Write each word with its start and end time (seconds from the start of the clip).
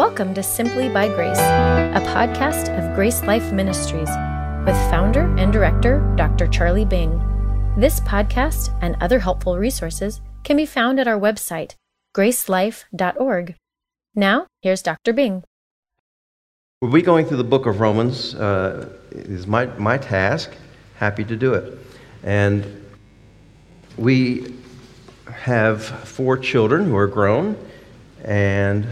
Welcome 0.00 0.32
to 0.32 0.42
Simply 0.42 0.88
by 0.88 1.08
Grace, 1.08 1.38
a 1.38 2.02
podcast 2.06 2.74
of 2.74 2.94
Grace 2.94 3.22
Life 3.22 3.52
Ministries 3.52 4.08
with 4.64 4.74
founder 4.90 5.26
and 5.36 5.52
director 5.52 6.00
Dr. 6.16 6.46
Charlie 6.46 6.86
Bing. 6.86 7.20
This 7.76 8.00
podcast 8.00 8.74
and 8.80 8.96
other 9.02 9.18
helpful 9.18 9.58
resources 9.58 10.22
can 10.42 10.56
be 10.56 10.64
found 10.64 10.98
at 10.98 11.06
our 11.06 11.20
website, 11.20 11.74
gracelife.org. 12.16 13.56
Now, 14.14 14.46
here's 14.62 14.80
Dr. 14.80 15.12
Bing. 15.12 15.44
We'll 16.80 16.92
be 16.92 17.02
going 17.02 17.26
through 17.26 17.36
the 17.36 17.44
book 17.44 17.66
of 17.66 17.80
Romans. 17.80 18.34
Uh, 18.34 18.88
is 19.10 19.46
my, 19.46 19.66
my 19.66 19.98
task. 19.98 20.50
Happy 20.94 21.24
to 21.24 21.36
do 21.36 21.52
it. 21.52 21.78
And 22.22 22.86
we 23.98 24.54
have 25.30 25.84
four 25.84 26.38
children 26.38 26.86
who 26.86 26.96
are 26.96 27.06
grown, 27.06 27.54
and 28.24 28.86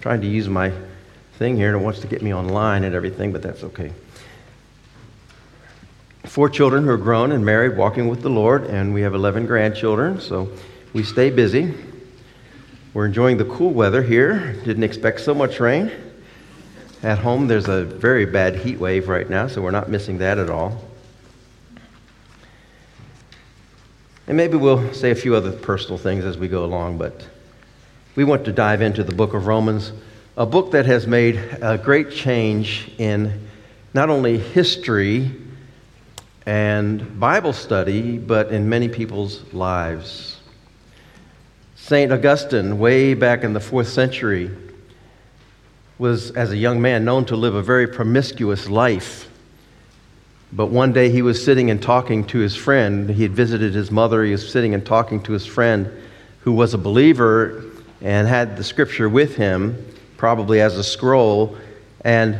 trying 0.00 0.20
to 0.20 0.26
use 0.26 0.48
my 0.48 0.72
thing 1.34 1.56
here, 1.56 1.68
and 1.68 1.80
it 1.80 1.84
wants 1.84 2.00
to 2.00 2.06
get 2.06 2.22
me 2.22 2.34
online 2.34 2.84
and 2.84 2.94
everything, 2.94 3.32
but 3.32 3.42
that's 3.42 3.62
okay. 3.64 3.92
Four 6.24 6.48
children 6.48 6.84
who 6.84 6.90
are 6.90 6.98
grown 6.98 7.32
and 7.32 7.44
married, 7.44 7.76
walking 7.76 8.08
with 8.08 8.22
the 8.22 8.30
Lord, 8.30 8.64
and 8.64 8.92
we 8.94 9.02
have 9.02 9.14
11 9.14 9.46
grandchildren, 9.46 10.20
so 10.20 10.50
we 10.92 11.02
stay 11.02 11.30
busy. 11.30 11.74
We're 12.92 13.06
enjoying 13.06 13.36
the 13.36 13.44
cool 13.44 13.70
weather 13.70 14.02
here. 14.02 14.54
Didn't 14.64 14.82
expect 14.82 15.20
so 15.20 15.34
much 15.34 15.60
rain. 15.60 15.90
At 17.02 17.18
home, 17.18 17.46
there's 17.46 17.68
a 17.68 17.84
very 17.84 18.26
bad 18.26 18.56
heat 18.56 18.78
wave 18.78 19.08
right 19.08 19.28
now, 19.28 19.46
so 19.46 19.62
we're 19.62 19.70
not 19.70 19.88
missing 19.88 20.18
that 20.18 20.38
at 20.38 20.50
all. 20.50 20.84
And 24.26 24.36
maybe 24.36 24.56
we'll 24.56 24.92
say 24.92 25.10
a 25.10 25.14
few 25.14 25.34
other 25.34 25.52
personal 25.52 25.98
things 25.98 26.24
as 26.24 26.36
we 26.36 26.48
go 26.48 26.64
along, 26.64 26.98
but 26.98 27.26
we 28.16 28.24
want 28.24 28.44
to 28.44 28.52
dive 28.52 28.82
into 28.82 29.04
the 29.04 29.14
book 29.14 29.34
of 29.34 29.46
Romans, 29.46 29.92
a 30.36 30.44
book 30.44 30.72
that 30.72 30.84
has 30.86 31.06
made 31.06 31.36
a 31.62 31.78
great 31.78 32.10
change 32.10 32.90
in 32.98 33.48
not 33.94 34.10
only 34.10 34.36
history 34.36 35.30
and 36.44 37.20
Bible 37.20 37.52
study, 37.52 38.18
but 38.18 38.50
in 38.50 38.68
many 38.68 38.88
people's 38.88 39.44
lives. 39.52 40.40
St. 41.76 42.10
Augustine, 42.10 42.80
way 42.80 43.14
back 43.14 43.44
in 43.44 43.52
the 43.52 43.60
fourth 43.60 43.88
century, 43.88 44.50
was, 45.98 46.32
as 46.32 46.50
a 46.50 46.56
young 46.56 46.80
man, 46.82 47.04
known 47.04 47.24
to 47.26 47.36
live 47.36 47.54
a 47.54 47.62
very 47.62 47.86
promiscuous 47.86 48.68
life. 48.68 49.28
But 50.52 50.66
one 50.66 50.92
day 50.92 51.10
he 51.10 51.22
was 51.22 51.44
sitting 51.44 51.70
and 51.70 51.80
talking 51.80 52.24
to 52.26 52.38
his 52.38 52.56
friend. 52.56 53.08
He 53.08 53.22
had 53.22 53.32
visited 53.32 53.72
his 53.72 53.92
mother. 53.92 54.24
He 54.24 54.32
was 54.32 54.50
sitting 54.50 54.74
and 54.74 54.84
talking 54.84 55.22
to 55.22 55.32
his 55.32 55.46
friend 55.46 55.92
who 56.40 56.52
was 56.52 56.74
a 56.74 56.78
believer 56.78 57.69
and 58.00 58.26
had 58.26 58.56
the 58.56 58.64
scripture 58.64 59.08
with 59.08 59.36
him, 59.36 59.86
probably 60.16 60.60
as 60.60 60.76
a 60.76 60.84
scroll. 60.84 61.56
And 62.04 62.38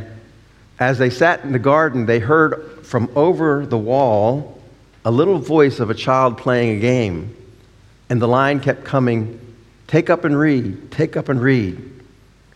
as 0.79 0.97
they 0.97 1.09
sat 1.09 1.43
in 1.43 1.51
the 1.51 1.59
garden, 1.59 2.05
they 2.05 2.19
heard 2.19 2.85
from 2.85 3.11
over 3.15 3.65
the 3.65 3.77
wall 3.77 4.61
a 5.05 5.11
little 5.11 5.39
voice 5.39 5.79
of 5.79 5.89
a 5.89 5.95
child 5.95 6.37
playing 6.37 6.77
a 6.77 6.79
game. 6.79 7.35
And 8.09 8.21
the 8.21 8.27
line 8.27 8.59
kept 8.59 8.83
coming 8.83 9.39
Take 9.91 10.09
up 10.09 10.23
and 10.23 10.39
read, 10.39 10.89
take 10.89 11.17
up 11.17 11.27
and 11.27 11.41
read. 11.41 11.77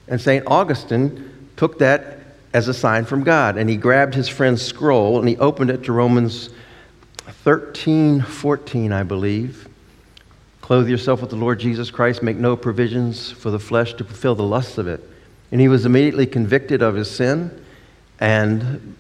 And 0.08 0.22
St. 0.22 0.48
Augustine 0.48 1.50
took 1.58 1.80
that 1.80 2.20
as 2.54 2.70
a 2.70 2.74
sign 2.74 3.04
from 3.04 3.24
God. 3.24 3.58
And 3.58 3.70
he 3.70 3.76
grabbed 3.76 4.16
his 4.16 4.30
friend's 4.30 4.62
scroll 4.62 5.20
and 5.20 5.28
he 5.28 5.36
opened 5.36 5.70
it 5.70 5.84
to 5.84 5.92
Romans 5.92 6.50
13, 7.44 8.22
14, 8.22 8.94
I 8.94 9.04
believe. 9.04 9.68
Clothe 10.66 10.90
yourself 10.90 11.22
with 11.22 11.30
the 11.30 11.36
Lord 11.36 11.60
Jesus 11.60 11.92
Christ, 11.92 12.24
make 12.24 12.38
no 12.38 12.56
provisions 12.58 13.30
for 13.30 13.52
the 13.52 13.60
flesh 13.60 13.94
to 13.94 14.04
fulfill 14.04 14.34
the 14.34 14.42
lusts 14.42 14.80
of 14.80 14.88
it. 14.88 15.00
And 15.52 15.62
he 15.62 15.68
was 15.68 15.86
immediately 15.86 16.26
convicted 16.26 16.82
of 16.82 16.96
his 16.96 17.08
sin 17.08 17.64
and 18.20 18.96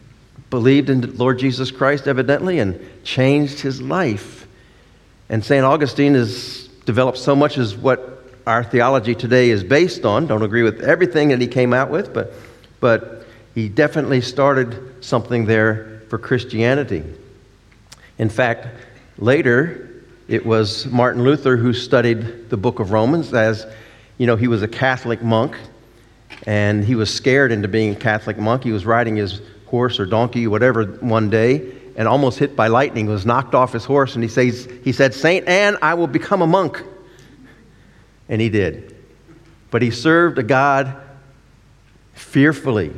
believed 0.52 0.92
in 0.92 1.02
the 1.02 1.08
Lord 1.08 1.40
Jesus 1.40 1.72
Christ, 1.72 2.08
evidently, 2.08 2.59
and 2.59 2.80
changed 3.04 3.62
his 3.62 3.81
life. 3.81 4.48
And 5.28 5.44
St. 5.44 5.66
Augustine 5.66 6.14
has 6.14 6.68
developed 6.86 7.18
so 7.18 7.36
much 7.36 7.58
as 7.58 7.75
what 7.75 8.24
our 8.46 8.64
theology 8.64 9.16
today 9.16 9.50
is 9.50 9.64
based 9.64 10.06
on. 10.06 10.28
Don't 10.28 10.44
agree 10.44 10.62
with 10.62 10.84
everything 10.84 11.30
that 11.30 11.42
he 11.42 11.48
came 11.48 11.74
out 11.74 11.90
with, 11.90 12.14
but, 12.14 12.31
but 12.80 13.25
he 13.56 13.70
definitely 13.70 14.22
started 14.22 15.04
something 15.04 15.46
there 15.48 16.04
for 16.09 16.20
Christianity. 16.20 17.04
In 18.20 18.30
fact, 18.30 18.68
later, 19.18 19.94
it 20.28 20.46
was 20.46 20.86
Martin 20.88 21.24
Luther 21.24 21.58
who 21.58 21.74
studied 21.74 22.50
the 22.50 22.58
book 22.58 22.80
of 22.80 22.91
Romans 22.91 23.34
as, 23.34 23.66
you 24.18 24.28
know, 24.28 24.36
he 24.36 24.47
was 24.47 24.63
a 24.63 24.68
Catholic 24.68 25.22
monk 25.22 25.56
and 26.46 26.84
he 26.84 26.96
was 26.96 27.13
scared 27.13 27.52
into 27.52 27.68
being 27.68 27.94
a 27.94 27.96
Catholic 27.96 28.38
monk. 28.38 28.63
He 28.63 28.72
was 28.72 28.86
riding 28.86 29.16
his 29.16 29.41
horse 29.68 30.00
or 30.00 30.06
donkey, 30.06 30.47
whatever, 30.47 30.86
one 30.86 31.30
day 31.30 31.74
and 31.96 32.08
almost 32.08 32.40
hit 32.40 32.56
by 32.56 32.68
lightning, 32.68 33.06
was 33.06 33.25
knocked 33.25 33.56
off 33.56 33.72
his 33.72 33.86
horse, 33.86 34.16
and 34.16 34.24
he, 34.24 34.30
says, 34.30 34.68
he 34.84 34.91
said, 34.91 35.13
Saint 35.13 35.47
Anne, 35.47 35.78
I 35.81 35.94
will 35.94 36.08
become 36.08 36.42
a 36.42 36.47
monk. 36.47 36.84
And 38.28 38.42
he 38.42 38.50
did. 38.50 38.96
But 39.72 39.81
he 39.81 39.92
served 39.92 40.38
a 40.38 40.44
God 40.44 40.96
fearfully, 42.13 42.92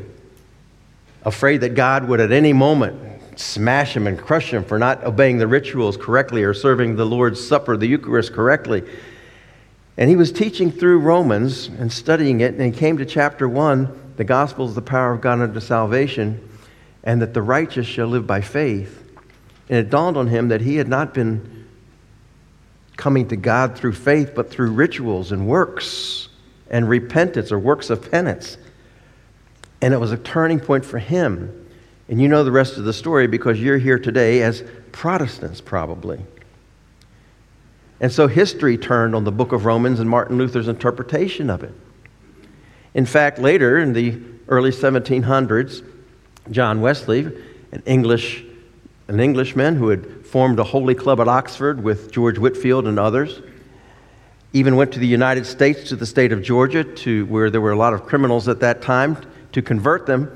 afraid 1.23 1.61
that 1.61 1.75
God 1.75 2.07
would 2.07 2.19
at 2.19 2.31
any 2.31 2.53
moment 2.53 3.16
smash 3.39 3.95
him 3.95 4.07
and 4.07 4.17
crush 4.19 4.53
him 4.53 4.63
for 4.63 4.79
not 4.79 5.03
obeying 5.03 5.37
the 5.37 5.47
rituals 5.47 5.97
correctly 5.97 6.43
or 6.43 6.53
serving 6.53 6.95
the 6.95 7.05
Lord's 7.05 7.45
Supper, 7.45 7.77
the 7.77 7.87
Eucharist, 7.87 8.33
correctly. 8.33 8.83
And 9.97 10.09
he 10.09 10.15
was 10.15 10.31
teaching 10.31 10.71
through 10.71 10.99
Romans 10.99 11.67
and 11.67 11.91
studying 11.91 12.41
it, 12.41 12.53
and 12.53 12.61
he 12.61 12.71
came 12.71 12.97
to 12.97 13.05
chapter 13.05 13.47
1 13.47 14.05
the 14.17 14.23
gospel 14.23 14.67
is 14.67 14.73
the 14.73 14.81
power 14.81 15.13
of 15.13 15.21
God 15.21 15.41
unto 15.41 15.59
salvation, 15.59 16.49
and 17.03 17.21
that 17.21 17.35
the 17.35 17.41
righteous 17.41 17.85
shall 17.85 18.07
live 18.07 18.25
by 18.25 18.41
faith. 18.41 19.03
And 19.69 19.77
it 19.77 19.89
dawned 19.91 20.17
on 20.17 20.27
him 20.27 20.47
that 20.47 20.61
he 20.61 20.75
had 20.75 20.87
not 20.87 21.13
been 21.13 21.67
coming 22.97 23.27
to 23.27 23.35
God 23.35 23.77
through 23.77 23.93
faith, 23.93 24.31
but 24.35 24.49
through 24.49 24.71
rituals 24.71 25.31
and 25.31 25.47
works 25.47 26.29
and 26.69 26.89
repentance 26.89 27.51
or 27.51 27.59
works 27.59 27.91
of 27.91 28.11
penance. 28.11 28.57
And 29.81 29.93
it 29.93 29.97
was 29.97 30.11
a 30.11 30.17
turning 30.17 30.59
point 30.59 30.83
for 30.83 30.97
him. 30.97 31.66
And 32.09 32.21
you 32.21 32.27
know 32.27 32.43
the 32.43 32.51
rest 32.51 32.77
of 32.77 32.85
the 32.85 32.93
story 32.93 33.27
because 33.27 33.59
you're 33.59 33.77
here 33.77 33.99
today 33.99 34.41
as 34.41 34.63
Protestants, 34.91 35.61
probably. 35.61 36.19
And 37.99 38.11
so 38.11 38.27
history 38.27 38.77
turned 38.77 39.15
on 39.15 39.23
the 39.23 39.31
book 39.31 39.51
of 39.51 39.65
Romans 39.65 39.99
and 39.99 40.09
Martin 40.09 40.37
Luther's 40.37 40.67
interpretation 40.67 41.49
of 41.49 41.63
it. 41.63 41.73
In 42.93 43.05
fact, 43.05 43.39
later 43.39 43.77
in 43.77 43.93
the 43.93 44.19
early 44.47 44.71
1700s, 44.71 45.83
John 46.51 46.81
Wesley, 46.81 47.25
an 47.71 47.83
English 47.85 48.45
an 49.07 49.19
Englishman 49.19 49.75
who 49.75 49.89
had 49.89 50.25
formed 50.25 50.59
a 50.59 50.63
holy 50.63 50.93
club 50.93 51.21
at 51.21 51.27
Oxford 51.27 51.81
with 51.81 52.11
George 52.11 52.37
Whitefield 52.37 52.87
and 52.87 52.99
others. 52.99 53.41
Even 54.53 54.75
went 54.75 54.91
to 54.93 54.99
the 54.99 55.07
United 55.07 55.45
States, 55.45 55.89
to 55.89 55.95
the 55.95 56.05
state 56.05 56.31
of 56.31 56.41
Georgia, 56.41 56.83
to 56.83 57.25
where 57.27 57.49
there 57.49 57.61
were 57.61 57.71
a 57.71 57.77
lot 57.77 57.93
of 57.93 58.05
criminals 58.05 58.47
at 58.47 58.59
that 58.59 58.81
time, 58.81 59.17
to 59.53 59.61
convert 59.61 60.05
them. 60.05 60.29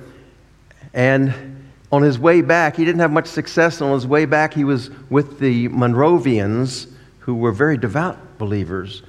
And 0.93 1.50
on 1.91 2.01
his 2.01 2.17
way 2.17 2.41
back, 2.41 2.77
he 2.77 2.85
didn't 2.85 3.01
have 3.01 3.11
much 3.11 3.27
success. 3.27 3.81
On 3.81 3.91
his 3.93 4.07
way 4.07 4.25
back, 4.25 4.53
he 4.53 4.63
was 4.63 4.89
with 5.09 5.39
the 5.39 5.67
Moravians, 5.67 6.87
who 7.19 7.35
were 7.35 7.51
very 7.51 7.77
devout 7.77 8.37
believers. 8.37 9.03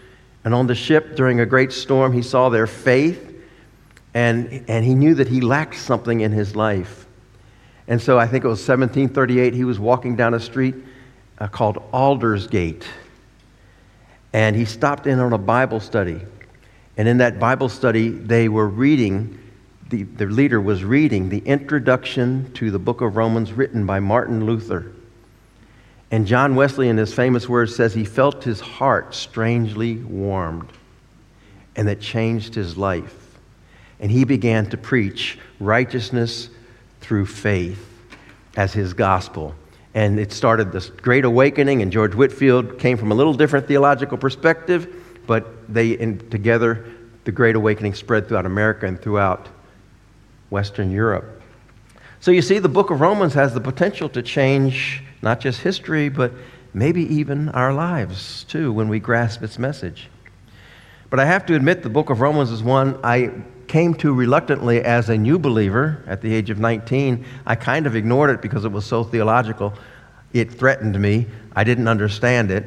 And 0.44 0.52
on 0.54 0.66
the 0.66 0.74
ship 0.74 1.14
during 1.16 1.40
a 1.40 1.46
great 1.46 1.72
storm, 1.72 2.12
he 2.12 2.22
saw 2.22 2.48
their 2.48 2.66
faith, 2.66 3.34
and, 4.14 4.64
and 4.68 4.84
he 4.84 4.94
knew 4.94 5.14
that 5.14 5.28
he 5.28 5.40
lacked 5.40 5.76
something 5.76 6.20
in 6.20 6.32
his 6.32 6.56
life. 6.56 7.06
And 7.86 8.00
so 8.00 8.18
I 8.18 8.26
think 8.26 8.44
it 8.44 8.48
was 8.48 8.58
1738, 8.58 9.54
he 9.54 9.64
was 9.64 9.78
walking 9.78 10.16
down 10.16 10.34
a 10.34 10.40
street 10.40 10.74
uh, 11.38 11.46
called 11.46 11.82
Aldersgate. 11.92 12.86
And 14.32 14.56
he 14.56 14.64
stopped 14.64 15.06
in 15.06 15.18
on 15.18 15.32
a 15.32 15.38
Bible 15.38 15.80
study. 15.80 16.20
And 16.96 17.08
in 17.08 17.18
that 17.18 17.38
Bible 17.38 17.68
study, 17.68 18.10
they 18.10 18.48
were 18.48 18.68
reading, 18.68 19.38
the, 19.92 20.04
the 20.04 20.24
leader 20.24 20.58
was 20.58 20.82
reading 20.82 21.28
the 21.28 21.40
introduction 21.40 22.50
to 22.54 22.70
the 22.70 22.78
book 22.78 23.02
of 23.02 23.14
Romans 23.14 23.52
written 23.52 23.84
by 23.84 24.00
Martin 24.00 24.46
Luther. 24.46 24.90
And 26.10 26.26
John 26.26 26.56
Wesley, 26.56 26.88
in 26.88 26.96
his 26.96 27.12
famous 27.12 27.46
words, 27.46 27.76
says 27.76 27.92
he 27.92 28.06
felt 28.06 28.42
his 28.42 28.58
heart 28.58 29.14
strangely 29.14 29.96
warmed, 29.96 30.70
and 31.76 31.86
that 31.88 32.00
changed 32.00 32.54
his 32.54 32.78
life. 32.78 33.38
And 34.00 34.10
he 34.10 34.24
began 34.24 34.64
to 34.70 34.78
preach 34.78 35.38
righteousness 35.60 36.48
through 37.02 37.26
faith 37.26 37.86
as 38.56 38.72
his 38.72 38.94
gospel. 38.94 39.54
And 39.94 40.18
it 40.18 40.32
started 40.32 40.72
this 40.72 40.88
great 40.88 41.26
awakening, 41.26 41.82
and 41.82 41.92
George 41.92 42.14
Whitefield 42.14 42.78
came 42.78 42.96
from 42.96 43.12
a 43.12 43.14
little 43.14 43.34
different 43.34 43.68
theological 43.68 44.16
perspective, 44.16 45.22
but 45.26 45.72
they, 45.72 45.96
together, 45.96 46.86
the 47.24 47.32
great 47.32 47.56
awakening 47.56 47.92
spread 47.92 48.26
throughout 48.26 48.46
America 48.46 48.86
and 48.86 48.98
throughout 48.98 49.50
Western 50.52 50.92
Europe. 50.92 51.40
So 52.20 52.30
you 52.30 52.42
see, 52.42 52.60
the 52.60 52.68
book 52.68 52.90
of 52.90 53.00
Romans 53.00 53.34
has 53.34 53.54
the 53.54 53.60
potential 53.60 54.08
to 54.10 54.22
change 54.22 55.02
not 55.22 55.40
just 55.40 55.62
history, 55.62 56.08
but 56.08 56.32
maybe 56.74 57.02
even 57.14 57.48
our 57.48 57.72
lives 57.72 58.44
too 58.44 58.72
when 58.72 58.88
we 58.88 59.00
grasp 59.00 59.42
its 59.42 59.58
message. 59.58 60.08
But 61.10 61.18
I 61.18 61.24
have 61.24 61.46
to 61.46 61.54
admit, 61.54 61.82
the 61.82 61.90
book 61.90 62.10
of 62.10 62.20
Romans 62.20 62.50
is 62.50 62.62
one 62.62 63.00
I 63.02 63.30
came 63.66 63.94
to 63.94 64.12
reluctantly 64.12 64.82
as 64.82 65.08
a 65.08 65.16
new 65.16 65.38
believer 65.38 66.02
at 66.06 66.20
the 66.20 66.32
age 66.34 66.50
of 66.50 66.58
19. 66.58 67.24
I 67.46 67.54
kind 67.54 67.86
of 67.86 67.96
ignored 67.96 68.30
it 68.30 68.42
because 68.42 68.64
it 68.64 68.72
was 68.72 68.84
so 68.84 69.02
theological. 69.04 69.74
It 70.32 70.52
threatened 70.52 70.98
me. 71.00 71.26
I 71.56 71.64
didn't 71.64 71.88
understand 71.88 72.50
it. 72.50 72.64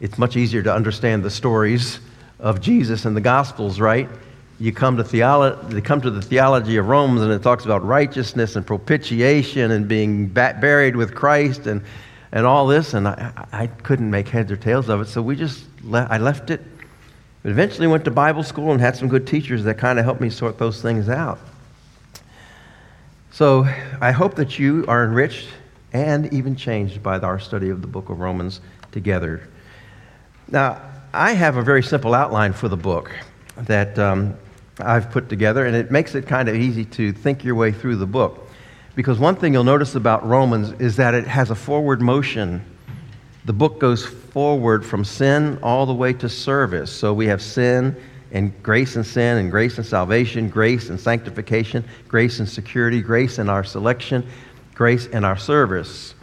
It's 0.00 0.18
much 0.18 0.36
easier 0.36 0.62
to 0.62 0.74
understand 0.74 1.22
the 1.22 1.30
stories 1.30 2.00
of 2.38 2.60
Jesus 2.60 3.04
and 3.04 3.16
the 3.16 3.20
Gospels, 3.20 3.80
right? 3.80 4.08
You 4.62 4.70
come 4.72 4.96
to, 4.96 5.82
come 5.82 6.00
to 6.02 6.10
the 6.12 6.22
theology 6.22 6.76
of 6.76 6.86
Romans 6.86 7.22
and 7.22 7.32
it 7.32 7.42
talks 7.42 7.64
about 7.64 7.84
righteousness 7.84 8.54
and 8.54 8.64
propitiation 8.64 9.72
and 9.72 9.88
being 9.88 10.28
buried 10.28 10.94
with 10.94 11.16
Christ 11.16 11.66
and, 11.66 11.82
and 12.30 12.46
all 12.46 12.68
this, 12.68 12.94
and 12.94 13.08
I, 13.08 13.32
I 13.50 13.66
couldn't 13.66 14.08
make 14.08 14.28
heads 14.28 14.52
or 14.52 14.56
tails 14.56 14.88
of 14.88 15.00
it, 15.00 15.08
so 15.08 15.20
we 15.20 15.34
just 15.34 15.64
le- 15.82 16.06
I 16.08 16.18
left 16.18 16.50
it. 16.50 16.60
But 17.42 17.50
eventually 17.50 17.88
went 17.88 18.04
to 18.04 18.12
Bible 18.12 18.44
school 18.44 18.70
and 18.70 18.80
had 18.80 18.94
some 18.94 19.08
good 19.08 19.26
teachers 19.26 19.64
that 19.64 19.78
kind 19.78 19.98
of 19.98 20.04
helped 20.04 20.20
me 20.20 20.30
sort 20.30 20.58
those 20.58 20.80
things 20.80 21.08
out. 21.08 21.40
So 23.32 23.66
I 24.00 24.12
hope 24.12 24.36
that 24.36 24.60
you 24.60 24.84
are 24.86 25.02
enriched 25.04 25.48
and 25.92 26.32
even 26.32 26.54
changed 26.54 27.02
by 27.02 27.18
our 27.18 27.40
study 27.40 27.70
of 27.70 27.80
the 27.80 27.88
book 27.88 28.10
of 28.10 28.20
Romans 28.20 28.60
together. 28.92 29.48
Now, 30.46 30.80
I 31.12 31.32
have 31.32 31.56
a 31.56 31.62
very 31.62 31.82
simple 31.82 32.14
outline 32.14 32.52
for 32.52 32.68
the 32.68 32.76
book 32.76 33.10
that 33.56 33.98
um, 33.98 34.38
I've 34.86 35.10
put 35.10 35.28
together, 35.28 35.66
and 35.66 35.74
it 35.74 35.90
makes 35.90 36.14
it 36.14 36.26
kind 36.26 36.48
of 36.48 36.54
easy 36.54 36.84
to 36.86 37.12
think 37.12 37.44
your 37.44 37.54
way 37.54 37.72
through 37.72 37.96
the 37.96 38.06
book. 38.06 38.48
Because 38.94 39.18
one 39.18 39.36
thing 39.36 39.52
you'll 39.52 39.64
notice 39.64 39.94
about 39.94 40.26
Romans 40.26 40.72
is 40.80 40.96
that 40.96 41.14
it 41.14 41.26
has 41.26 41.50
a 41.50 41.54
forward 41.54 42.02
motion. 42.02 42.64
The 43.44 43.52
book 43.52 43.78
goes 43.78 44.04
forward 44.04 44.84
from 44.84 45.04
sin 45.04 45.58
all 45.62 45.86
the 45.86 45.94
way 45.94 46.12
to 46.14 46.28
service. 46.28 46.92
So 46.92 47.14
we 47.14 47.26
have 47.26 47.40
sin 47.40 47.96
and 48.32 48.52
grace 48.62 48.96
and 48.96 49.04
sin, 49.04 49.38
and 49.38 49.50
grace 49.50 49.76
and 49.78 49.86
salvation, 49.86 50.48
grace 50.48 50.88
and 50.88 50.98
sanctification, 50.98 51.84
grace 52.08 52.38
and 52.38 52.48
security, 52.48 53.02
grace 53.02 53.38
in 53.38 53.48
our 53.48 53.64
selection, 53.64 54.26
grace 54.74 55.06
in 55.06 55.24
our 55.24 55.36
service. 55.36 56.14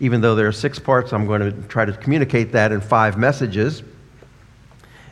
Even 0.00 0.20
though 0.20 0.34
there 0.34 0.46
are 0.46 0.52
six 0.52 0.78
parts, 0.78 1.12
I'm 1.12 1.26
going 1.26 1.40
to 1.40 1.52
try 1.68 1.84
to 1.86 1.92
communicate 1.92 2.52
that 2.52 2.72
in 2.72 2.80
five 2.80 3.16
messages. 3.16 3.82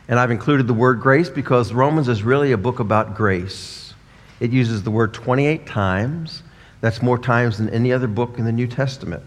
And 0.07 0.19
I've 0.19 0.31
included 0.31 0.67
the 0.67 0.73
word 0.73 1.01
grace 1.01 1.29
because 1.29 1.73
Romans 1.73 2.07
is 2.07 2.23
really 2.23 2.51
a 2.51 2.57
book 2.57 2.79
about 2.79 3.15
grace. 3.15 3.93
It 4.39 4.51
uses 4.51 4.83
the 4.83 4.91
word 4.91 5.13
28 5.13 5.65
times. 5.65 6.43
That's 6.81 7.01
more 7.01 7.17
times 7.17 7.57
than 7.57 7.69
any 7.69 7.91
other 7.91 8.07
book 8.07 8.37
in 8.37 8.45
the 8.45 8.51
New 8.51 8.67
Testament. 8.67 9.23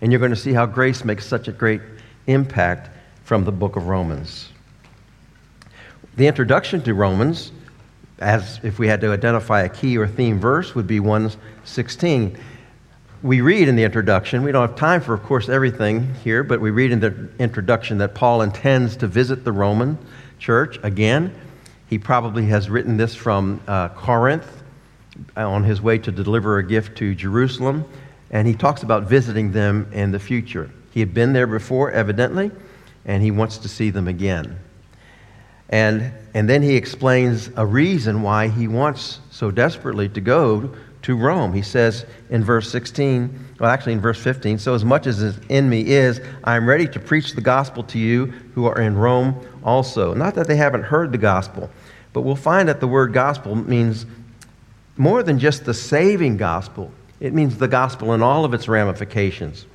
And 0.00 0.10
you're 0.10 0.18
going 0.18 0.30
to 0.30 0.36
see 0.36 0.52
how 0.52 0.66
grace 0.66 1.04
makes 1.04 1.26
such 1.26 1.48
a 1.48 1.52
great 1.52 1.82
impact 2.26 2.90
from 3.24 3.44
the 3.44 3.52
book 3.52 3.76
of 3.76 3.86
Romans. 3.86 4.48
The 6.16 6.26
introduction 6.26 6.80
to 6.82 6.94
Romans, 6.94 7.52
as 8.18 8.60
if 8.62 8.78
we 8.78 8.88
had 8.88 9.00
to 9.02 9.12
identify 9.12 9.62
a 9.62 9.68
key 9.68 9.98
or 9.98 10.06
theme 10.06 10.40
verse, 10.40 10.74
would 10.74 10.86
be 10.86 11.00
116 11.00 12.38
we 13.22 13.42
read 13.42 13.68
in 13.68 13.76
the 13.76 13.84
introduction, 13.84 14.42
we 14.42 14.52
don't 14.52 14.66
have 14.66 14.78
time 14.78 15.00
for, 15.00 15.12
of 15.12 15.22
course, 15.22 15.50
everything 15.50 16.14
here, 16.24 16.42
but 16.42 16.60
we 16.60 16.70
read 16.70 16.90
in 16.90 17.00
the 17.00 17.28
introduction 17.38 17.98
that 17.98 18.14
Paul 18.14 18.40
intends 18.40 18.96
to 18.96 19.06
visit 19.06 19.44
the 19.44 19.52
Roman 19.52 19.98
church 20.38 20.78
again. 20.82 21.34
He 21.86 21.98
probably 21.98 22.46
has 22.46 22.70
written 22.70 22.96
this 22.96 23.14
from 23.14 23.60
uh, 23.66 23.90
Corinth 23.90 24.62
on 25.36 25.64
his 25.64 25.82
way 25.82 25.98
to 25.98 26.10
deliver 26.10 26.58
a 26.58 26.62
gift 26.62 26.96
to 26.98 27.14
Jerusalem, 27.14 27.84
and 28.30 28.48
he 28.48 28.54
talks 28.54 28.82
about 28.82 29.02
visiting 29.02 29.52
them 29.52 29.90
in 29.92 30.12
the 30.12 30.18
future. 30.18 30.70
He 30.92 31.00
had 31.00 31.12
been 31.12 31.34
there 31.34 31.46
before, 31.46 31.90
evidently, 31.90 32.50
and 33.04 33.22
he 33.22 33.30
wants 33.30 33.58
to 33.58 33.68
see 33.68 33.90
them 33.90 34.08
again. 34.08 34.58
And, 35.68 36.12
and 36.32 36.48
then 36.48 36.62
he 36.62 36.74
explains 36.74 37.50
a 37.54 37.66
reason 37.66 38.22
why 38.22 38.48
he 38.48 38.66
wants 38.66 39.20
so 39.30 39.50
desperately 39.50 40.08
to 40.08 40.20
go 40.22 40.74
to 41.02 41.16
Rome. 41.16 41.52
He 41.52 41.62
says 41.62 42.04
in 42.28 42.44
verse 42.44 42.70
16, 42.70 43.54
well, 43.58 43.70
actually 43.70 43.94
in 43.94 44.00
verse 44.00 44.20
15, 44.20 44.58
so 44.58 44.74
as 44.74 44.84
much 44.84 45.06
as 45.06 45.22
is 45.22 45.38
in 45.48 45.68
me 45.68 45.86
is, 45.86 46.20
I 46.44 46.56
am 46.56 46.68
ready 46.68 46.86
to 46.88 47.00
preach 47.00 47.34
the 47.34 47.40
gospel 47.40 47.82
to 47.84 47.98
you 47.98 48.26
who 48.54 48.66
are 48.66 48.80
in 48.80 48.96
Rome 48.96 49.46
also. 49.64 50.14
Not 50.14 50.34
that 50.34 50.46
they 50.46 50.56
haven't 50.56 50.84
heard 50.84 51.12
the 51.12 51.18
gospel, 51.18 51.70
but 52.12 52.22
we'll 52.22 52.36
find 52.36 52.68
that 52.68 52.80
the 52.80 52.88
word 52.88 53.12
gospel 53.12 53.54
means 53.54 54.06
more 54.96 55.22
than 55.22 55.38
just 55.38 55.64
the 55.64 55.74
saving 55.74 56.36
gospel, 56.36 56.90
it 57.20 57.32
means 57.32 57.56
the 57.56 57.68
gospel 57.68 58.14
in 58.14 58.22
all 58.22 58.44
of 58.44 58.54
its 58.54 58.68
ramifications. 58.68 59.66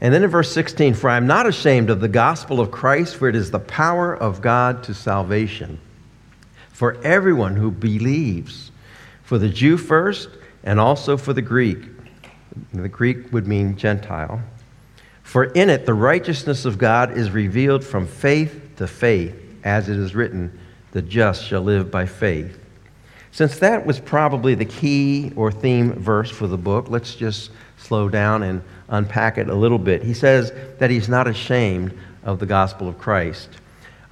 And 0.00 0.12
then 0.12 0.24
in 0.24 0.30
verse 0.30 0.52
16, 0.52 0.94
for 0.94 1.08
I 1.08 1.16
am 1.16 1.28
not 1.28 1.46
ashamed 1.46 1.88
of 1.88 2.00
the 2.00 2.08
gospel 2.08 2.58
of 2.58 2.72
Christ, 2.72 3.14
for 3.14 3.28
it 3.28 3.36
is 3.36 3.52
the 3.52 3.60
power 3.60 4.16
of 4.16 4.40
God 4.40 4.82
to 4.84 4.94
salvation 4.94 5.78
for 6.72 7.00
everyone 7.04 7.54
who 7.54 7.70
believes 7.70 8.71
for 9.32 9.38
the 9.38 9.48
Jew 9.48 9.78
first 9.78 10.28
and 10.62 10.78
also 10.78 11.16
for 11.16 11.32
the 11.32 11.40
Greek. 11.40 11.78
The 12.74 12.86
Greek 12.86 13.32
would 13.32 13.46
mean 13.46 13.78
Gentile. 13.78 14.42
For 15.22 15.44
in 15.44 15.70
it 15.70 15.86
the 15.86 15.94
righteousness 15.94 16.66
of 16.66 16.76
God 16.76 17.16
is 17.16 17.30
revealed 17.30 17.82
from 17.82 18.06
faith 18.06 18.76
to 18.76 18.86
faith, 18.86 19.34
as 19.64 19.88
it 19.88 19.96
is 19.96 20.14
written, 20.14 20.60
the 20.90 21.00
just 21.00 21.46
shall 21.46 21.62
live 21.62 21.90
by 21.90 22.04
faith. 22.04 22.58
Since 23.30 23.58
that 23.60 23.86
was 23.86 23.98
probably 23.98 24.54
the 24.54 24.66
key 24.66 25.32
or 25.34 25.50
theme 25.50 25.94
verse 25.94 26.30
for 26.30 26.46
the 26.46 26.58
book, 26.58 26.90
let's 26.90 27.14
just 27.14 27.52
slow 27.78 28.10
down 28.10 28.42
and 28.42 28.62
unpack 28.90 29.38
it 29.38 29.48
a 29.48 29.54
little 29.54 29.78
bit. 29.78 30.02
He 30.02 30.12
says 30.12 30.52
that 30.78 30.90
he's 30.90 31.08
not 31.08 31.26
ashamed 31.26 31.98
of 32.22 32.38
the 32.38 32.44
gospel 32.44 32.86
of 32.86 32.98
Christ. 32.98 33.48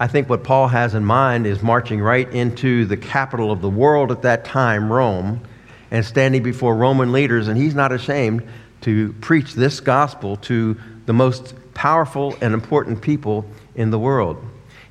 I 0.00 0.06
think 0.06 0.31
what 0.31 0.43
Paul 0.43 0.69
has 0.69 0.94
in 0.94 1.05
mind 1.05 1.47
is 1.47 1.62
marching 1.62 2.00
right 2.00 2.26
into 2.32 2.87
the 2.87 2.97
capital 2.97 3.52
of 3.52 3.61
the 3.61 3.69
world 3.69 4.11
at 4.11 4.23
that 4.23 4.47
time, 4.47 4.91
Rome, 4.91 5.43
and 5.91 6.02
standing 6.02 6.43
before 6.43 6.75
Roman 6.75 7.12
leaders, 7.12 7.49
and 7.49 7.58
he's 7.58 7.75
not 7.75 7.93
ashamed 7.93 8.43
to 8.81 9.12
preach 9.20 9.52
this 9.52 9.79
gospel 9.79 10.37
to 10.38 10.75
the 11.05 11.12
most 11.12 11.52
powerful 11.75 12.35
and 12.41 12.55
important 12.55 13.02
people 13.02 13.44
in 13.75 13.91
the 13.91 13.99
world. 13.99 14.43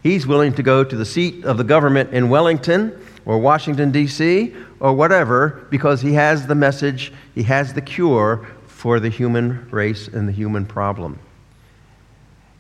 He's 0.04 0.28
willing 0.28 0.54
to 0.54 0.62
go 0.62 0.84
to 0.84 0.96
the 0.96 1.06
seat 1.06 1.44
of 1.44 1.58
the 1.58 1.64
government 1.64 2.14
in 2.14 2.30
Wellington 2.30 2.96
or 3.26 3.40
Washington, 3.40 3.90
D.C., 3.90 4.54
or 4.80 4.94
whatever, 4.94 5.66
because 5.72 6.02
he 6.02 6.14
has 6.14 6.46
the 6.46 6.54
message, 6.54 7.12
he 7.34 7.42
has 7.44 7.74
the 7.74 7.82
cure 7.82 8.46
for 8.68 9.00
the 9.00 9.10
human 9.10 9.68
race 9.72 10.08
and 10.08 10.28
the 10.28 10.32
human 10.32 10.68
problem. 10.68 11.18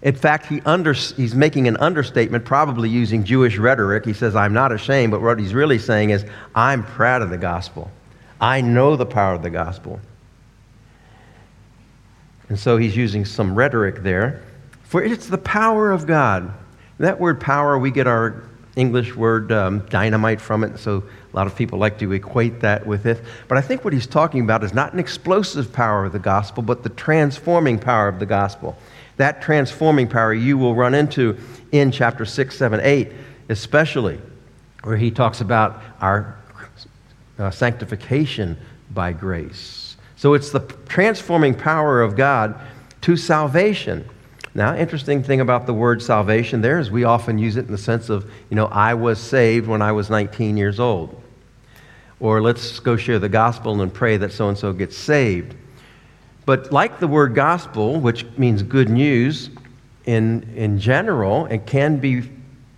In 0.01 0.16
fact, 0.16 0.46
he 0.46 0.62
under, 0.62 0.94
he's 0.94 1.36
making 1.36 1.68
an 1.68 1.75
understatement, 1.78 2.46
probably 2.46 2.88
using 2.88 3.25
Jewish 3.25 3.58
rhetoric. 3.58 4.06
He 4.06 4.13
says, 4.13 4.36
I'm 4.36 4.53
not 4.53 4.72
ashamed, 4.72 5.12
but 5.12 5.22
what 5.22 5.39
he's 5.39 5.53
really 5.53 5.79
saying 5.79 6.12
is, 6.12 6.25
I'm 6.56 6.84
proud 6.84 7.22
of 7.22 7.29
the 7.29 7.38
gospel. 7.38 7.91
I 8.39 8.62
know 8.62 8.96
the 8.96 9.06
power 9.06 9.34
of 9.34 9.44
the 9.44 9.50
gospel. 9.50 10.00
And 12.48 12.58
so 12.58 12.77
he's 12.77 12.96
using 12.96 13.25
some 13.25 13.53
rhetoric 13.56 14.01
there. 14.01 14.41
For 14.84 15.03
it's 15.03 15.27
the 15.27 15.38
power 15.38 15.91
of 15.91 16.08
God. 16.08 16.53
That 16.98 17.20
word 17.20 17.41
power, 17.41 17.77
we 17.77 17.91
get 17.91 18.08
our 18.08 18.44
English 18.77 19.15
word 19.15 19.51
um, 19.51 19.86
dynamite 19.89 20.39
from 20.39 20.63
it, 20.63 20.79
so 20.79 21.03
a 21.34 21.36
lot 21.36 21.46
of 21.46 21.56
people 21.56 21.77
like 21.77 22.00
to 22.00 22.12
equate 22.13 22.62
that 22.62 22.88
with 22.88 23.06
it. 23.06 23.22
But 23.50 23.58
I 23.58 23.62
think 23.62 23.84
what 23.84 23.94
he's 23.94 24.08
talking 24.08 24.41
about 24.41 24.63
is 24.63 24.74
not 24.74 24.94
an 24.94 25.00
explosive 25.00 25.74
power 25.74 26.06
of 26.06 26.13
the 26.13 26.20
gospel, 26.20 26.63
but 26.63 26.84
the 26.84 26.89
transforming 26.89 27.77
power 27.77 28.08
of 28.08 28.20
the 28.20 28.25
gospel 28.25 28.77
that 29.19 29.41
transforming 29.41 30.07
power 30.07 30.33
you 30.33 30.57
will 30.57 30.73
run 30.73 30.95
into 30.95 31.38
in 31.73 31.91
chapter 31.91 32.23
6, 32.23 32.57
7, 32.57 32.79
8, 32.81 33.11
especially, 33.49 34.17
where 34.83 34.95
he 34.95 35.11
talks 35.11 35.41
about 35.41 35.81
our 35.99 36.38
uh, 37.38 37.51
sanctification 37.51 38.57
by 38.91 39.11
grace. 39.11 39.97
So 40.15 40.35
it's 40.35 40.51
the 40.51 40.61
transforming 40.88 41.53
power 41.53 42.01
of 42.01 42.15
God 42.15 42.61
to 43.01 43.17
salvation. 43.17 44.09
Now, 44.55 44.73
interesting 44.73 45.21
thing 45.21 45.41
about 45.41 45.65
the 45.65 45.73
word 45.73 46.01
salvation 46.01 46.61
there 46.61 46.79
is 46.79 46.89
we 46.89 47.03
often 47.03 47.38
use 47.38 47.57
it 47.57 47.65
in 47.65 47.73
the 47.73 47.77
sense 47.77 48.07
of, 48.07 48.31
you 48.49 48.55
know, 48.55 48.67
I 48.67 48.93
was 48.93 49.19
saved 49.19 49.67
when 49.67 49.81
I 49.81 49.91
was 49.91 50.09
19 50.09 50.55
years 50.55 50.79
old. 50.79 51.21
Or 52.21 52.41
let's 52.41 52.79
go 52.79 52.95
share 52.95 53.19
the 53.19 53.27
gospel 53.27 53.81
and 53.81 53.93
pray 53.93 54.15
that 54.15 54.31
so 54.31 54.47
and 54.47 54.57
so 54.57 54.71
gets 54.71 54.97
saved. 54.97 55.55
But 56.50 56.72
like 56.72 57.00
the 57.00 57.08
word 57.08 57.36
gospel, 57.36 58.00
which 58.00 58.25
means 58.36 58.63
good 58.63 58.89
news 58.89 59.51
in, 60.06 60.51
in 60.56 60.79
general, 60.79 61.46
it 61.46 61.68
can 61.68 61.98
be 61.98 62.27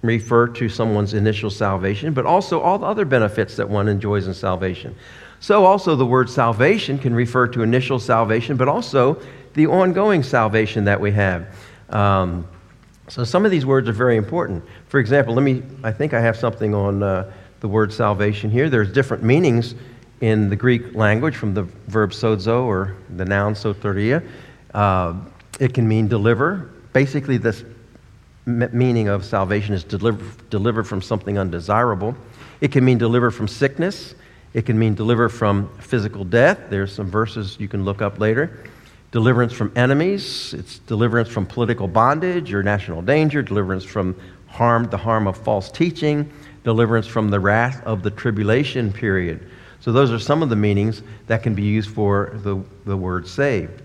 referred 0.02 0.56
to 0.56 0.68
someone's 0.68 1.14
initial 1.14 1.50
salvation, 1.50 2.14
but 2.14 2.26
also 2.26 2.60
all 2.60 2.78
the 2.80 2.86
other 2.86 3.06
benefits 3.06 3.56
that 3.56 3.70
one 3.70 3.88
enjoys 3.88 4.28
in 4.28 4.34
salvation. 4.34 4.94
So 5.40 5.64
also 5.64 5.96
the 5.96 6.06
word 6.06 6.30
salvation 6.30 7.00
can 7.00 7.16
refer 7.16 7.48
to 7.48 7.62
initial 7.62 7.98
salvation, 7.98 8.58
but 8.58 8.68
also 8.68 9.22
the 9.54 9.68
ongoing 9.68 10.22
salvation 10.22 10.84
that 10.84 11.00
we 11.00 11.14
have. 11.14 11.48
Um, 11.92 12.46
so 13.08 13.24
some 13.24 13.46
of 13.46 13.52
these 13.52 13.66
words 13.66 13.88
are 13.88 13.94
very 13.94 14.18
important. 14.18 14.66
For 14.90 15.00
example, 15.00 15.34
let 15.34 15.44
me, 15.44 15.64
I 15.82 15.94
think 15.94 16.14
I 16.14 16.20
have 16.20 16.36
something 16.36 16.76
on 16.76 17.04
uh, 17.04 17.32
the 17.62 17.70
word 17.70 17.94
salvation 17.94 18.50
here. 18.50 18.70
There's 18.70 18.92
different 18.92 19.24
meanings 19.24 19.76
in 20.22 20.50
the 20.50 20.56
Greek 20.56 20.94
language 20.96 21.36
from 21.36 21.54
the 21.54 21.64
verb 21.88 22.12
sozo 22.12 22.64
or 22.64 22.96
the 23.18 23.26
noun 23.26 23.54
soteria. 23.54 24.26
Uh, 24.74 25.16
it 25.60 25.74
can 25.74 25.88
mean 25.88 26.08
deliver. 26.08 26.70
Basically, 26.94 27.38
this 27.38 27.64
meaning 28.46 29.08
of 29.08 29.26
salvation 29.26 29.74
is 29.74 29.84
deliver, 29.84 30.24
delivered 30.50 30.86
from 30.86 31.02
something 31.02 31.38
undesirable. 31.38 32.16
It 32.62 32.72
can 32.72 32.86
mean 32.86 32.98
deliver 32.98 33.32
from 33.32 33.48
sickness. 33.48 34.16
It 34.54 34.66
can 34.66 34.78
mean 34.78 34.96
deliver 34.96 35.30
from 35.30 35.70
physical 35.80 36.24
death. 36.24 36.60
There's 36.70 36.94
some 36.94 37.10
verses 37.10 37.58
you 37.60 37.68
can 37.68 37.86
look 37.86 38.02
up 38.02 38.20
later. 38.20 38.64
Deliverance 39.12 39.54
from 39.54 39.72
enemies. 39.76 40.54
It's 40.54 40.80
deliverance 40.80 41.30
from 41.30 41.46
political 41.46 41.88
bondage 41.88 42.54
or 42.54 42.64
national 42.64 43.02
danger. 43.02 43.42
Deliverance 43.42 43.84
from 43.84 44.16
harm, 44.48 44.90
the 44.90 44.98
harm 44.98 45.28
of 45.28 45.38
false 45.38 45.72
teaching. 45.72 46.32
Deliverance 46.64 47.08
from 47.08 47.30
the 47.30 47.40
wrath 47.40 47.84
of 47.86 48.04
the 48.04 48.12
tribulation 48.12 48.92
period. 48.92 49.48
So 49.82 49.92
those 49.92 50.12
are 50.12 50.20
some 50.20 50.42
of 50.44 50.50
the 50.50 50.56
meanings 50.56 51.02
that 51.28 51.44
can 51.44 51.56
be 51.56 51.64
used 51.64 51.90
for 51.90 52.32
the, 52.44 52.64
the 52.86 52.96
word 52.96 53.28
saved. 53.28 53.82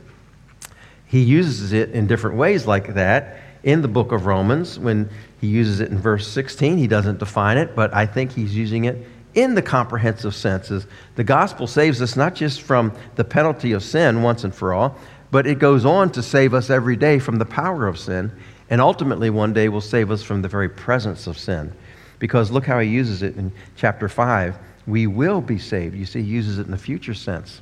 He 1.07 1.23
uses 1.23 1.73
it 1.73 1.91
in 1.91 2.07
different 2.07 2.37
ways 2.37 2.67
like 2.67 2.95
that 2.95 3.41
in 3.62 3.83
the 3.83 3.88
book 3.88 4.12
of 4.12 4.26
Romans. 4.26 4.79
When 4.79 5.09
he 5.41 5.47
uses 5.47 5.81
it 5.81 5.91
in 5.91 5.99
verse 5.99 6.29
16, 6.29 6.76
he 6.76 6.87
doesn't 6.87 7.19
define 7.19 7.57
it, 7.57 7.75
but 7.75 7.95
I 7.95 8.07
think 8.07 8.33
he's 8.33 8.55
using 8.55 8.85
it 8.85 9.07
in 9.35 9.55
the 9.55 9.62
comprehensive 9.62 10.35
senses. 10.35 10.87
The 11.15 11.25
gospel 11.25 11.67
saves 11.67 12.03
us 12.03 12.15
not 12.15 12.35
just 12.35 12.62
from 12.62 12.93
the 13.15 13.25
penalty 13.25 13.73
of 13.73 13.83
sin 13.83 14.23
once 14.23 14.45
and 14.45 14.55
for 14.55 14.75
all, 14.75 14.99
but 15.31 15.47
it 15.47 15.59
goes 15.59 15.85
on 15.85 16.11
to 16.12 16.23
save 16.23 16.55
us 16.55 16.71
every 16.71 16.97
day 16.97 17.19
from 17.19 17.38
the 17.38 17.45
power 17.45 17.87
of 17.87 17.99
sin, 17.99 18.33
and 18.69 18.81
ultimately 18.81 19.31
one 19.31 19.53
day 19.53 19.69
will 19.69 19.81
save 19.81 20.11
us 20.11 20.23
from 20.23 20.43
the 20.43 20.49
very 20.49 20.69
presence 20.69 21.26
of 21.26 21.38
sin. 21.38 21.73
Because 22.19 22.50
look 22.50 22.65
how 22.67 22.81
he 22.81 22.88
uses 22.88 23.23
it 23.23 23.37
in 23.37 23.53
chapter 23.76 24.09
5. 24.09 24.57
We 24.87 25.07
will 25.07 25.40
be 25.40 25.59
saved. 25.59 25.97
You 25.97 26.07
see, 26.07 26.23
he 26.23 26.28
uses 26.28 26.59
it 26.59 26.66
in 26.66 26.71
the 26.71 26.78
future 26.78 27.14
sense. 27.14 27.61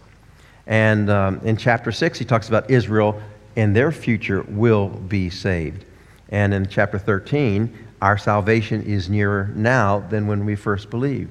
And 0.67 1.11
um, 1.11 1.41
in 1.45 1.57
chapter 1.57 1.93
6, 1.93 2.19
he 2.19 2.25
talks 2.25 2.49
about 2.49 2.71
Israel 2.71 3.21
and 3.57 3.75
their 3.75 3.93
future 3.93 4.43
will 4.49 4.89
be 4.89 5.31
saved. 5.31 5.85
And 6.31 6.53
in 6.53 6.67
chapter 6.67 6.99
13, 6.99 7.77
our 8.03 8.19
salvation 8.19 8.83
is 8.83 9.09
nearer 9.09 9.51
now 9.55 10.01
than 10.01 10.27
when 10.27 10.45
we 10.45 10.57
first 10.57 10.91
believed. 10.91 11.31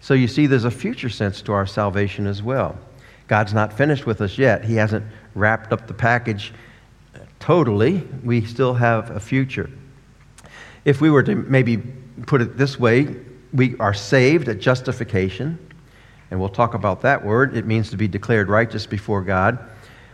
So 0.00 0.14
you 0.14 0.28
see, 0.28 0.46
there's 0.46 0.64
a 0.64 0.70
future 0.70 1.08
sense 1.08 1.42
to 1.42 1.52
our 1.52 1.66
salvation 1.66 2.26
as 2.26 2.42
well. 2.42 2.78
God's 3.26 3.54
not 3.54 3.72
finished 3.72 4.06
with 4.06 4.20
us 4.20 4.38
yet. 4.38 4.64
He 4.64 4.76
hasn't 4.76 5.04
wrapped 5.34 5.72
up 5.72 5.86
the 5.86 5.94
package 5.94 6.52
totally. 7.40 8.06
We 8.22 8.44
still 8.44 8.74
have 8.74 9.10
a 9.10 9.20
future. 9.20 9.70
If 10.84 11.00
we 11.00 11.10
were 11.10 11.22
to 11.22 11.34
maybe 11.34 11.78
put 12.26 12.42
it 12.42 12.56
this 12.56 12.78
way, 12.78 13.16
we 13.54 13.76
are 13.78 13.94
saved 13.94 14.48
at 14.48 14.58
justification, 14.58 15.58
and 16.30 16.40
we'll 16.40 16.48
talk 16.48 16.74
about 16.74 17.02
that 17.02 17.24
word. 17.24 17.56
It 17.56 17.66
means 17.66 17.90
to 17.90 17.96
be 17.96 18.08
declared 18.08 18.48
righteous 18.48 18.84
before 18.84 19.22
God. 19.22 19.58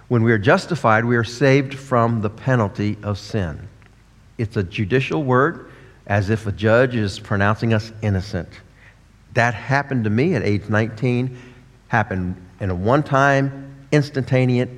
When 0.08 0.22
we 0.22 0.32
are 0.32 0.38
justified, 0.38 1.04
we 1.04 1.16
are 1.16 1.24
saved 1.24 1.74
from 1.74 2.20
the 2.20 2.30
penalty 2.30 2.98
of 3.02 3.18
sin. 3.18 3.68
It's 4.36 4.56
a 4.56 4.62
judicial 4.62 5.24
word, 5.24 5.70
as 6.06 6.28
if 6.28 6.46
a 6.46 6.52
judge 6.52 6.94
is 6.94 7.18
pronouncing 7.18 7.72
us 7.72 7.92
innocent. 8.02 8.48
That 9.34 9.54
happened 9.54 10.04
to 10.04 10.10
me 10.10 10.34
at 10.34 10.42
age 10.42 10.68
19, 10.68 11.38
happened 11.88 12.36
in 12.58 12.70
a 12.70 12.74
one 12.74 13.02
time, 13.02 13.74
instantaneous, 13.92 14.68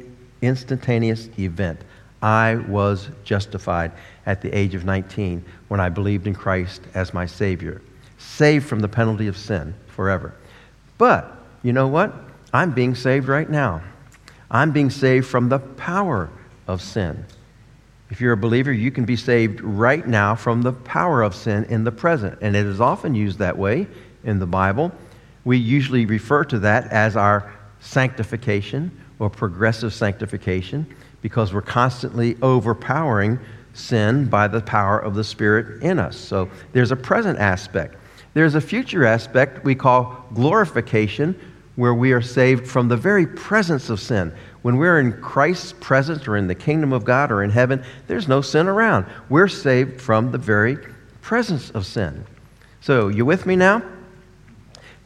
instantaneous 0.40 1.28
event. 1.38 1.80
I 2.20 2.56
was 2.68 3.08
justified 3.24 3.92
at 4.26 4.42
the 4.42 4.56
age 4.56 4.74
of 4.74 4.84
19 4.84 5.44
when 5.68 5.80
I 5.80 5.88
believed 5.88 6.26
in 6.26 6.34
Christ 6.34 6.82
as 6.94 7.12
my 7.12 7.26
Savior, 7.26 7.82
saved 8.22 8.66
from 8.66 8.80
the 8.80 8.88
penalty 8.88 9.26
of 9.26 9.36
sin 9.36 9.74
forever. 9.88 10.34
But 10.98 11.36
you 11.62 11.72
know 11.72 11.88
what? 11.88 12.14
I'm 12.52 12.72
being 12.72 12.94
saved 12.94 13.28
right 13.28 13.48
now. 13.48 13.82
I'm 14.50 14.72
being 14.72 14.90
saved 14.90 15.26
from 15.26 15.48
the 15.48 15.58
power 15.58 16.30
of 16.66 16.82
sin. 16.82 17.24
If 18.10 18.20
you're 18.20 18.34
a 18.34 18.36
believer, 18.36 18.72
you 18.72 18.90
can 18.90 19.06
be 19.06 19.16
saved 19.16 19.62
right 19.62 20.06
now 20.06 20.34
from 20.34 20.60
the 20.60 20.72
power 20.72 21.22
of 21.22 21.34
sin 21.34 21.64
in 21.64 21.84
the 21.84 21.92
present. 21.92 22.38
And 22.42 22.54
it 22.54 22.66
is 22.66 22.80
often 22.80 23.14
used 23.14 23.38
that 23.38 23.56
way 23.56 23.86
in 24.24 24.38
the 24.38 24.46
Bible. 24.46 24.92
We 25.44 25.56
usually 25.56 26.04
refer 26.04 26.44
to 26.44 26.58
that 26.60 26.92
as 26.92 27.16
our 27.16 27.52
sanctification 27.80 28.90
or 29.18 29.30
progressive 29.30 29.94
sanctification 29.94 30.86
because 31.22 31.54
we're 31.54 31.62
constantly 31.62 32.36
overpowering 32.42 33.38
sin 33.72 34.26
by 34.26 34.46
the 34.46 34.60
power 34.60 34.98
of 34.98 35.14
the 35.14 35.24
Spirit 35.24 35.82
in 35.82 35.98
us. 35.98 36.16
So 36.16 36.50
there's 36.72 36.90
a 36.90 36.96
present 36.96 37.38
aspect. 37.38 37.96
There's 38.34 38.54
a 38.54 38.60
future 38.60 39.04
aspect 39.04 39.64
we 39.64 39.74
call 39.74 40.24
glorification, 40.32 41.38
where 41.76 41.94
we 41.94 42.12
are 42.12 42.22
saved 42.22 42.66
from 42.66 42.88
the 42.88 42.96
very 42.96 43.26
presence 43.26 43.88
of 43.88 43.98
sin. 43.98 44.34
When 44.60 44.76
we're 44.76 45.00
in 45.00 45.20
Christ's 45.20 45.72
presence 45.80 46.28
or 46.28 46.36
in 46.36 46.46
the 46.46 46.54
kingdom 46.54 46.92
of 46.92 47.04
God 47.04 47.32
or 47.32 47.42
in 47.42 47.50
heaven, 47.50 47.82
there's 48.06 48.28
no 48.28 48.42
sin 48.42 48.68
around. 48.68 49.06
We're 49.28 49.48
saved 49.48 50.00
from 50.00 50.32
the 50.32 50.38
very 50.38 50.78
presence 51.22 51.70
of 51.70 51.86
sin. 51.86 52.26
So, 52.80 53.08
you 53.08 53.24
with 53.24 53.46
me 53.46 53.56
now? 53.56 53.82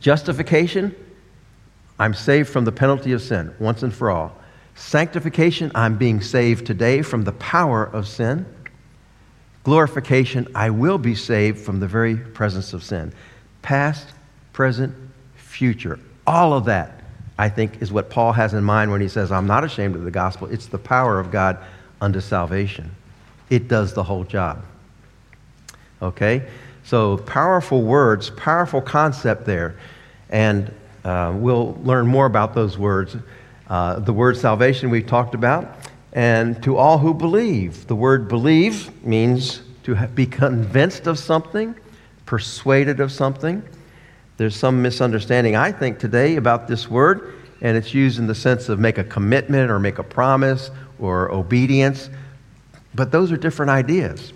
Justification, 0.00 0.94
I'm 1.98 2.14
saved 2.14 2.48
from 2.48 2.64
the 2.64 2.72
penalty 2.72 3.12
of 3.12 3.22
sin 3.22 3.54
once 3.58 3.82
and 3.82 3.94
for 3.94 4.10
all. 4.10 4.36
Sanctification, 4.74 5.70
I'm 5.74 5.96
being 5.96 6.20
saved 6.20 6.66
today 6.66 7.02
from 7.02 7.22
the 7.22 7.32
power 7.32 7.84
of 7.84 8.06
sin. 8.06 8.44
Glorification, 9.66 10.46
I 10.54 10.70
will 10.70 10.96
be 10.96 11.16
saved 11.16 11.58
from 11.58 11.80
the 11.80 11.88
very 11.88 12.16
presence 12.16 12.72
of 12.72 12.84
sin. 12.84 13.12
Past, 13.62 14.06
present, 14.52 14.94
future. 15.34 15.98
All 16.24 16.52
of 16.52 16.66
that, 16.66 17.00
I 17.36 17.48
think, 17.48 17.82
is 17.82 17.90
what 17.90 18.08
Paul 18.08 18.30
has 18.30 18.54
in 18.54 18.62
mind 18.62 18.92
when 18.92 19.00
he 19.00 19.08
says, 19.08 19.32
I'm 19.32 19.48
not 19.48 19.64
ashamed 19.64 19.96
of 19.96 20.04
the 20.04 20.10
gospel. 20.12 20.46
It's 20.46 20.66
the 20.66 20.78
power 20.78 21.18
of 21.18 21.32
God 21.32 21.58
unto 22.00 22.20
salvation. 22.20 22.94
It 23.50 23.66
does 23.66 23.92
the 23.92 24.04
whole 24.04 24.22
job. 24.22 24.64
Okay? 26.00 26.48
So, 26.84 27.16
powerful 27.16 27.82
words, 27.82 28.30
powerful 28.30 28.80
concept 28.80 29.46
there. 29.46 29.80
And 30.30 30.72
uh, 31.04 31.34
we'll 31.34 31.76
learn 31.82 32.06
more 32.06 32.26
about 32.26 32.54
those 32.54 32.78
words. 32.78 33.16
Uh, 33.68 33.98
the 33.98 34.12
word 34.12 34.36
salvation 34.36 34.90
we've 34.90 35.08
talked 35.08 35.34
about. 35.34 35.76
And 36.16 36.62
to 36.62 36.78
all 36.78 36.96
who 36.96 37.12
believe. 37.12 37.86
The 37.88 37.94
word 37.94 38.26
believe 38.26 38.90
means 39.04 39.60
to 39.82 39.94
be 40.08 40.24
convinced 40.24 41.06
of 41.06 41.18
something, 41.18 41.76
persuaded 42.24 43.00
of 43.00 43.12
something. 43.12 43.62
There's 44.38 44.56
some 44.56 44.80
misunderstanding, 44.80 45.56
I 45.56 45.72
think, 45.72 45.98
today 45.98 46.36
about 46.36 46.68
this 46.68 46.88
word, 46.88 47.34
and 47.60 47.76
it's 47.76 47.92
used 47.92 48.18
in 48.18 48.26
the 48.26 48.34
sense 48.34 48.70
of 48.70 48.78
make 48.78 48.96
a 48.96 49.04
commitment 49.04 49.70
or 49.70 49.78
make 49.78 49.98
a 49.98 50.02
promise 50.02 50.70
or 50.98 51.30
obedience. 51.30 52.08
But 52.94 53.12
those 53.12 53.30
are 53.30 53.36
different 53.36 53.70
ideas. 53.70 54.32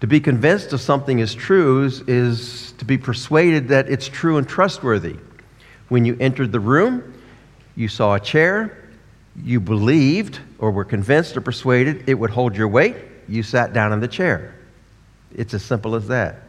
To 0.00 0.06
be 0.06 0.20
convinced 0.20 0.72
of 0.72 0.80
something 0.80 1.18
is 1.18 1.34
true 1.34 1.84
is, 1.84 2.00
is 2.02 2.72
to 2.78 2.86
be 2.86 2.96
persuaded 2.96 3.68
that 3.68 3.90
it's 3.90 4.08
true 4.08 4.38
and 4.38 4.48
trustworthy. 4.48 5.16
When 5.90 6.06
you 6.06 6.16
entered 6.18 6.50
the 6.50 6.60
room, 6.60 7.12
you 7.76 7.88
saw 7.88 8.14
a 8.14 8.20
chair, 8.20 8.87
you 9.44 9.60
believed 9.60 10.40
or 10.58 10.70
were 10.70 10.84
convinced 10.84 11.36
or 11.36 11.40
persuaded 11.40 12.08
it 12.08 12.14
would 12.14 12.30
hold 12.30 12.56
your 12.56 12.68
weight, 12.68 12.96
you 13.28 13.42
sat 13.42 13.72
down 13.72 13.92
in 13.92 14.00
the 14.00 14.08
chair. 14.08 14.54
It's 15.34 15.54
as 15.54 15.62
simple 15.62 15.94
as 15.94 16.08
that. 16.08 16.42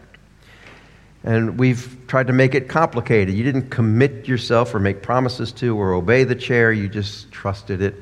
And 1.23 1.59
we've 1.59 1.97
tried 2.07 2.27
to 2.27 2.33
make 2.33 2.55
it 2.55 2.69
complicated. 2.69 3.35
You 3.35 3.43
didn't 3.43 3.69
commit 3.69 4.27
yourself 4.27 4.73
or 4.73 4.79
make 4.79 5.01
promises 5.01 5.51
to 5.53 5.77
or 5.77 5.93
obey 5.93 6.23
the 6.23 6.35
chair, 6.35 6.71
you 6.71 6.87
just 6.87 7.31
trusted 7.31 7.81
it. 7.81 7.95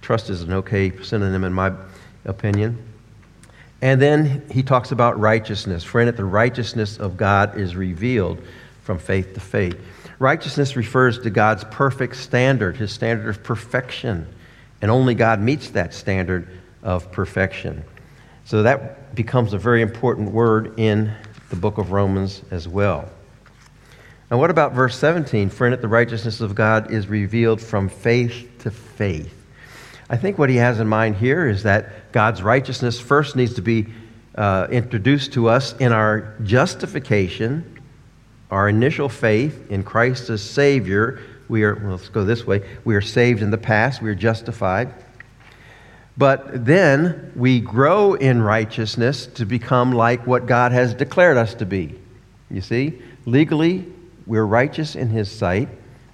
Trust 0.00 0.30
is 0.30 0.42
an 0.42 0.52
okay 0.52 0.92
synonym 1.02 1.44
in 1.44 1.52
my 1.52 1.72
opinion. 2.24 2.78
And 3.80 4.00
then 4.00 4.46
he 4.50 4.62
talks 4.62 4.92
about 4.92 5.18
righteousness. 5.18 5.82
For 5.82 6.00
in 6.00 6.06
it, 6.06 6.16
the 6.16 6.24
righteousness 6.24 6.98
of 6.98 7.16
God 7.16 7.58
is 7.58 7.74
revealed 7.74 8.40
from 8.82 8.98
faith 8.98 9.34
to 9.34 9.40
faith. 9.40 9.78
Righteousness 10.22 10.76
refers 10.76 11.18
to 11.18 11.30
God's 11.30 11.64
perfect 11.64 12.14
standard, 12.14 12.76
his 12.76 12.92
standard 12.92 13.28
of 13.28 13.42
perfection. 13.42 14.28
And 14.80 14.88
only 14.88 15.16
God 15.16 15.40
meets 15.40 15.70
that 15.70 15.92
standard 15.92 16.46
of 16.80 17.10
perfection. 17.10 17.82
So 18.44 18.62
that 18.62 19.16
becomes 19.16 19.52
a 19.52 19.58
very 19.58 19.82
important 19.82 20.30
word 20.30 20.78
in 20.78 21.12
the 21.50 21.56
book 21.56 21.76
of 21.76 21.90
Romans 21.90 22.40
as 22.52 22.68
well. 22.68 23.10
Now, 24.30 24.38
what 24.38 24.50
about 24.50 24.74
verse 24.74 24.96
17? 24.96 25.50
For 25.50 25.66
in 25.66 25.72
it, 25.72 25.80
the 25.80 25.88
righteousness 25.88 26.40
of 26.40 26.54
God 26.54 26.92
is 26.92 27.08
revealed 27.08 27.60
from 27.60 27.88
faith 27.88 28.48
to 28.60 28.70
faith. 28.70 29.34
I 30.08 30.18
think 30.18 30.38
what 30.38 30.50
he 30.50 30.56
has 30.56 30.78
in 30.78 30.86
mind 30.86 31.16
here 31.16 31.48
is 31.48 31.64
that 31.64 32.12
God's 32.12 32.42
righteousness 32.42 33.00
first 33.00 33.34
needs 33.34 33.54
to 33.54 33.62
be 33.62 33.88
uh, 34.36 34.68
introduced 34.70 35.32
to 35.32 35.48
us 35.48 35.74
in 35.78 35.90
our 35.90 36.36
justification, 36.44 37.71
our 38.52 38.68
initial 38.68 39.08
faith 39.08 39.70
in 39.70 39.82
Christ 39.82 40.28
as 40.28 40.42
Savior. 40.42 41.20
We 41.48 41.64
are, 41.64 41.74
well, 41.74 41.92
let's 41.92 42.10
go 42.10 42.22
this 42.22 42.46
way. 42.46 42.68
We 42.84 42.94
are 42.94 43.00
saved 43.00 43.42
in 43.42 43.50
the 43.50 43.58
past, 43.58 44.02
we 44.02 44.10
are 44.10 44.14
justified. 44.14 44.92
But 46.18 46.66
then 46.66 47.32
we 47.34 47.60
grow 47.60 48.12
in 48.12 48.42
righteousness 48.42 49.26
to 49.28 49.46
become 49.46 49.92
like 49.92 50.26
what 50.26 50.44
God 50.44 50.70
has 50.72 50.92
declared 50.92 51.38
us 51.38 51.54
to 51.54 51.66
be. 51.66 51.98
You 52.50 52.60
see, 52.60 53.00
legally, 53.24 53.86
we're 54.26 54.44
righteous 54.44 54.94
in 54.94 55.08
His 55.08 55.32
sight. 55.32 55.70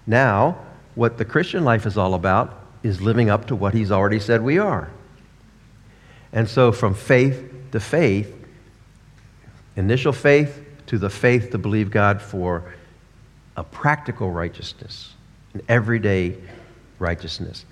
Now, 0.07 0.59
what 0.95 1.19
the 1.19 1.25
Christian 1.25 1.65
life 1.65 1.87
is 1.87 1.99
all 1.99 2.15
about 2.15 2.55
is 2.85 3.01
living 3.01 3.31
up 3.31 3.49
to 3.49 3.57
what 3.57 3.75
he's 3.75 3.91
already 3.91 4.21
said 4.21 4.43
we 4.43 4.59
are. 4.59 4.89
And 6.33 6.49
so, 6.49 6.71
from 6.71 6.95
faith 6.95 7.53
to 7.73 7.81
faith, 7.81 8.33
initial 9.75 10.13
faith 10.13 10.65
to 10.89 10.99
the 10.99 11.11
faith 11.11 11.51
to 11.53 11.59
believe 11.59 11.91
God 11.91 12.21
for 12.21 12.65
a 13.57 13.65
practical 13.65 14.31
righteousness, 14.31 15.13
an 15.55 15.63
everyday 15.69 16.37
righteousness. 16.99 17.65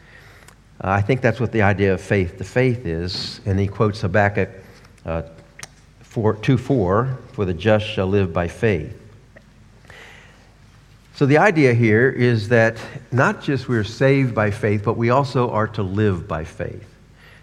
Uh, 0.83 0.91
I 0.91 1.01
think 1.01 1.23
that's 1.23 1.41
what 1.41 1.53
the 1.53 1.63
idea 1.63 1.95
of 1.95 2.01
faith 2.01 2.37
to 2.39 2.45
faith 2.45 2.85
is. 2.85 3.41
And 3.47 3.59
he 3.59 3.67
quotes 3.67 4.03
Habakkuk 4.03 4.51
uh, 5.05 5.23
4, 6.01 6.35
2 6.35 6.59
4 6.59 7.19
For 7.33 7.45
the 7.45 7.55
just 7.55 7.87
shall 7.87 8.07
live 8.07 8.33
by 8.33 8.49
faith. 8.49 9.03
So 11.15 11.25
the 11.25 11.39
idea 11.39 11.73
here 11.73 12.11
is 12.11 12.49
that 12.51 12.77
not 13.11 13.43
just 13.43 13.69
we're 13.69 13.85
saved 13.85 14.35
by 14.35 14.51
faith, 14.51 14.83
but 14.85 14.99
we 14.99 15.09
also 15.09 15.51
are 15.51 15.69
to 15.69 15.83
live 15.83 16.29
by 16.29 16.45
faith. 16.45 16.87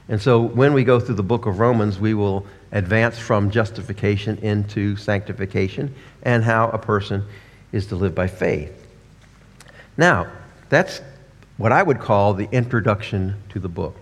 And 0.08 0.22
so 0.22 0.40
when 0.40 0.74
we 0.74 0.84
go 0.84 1.00
through 1.00 1.16
the 1.16 1.24
book 1.24 1.48
of 1.48 1.58
Romans, 1.58 1.98
we 1.98 2.14
will 2.14 2.46
advance 2.74 3.18
from 3.18 3.50
justification 3.50 4.38
into 4.40 4.98
sanctification 4.98 5.94
and 6.24 6.44
how 6.44 6.70
a 6.70 6.78
person 6.78 7.24
is 7.72 7.88
to 7.88 7.96
live 7.96 8.14
by 8.14 8.28
faith. 8.28 8.88
Now, 9.96 10.28
that's 10.70 11.02
what 11.58 11.72
I 11.72 11.84
would 11.84 12.00
call 12.00 12.34
the 12.34 12.50
introduction 12.52 13.36
to 13.50 13.60
the 13.60 13.70
book. 13.70 13.96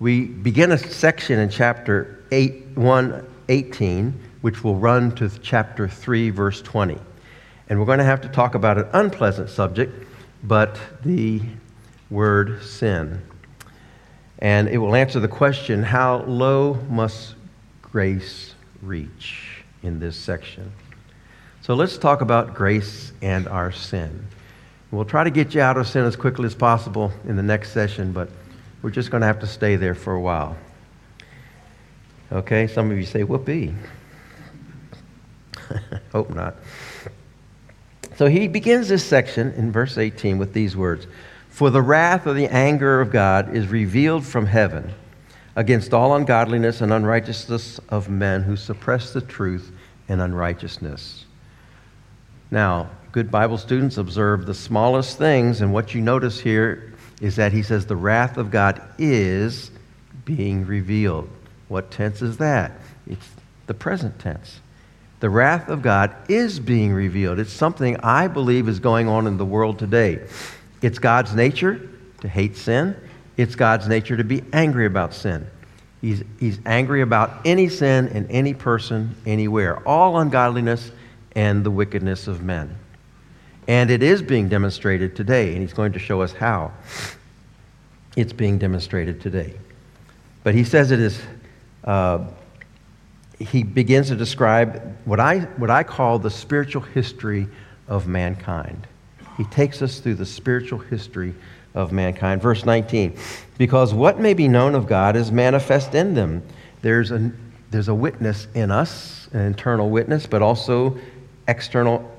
We 0.00 0.24
begin 0.26 0.72
a 0.72 0.78
section 0.78 1.38
in 1.38 1.48
chapter 1.48 2.24
8, 2.32 2.76
1, 2.76 3.26
18, 3.48 4.20
which 4.40 4.64
will 4.64 4.76
run 4.76 5.14
to 5.14 5.30
chapter 5.40 5.86
3, 5.86 6.30
verse 6.30 6.60
20. 6.62 6.98
And 7.68 7.78
we're 7.78 7.86
going 7.86 7.98
to 7.98 8.04
have 8.04 8.20
to 8.22 8.28
talk 8.28 8.56
about 8.56 8.76
an 8.76 8.88
unpleasant 8.92 9.48
subject, 9.48 10.06
but 10.42 10.80
the 11.04 11.40
word 12.10 12.60
sin. 12.64 13.22
And 14.40 14.68
it 14.68 14.78
will 14.78 14.96
answer 14.96 15.20
the 15.20 15.28
question 15.28 15.84
how 15.84 16.24
low 16.24 16.74
must 16.90 17.36
grace 17.92 18.54
reach 18.80 19.62
in 19.82 20.00
this 20.00 20.16
section? 20.16 20.72
So 21.60 21.74
let's 21.74 21.98
talk 21.98 22.22
about 22.22 22.54
grace 22.54 23.12
and 23.20 23.46
our 23.46 23.70
sin. 23.70 24.26
We'll 24.90 25.04
try 25.04 25.24
to 25.24 25.30
get 25.30 25.54
you 25.54 25.60
out 25.60 25.76
of 25.76 25.86
sin 25.86 26.04
as 26.04 26.16
quickly 26.16 26.46
as 26.46 26.54
possible 26.54 27.12
in 27.26 27.36
the 27.36 27.42
next 27.42 27.72
session, 27.72 28.12
but 28.12 28.30
we're 28.80 28.90
just 28.90 29.10
going 29.10 29.20
to 29.20 29.26
have 29.26 29.40
to 29.40 29.46
stay 29.46 29.76
there 29.76 29.94
for 29.94 30.14
a 30.14 30.20
while. 30.20 30.56
Okay, 32.32 32.66
some 32.66 32.90
of 32.90 32.96
you 32.96 33.04
say, 33.04 33.24
whoopee. 33.24 33.74
Hope 36.12 36.34
not. 36.34 36.56
So 38.16 38.26
he 38.26 38.48
begins 38.48 38.88
this 38.88 39.04
section 39.04 39.52
in 39.52 39.70
verse 39.70 39.98
18 39.98 40.38
with 40.38 40.54
these 40.54 40.76
words 40.76 41.06
For 41.50 41.68
the 41.68 41.82
wrath 41.82 42.26
of 42.26 42.36
the 42.36 42.46
anger 42.46 43.02
of 43.02 43.10
God 43.10 43.54
is 43.54 43.68
revealed 43.68 44.24
from 44.24 44.46
heaven 44.46 44.94
against 45.56 45.92
all 45.92 46.14
ungodliness 46.14 46.80
and 46.80 46.92
unrighteousness 46.92 47.78
of 47.88 48.08
men 48.08 48.42
who 48.42 48.56
suppress 48.56 49.12
the 49.12 49.20
truth 49.20 49.70
in 50.08 50.20
unrighteousness. 50.20 51.26
Now, 52.50 52.90
good 53.12 53.30
Bible 53.30 53.58
students 53.58 53.98
observe 53.98 54.46
the 54.46 54.54
smallest 54.54 55.18
things, 55.18 55.60
and 55.60 55.72
what 55.72 55.94
you 55.94 56.00
notice 56.00 56.40
here 56.40 56.94
is 57.20 57.36
that 57.36 57.52
he 57.52 57.62
says 57.62 57.86
the 57.86 57.96
wrath 57.96 58.36
of 58.36 58.50
God 58.50 58.80
is 58.98 59.70
being 60.24 60.66
revealed. 60.66 61.28
What 61.68 61.90
tense 61.90 62.22
is 62.22 62.38
that? 62.38 62.72
It's 63.06 63.28
the 63.66 63.74
present 63.74 64.18
tense. 64.18 64.60
The 65.20 65.30
wrath 65.30 65.68
of 65.68 65.82
God 65.82 66.14
is 66.28 66.58
being 66.58 66.92
revealed. 66.92 67.38
It's 67.38 67.52
something 67.52 67.96
I 67.98 68.26
believe 68.26 68.68
is 68.68 68.80
going 68.80 69.08
on 69.08 69.26
in 69.26 69.36
the 69.36 69.44
world 69.44 69.78
today. 69.78 70.20
It's 70.82 70.98
God's 70.98 71.34
nature 71.34 71.88
to 72.20 72.28
hate 72.28 72.56
sin, 72.56 72.96
it's 73.36 73.54
God's 73.54 73.88
nature 73.88 74.16
to 74.16 74.24
be 74.24 74.42
angry 74.52 74.86
about 74.86 75.14
sin. 75.14 75.46
He's, 76.00 76.22
he's 76.40 76.58
angry 76.66 77.00
about 77.00 77.30
any 77.44 77.68
sin 77.68 78.08
in 78.08 78.28
any 78.30 78.54
person, 78.54 79.14
anywhere, 79.24 79.86
all 79.86 80.18
ungodliness 80.18 80.90
and 81.34 81.64
the 81.64 81.70
wickedness 81.70 82.26
of 82.26 82.42
men. 82.42 82.76
And 83.68 83.90
it 83.90 84.02
is 84.02 84.20
being 84.20 84.48
demonstrated 84.48 85.14
today, 85.14 85.52
and 85.52 85.62
he's 85.62 85.72
going 85.72 85.92
to 85.92 85.98
show 85.98 86.20
us 86.20 86.32
how 86.32 86.72
it's 88.16 88.32
being 88.32 88.58
demonstrated 88.58 89.20
today. 89.20 89.54
But 90.42 90.54
he 90.54 90.64
says 90.64 90.90
it 90.90 90.98
is, 90.98 91.20
uh, 91.84 92.26
he 93.38 93.62
begins 93.62 94.08
to 94.08 94.16
describe 94.16 94.96
what 95.04 95.20
I, 95.20 95.40
what 95.56 95.70
I 95.70 95.84
call 95.84 96.18
the 96.18 96.30
spiritual 96.30 96.82
history 96.82 97.46
of 97.86 98.08
mankind. 98.08 98.86
He 99.36 99.44
takes 99.44 99.80
us 99.82 100.00
through 100.00 100.16
the 100.16 100.26
spiritual 100.26 100.80
history 100.80 101.34
of 101.74 101.92
mankind. 101.92 102.42
Verse 102.42 102.64
19, 102.64 103.16
because 103.58 103.94
what 103.94 104.20
may 104.20 104.34
be 104.34 104.48
known 104.48 104.74
of 104.74 104.86
God 104.86 105.16
is 105.16 105.32
manifest 105.32 105.94
in 105.94 106.14
them. 106.14 106.42
There's 106.82 107.10
a, 107.10 107.32
there's 107.70 107.88
a 107.88 107.94
witness 107.94 108.48
in 108.54 108.70
us, 108.70 109.28
an 109.32 109.40
internal 109.40 109.90
witness, 109.90 110.26
but 110.26 110.42
also 110.42 110.98
external 111.48 112.10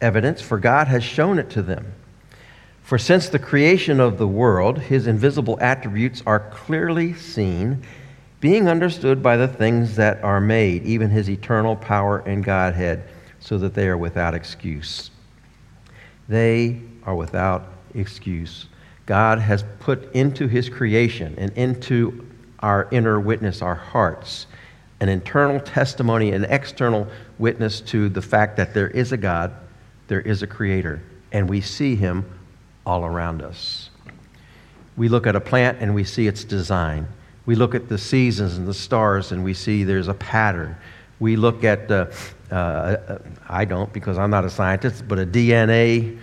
evidence, 0.00 0.40
for 0.40 0.58
God 0.58 0.86
has 0.88 1.02
shown 1.02 1.38
it 1.38 1.50
to 1.50 1.62
them. 1.62 1.92
For 2.82 2.98
since 2.98 3.28
the 3.28 3.38
creation 3.38 4.00
of 4.00 4.18
the 4.18 4.26
world, 4.26 4.78
his 4.78 5.06
invisible 5.06 5.58
attributes 5.60 6.22
are 6.26 6.40
clearly 6.50 7.14
seen, 7.14 7.84
being 8.40 8.68
understood 8.68 9.22
by 9.22 9.36
the 9.36 9.46
things 9.46 9.96
that 9.96 10.22
are 10.24 10.40
made, 10.40 10.84
even 10.84 11.10
his 11.10 11.28
eternal 11.30 11.76
power 11.76 12.18
and 12.26 12.42
Godhead, 12.42 13.04
so 13.38 13.58
that 13.58 13.74
they 13.74 13.86
are 13.86 13.98
without 13.98 14.34
excuse. 14.34 15.10
They 16.28 16.80
are 17.04 17.14
without 17.14 17.68
excuse. 17.94 18.66
God 19.10 19.40
has 19.40 19.64
put 19.80 20.12
into 20.14 20.46
his 20.46 20.68
creation 20.68 21.34
and 21.36 21.50
into 21.56 22.24
our 22.60 22.86
inner 22.92 23.18
witness, 23.18 23.60
our 23.60 23.74
hearts, 23.74 24.46
an 25.00 25.08
internal 25.08 25.58
testimony, 25.58 26.30
an 26.30 26.44
external 26.44 27.08
witness 27.36 27.80
to 27.80 28.08
the 28.08 28.22
fact 28.22 28.56
that 28.58 28.72
there 28.72 28.86
is 28.86 29.10
a 29.10 29.16
God 29.16 29.52
there 30.06 30.20
is 30.20 30.44
a 30.44 30.46
creator, 30.46 31.02
and 31.32 31.50
we 31.50 31.60
see 31.60 31.96
him 31.96 32.24
all 32.86 33.04
around 33.04 33.42
us. 33.42 33.90
We 34.96 35.08
look 35.08 35.26
at 35.26 35.34
a 35.34 35.40
plant 35.40 35.78
and 35.80 35.92
we 35.92 36.04
see 36.04 36.28
its 36.28 36.44
design. 36.44 37.08
We 37.46 37.56
look 37.56 37.74
at 37.74 37.88
the 37.88 37.98
seasons 37.98 38.58
and 38.58 38.68
the 38.68 38.74
stars 38.74 39.32
and 39.32 39.42
we 39.42 39.54
see 39.54 39.82
there's 39.82 40.06
a 40.06 40.14
pattern. 40.14 40.76
We 41.18 41.34
look 41.34 41.64
at, 41.64 41.90
uh, 41.90 42.06
uh, 42.52 43.18
I 43.48 43.64
don't 43.64 43.92
because 43.92 44.18
I'm 44.18 44.30
not 44.30 44.44
a 44.44 44.50
scientist, 44.50 45.08
but 45.08 45.18
a 45.18 45.26
DNA, 45.26 46.16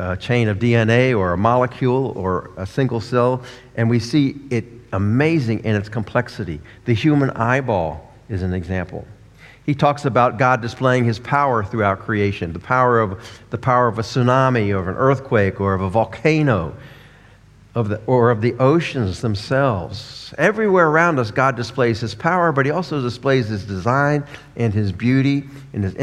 a 0.00 0.16
chain 0.16 0.48
of 0.48 0.58
DNA 0.58 1.16
or 1.16 1.32
a 1.32 1.36
molecule 1.36 2.12
or 2.16 2.50
a 2.56 2.66
single 2.66 3.00
cell, 3.00 3.42
and 3.76 3.90
we 3.90 3.98
see 3.98 4.36
it 4.50 4.64
amazing 4.92 5.62
in 5.64 5.76
its 5.76 5.88
complexity. 5.88 6.60
The 6.86 6.94
human 6.94 7.30
eyeball 7.30 8.12
is 8.28 8.42
an 8.42 8.54
example. 8.54 9.06
He 9.66 9.74
talks 9.74 10.06
about 10.06 10.38
God 10.38 10.62
displaying 10.62 11.04
his 11.04 11.18
power 11.18 11.62
throughout 11.62 12.00
creation, 12.00 12.52
the 12.52 12.58
power 12.58 12.98
of, 12.98 13.22
the 13.50 13.58
power 13.58 13.88
of 13.88 13.98
a 13.98 14.02
tsunami, 14.02 14.74
or 14.74 14.78
of 14.78 14.88
an 14.88 14.96
earthquake, 14.96 15.60
or 15.60 15.74
of 15.74 15.82
a 15.82 15.90
volcano, 15.90 16.74
of 17.74 17.88
the, 17.90 18.00
or 18.06 18.30
of 18.30 18.40
the 18.40 18.54
oceans 18.54 19.20
themselves. 19.20 20.34
Everywhere 20.38 20.88
around 20.88 21.18
us, 21.18 21.30
God 21.30 21.56
displays 21.56 22.00
his 22.00 22.14
power, 22.14 22.52
but 22.52 22.64
he 22.64 22.72
also 22.72 23.02
displays 23.02 23.48
his 23.48 23.64
design 23.64 24.24
and 24.56 24.72
his 24.72 24.92
beauty 24.92 25.44
and 25.72 25.84
his 25.84 25.94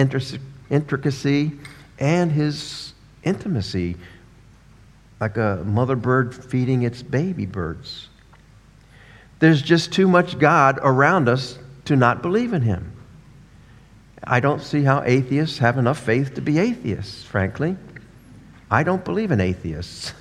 intricacy 0.70 1.52
and 2.00 2.32
his 2.32 2.87
intimacy, 3.28 3.98
like 5.20 5.38
a 5.38 5.64
mother 5.66 5.96
bird 5.96 6.34
feeding 6.34 6.84
its 6.84 7.04
baby 7.04 7.46
birds. 7.46 8.10
There's 9.40 9.62
just 9.62 9.92
too 9.94 10.08
much 10.08 10.40
God 10.40 10.80
around 10.82 11.30
us 11.30 11.60
to 11.86 11.96
not 11.96 12.22
believe 12.22 12.54
in 12.54 12.62
him. 12.62 12.94
I 14.24 14.40
don't 14.40 14.62
see 14.62 14.84
how 14.84 15.04
atheists 15.04 15.60
have 15.60 15.78
enough 15.78 16.00
faith 16.00 16.34
to 16.36 16.42
be 16.42 16.58
atheists, 16.60 17.24
frankly. 17.24 17.78
I 18.70 18.84
don't 18.84 19.06
believe 19.06 19.32
in 19.32 19.40
atheists. 19.40 20.14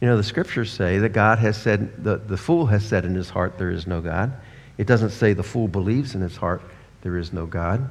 You 0.00 0.06
know, 0.06 0.16
the 0.16 0.22
scriptures 0.22 0.72
say 0.72 0.98
that 0.98 1.10
God 1.10 1.40
has 1.40 1.56
said, 1.56 2.04
the, 2.04 2.16
the 2.16 2.36
fool 2.36 2.66
has 2.66 2.86
said 2.86 3.04
in 3.04 3.14
his 3.14 3.28
heart, 3.28 3.58
there 3.58 3.70
is 3.70 3.86
no 3.86 4.00
God. 4.00 4.32
It 4.78 4.86
doesn't 4.86 5.10
say 5.10 5.32
the 5.32 5.42
fool 5.42 5.66
believes 5.66 6.14
in 6.14 6.20
his 6.20 6.36
heart, 6.36 6.62
there 7.02 7.16
is 7.16 7.32
no 7.32 7.46
God. 7.46 7.90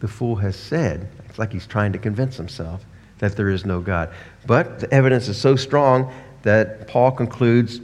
The 0.00 0.08
fool 0.08 0.36
has 0.36 0.56
said, 0.56 1.08
it's 1.28 1.38
like 1.38 1.52
he's 1.52 1.66
trying 1.66 1.92
to 1.92 1.98
convince 1.98 2.36
himself 2.36 2.84
that 3.18 3.36
there 3.36 3.50
is 3.50 3.64
no 3.64 3.80
God. 3.80 4.10
But 4.46 4.80
the 4.80 4.92
evidence 4.92 5.28
is 5.28 5.38
so 5.38 5.56
strong 5.56 6.12
that 6.42 6.88
Paul 6.88 7.12
concludes 7.12 7.80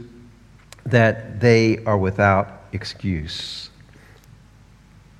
that 0.84 1.40
they 1.40 1.84
are 1.84 1.98
without 1.98 2.62
excuse 2.72 3.70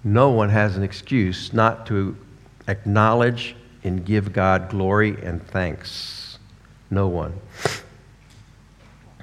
no 0.06 0.30
one 0.30 0.50
has 0.50 0.76
an 0.76 0.84
excuse 0.84 1.52
not 1.52 1.84
to 1.86 2.16
acknowledge 2.68 3.56
and 3.82 4.04
give 4.04 4.32
God 4.32 4.70
glory 4.70 5.20
and 5.20 5.44
thanks. 5.48 6.38
No 6.92 7.08
one. 7.08 7.34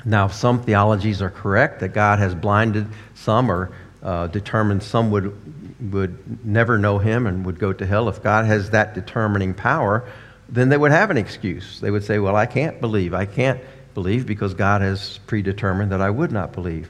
Now, 0.03 0.27
some 0.27 0.62
theologies 0.62 1.21
are 1.21 1.29
correct 1.29 1.79
that 1.79 1.93
God 1.93 2.19
has 2.19 2.36
blinded 2.36 2.88
some 3.15 3.49
or 3.49 3.71
uh, 4.03 4.27
determined 4.27 4.83
some 4.83 5.09
would, 5.11 5.91
would 5.91 6.45
never 6.45 6.77
know 6.77 6.99
him 6.99 7.25
and 7.25 7.45
would 7.45 7.57
go 7.57 7.73
to 7.73 7.85
hell. 7.85 8.09
If 8.09 8.21
God 8.21 8.45
has 8.45 8.69
that 8.69 8.93
determining 8.93 9.53
power, 9.53 10.07
then 10.49 10.69
they 10.69 10.77
would 10.77 10.91
have 10.91 11.09
an 11.09 11.17
excuse. 11.17 11.79
They 11.79 11.89
would 11.89 12.03
say, 12.03 12.19
Well, 12.19 12.35
I 12.35 12.45
can't 12.45 12.79
believe. 12.81 13.13
I 13.13 13.25
can't 13.25 13.61
believe 13.93 14.25
because 14.25 14.53
God 14.53 14.81
has 14.81 15.19
predetermined 15.25 15.91
that 15.91 16.01
I 16.01 16.09
would 16.09 16.31
not 16.31 16.51
believe. 16.51 16.89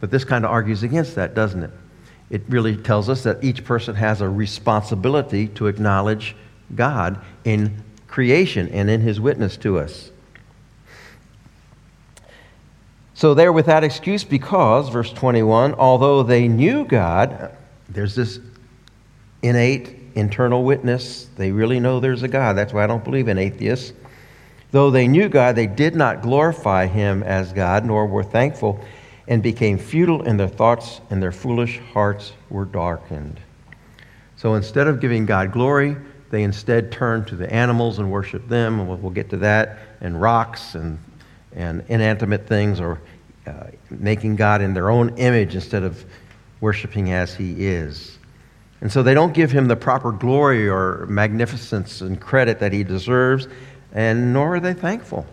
But 0.00 0.10
this 0.10 0.24
kind 0.24 0.44
of 0.44 0.50
argues 0.50 0.82
against 0.82 1.14
that, 1.14 1.34
doesn't 1.34 1.62
it? 1.62 1.70
it 2.30 2.42
really 2.48 2.76
tells 2.76 3.08
us 3.08 3.24
that 3.24 3.42
each 3.42 3.64
person 3.64 3.96
has 3.96 4.20
a 4.20 4.28
responsibility 4.28 5.48
to 5.48 5.66
acknowledge 5.66 6.36
God 6.74 7.20
in 7.44 7.82
creation 8.06 8.68
and 8.68 8.88
in 8.88 9.00
his 9.00 9.20
witness 9.20 9.56
to 9.58 9.78
us. 9.78 10.12
So 13.20 13.34
they're 13.34 13.52
without 13.52 13.84
excuse 13.84 14.24
because, 14.24 14.88
verse 14.88 15.12
21, 15.12 15.74
although 15.74 16.22
they 16.22 16.48
knew 16.48 16.86
God, 16.86 17.54
there's 17.90 18.14
this 18.14 18.40
innate 19.42 19.94
internal 20.14 20.64
witness. 20.64 21.28
They 21.36 21.52
really 21.52 21.80
know 21.80 22.00
there's 22.00 22.22
a 22.22 22.28
God. 22.28 22.56
That's 22.56 22.72
why 22.72 22.82
I 22.82 22.86
don't 22.86 23.04
believe 23.04 23.28
in 23.28 23.36
atheists. 23.36 23.92
Though 24.70 24.90
they 24.90 25.06
knew 25.06 25.28
God, 25.28 25.54
they 25.54 25.66
did 25.66 25.94
not 25.94 26.22
glorify 26.22 26.86
him 26.86 27.22
as 27.22 27.52
God, 27.52 27.84
nor 27.84 28.06
were 28.06 28.24
thankful, 28.24 28.80
and 29.28 29.42
became 29.42 29.76
futile 29.76 30.22
in 30.22 30.38
their 30.38 30.48
thoughts, 30.48 31.02
and 31.10 31.22
their 31.22 31.30
foolish 31.30 31.78
hearts 31.92 32.32
were 32.48 32.64
darkened. 32.64 33.38
So 34.36 34.54
instead 34.54 34.86
of 34.86 34.98
giving 34.98 35.26
God 35.26 35.52
glory, 35.52 35.94
they 36.30 36.42
instead 36.42 36.90
turned 36.90 37.26
to 37.26 37.36
the 37.36 37.52
animals 37.52 37.98
and 37.98 38.10
worshiped 38.10 38.48
them, 38.48 38.80
and 38.80 38.88
we'll, 38.88 38.96
we'll 38.96 39.12
get 39.12 39.28
to 39.28 39.36
that, 39.36 39.78
and 40.00 40.18
rocks 40.18 40.74
and 40.74 40.98
and 41.54 41.84
inanimate 41.88 42.46
things 42.46 42.80
or 42.80 43.00
uh, 43.46 43.66
making 43.90 44.36
God 44.36 44.62
in 44.62 44.74
their 44.74 44.90
own 44.90 45.16
image 45.18 45.54
instead 45.54 45.82
of 45.82 46.04
worshiping 46.60 47.12
as 47.12 47.34
He 47.34 47.66
is. 47.66 48.18
And 48.80 48.90
so 48.90 49.02
they 49.02 49.14
don't 49.14 49.34
give 49.34 49.50
Him 49.50 49.68
the 49.68 49.76
proper 49.76 50.12
glory 50.12 50.68
or 50.68 51.06
magnificence 51.06 52.00
and 52.00 52.20
credit 52.20 52.60
that 52.60 52.72
He 52.72 52.84
deserves, 52.84 53.48
and 53.92 54.32
nor 54.32 54.56
are 54.56 54.60
they 54.60 54.74
thankful. 54.74 55.26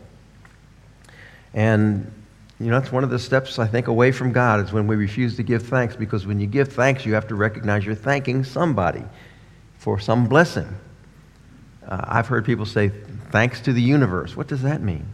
And, 1.53 2.11
you 2.59 2.67
know, 2.67 2.79
that's 2.79 2.91
one 2.91 3.03
of 3.03 3.09
the 3.09 3.19
steps, 3.19 3.59
I 3.59 3.67
think, 3.67 3.87
away 3.87 4.11
from 4.11 4.31
God 4.31 4.65
is 4.65 4.73
when 4.73 4.87
we 4.87 4.95
refuse 4.95 5.35
to 5.37 5.43
give 5.43 5.63
thanks, 5.63 5.95
because 5.95 6.25
when 6.25 6.39
you 6.39 6.47
give 6.47 6.73
thanks, 6.73 7.05
you 7.05 7.13
have 7.13 7.27
to 7.27 7.35
recognize 7.35 7.85
you're 7.85 7.95
thanking 7.95 8.43
somebody 8.43 9.03
for 9.77 9.99
some 9.99 10.27
blessing. 10.27 10.67
Uh, 11.87 12.03
I've 12.03 12.27
heard 12.27 12.45
people 12.45 12.65
say, 12.65 12.91
thanks 13.31 13.61
to 13.61 13.73
the 13.73 13.81
universe. 13.81 14.35
What 14.35 14.47
does 14.47 14.61
that 14.63 14.81
mean? 14.81 15.05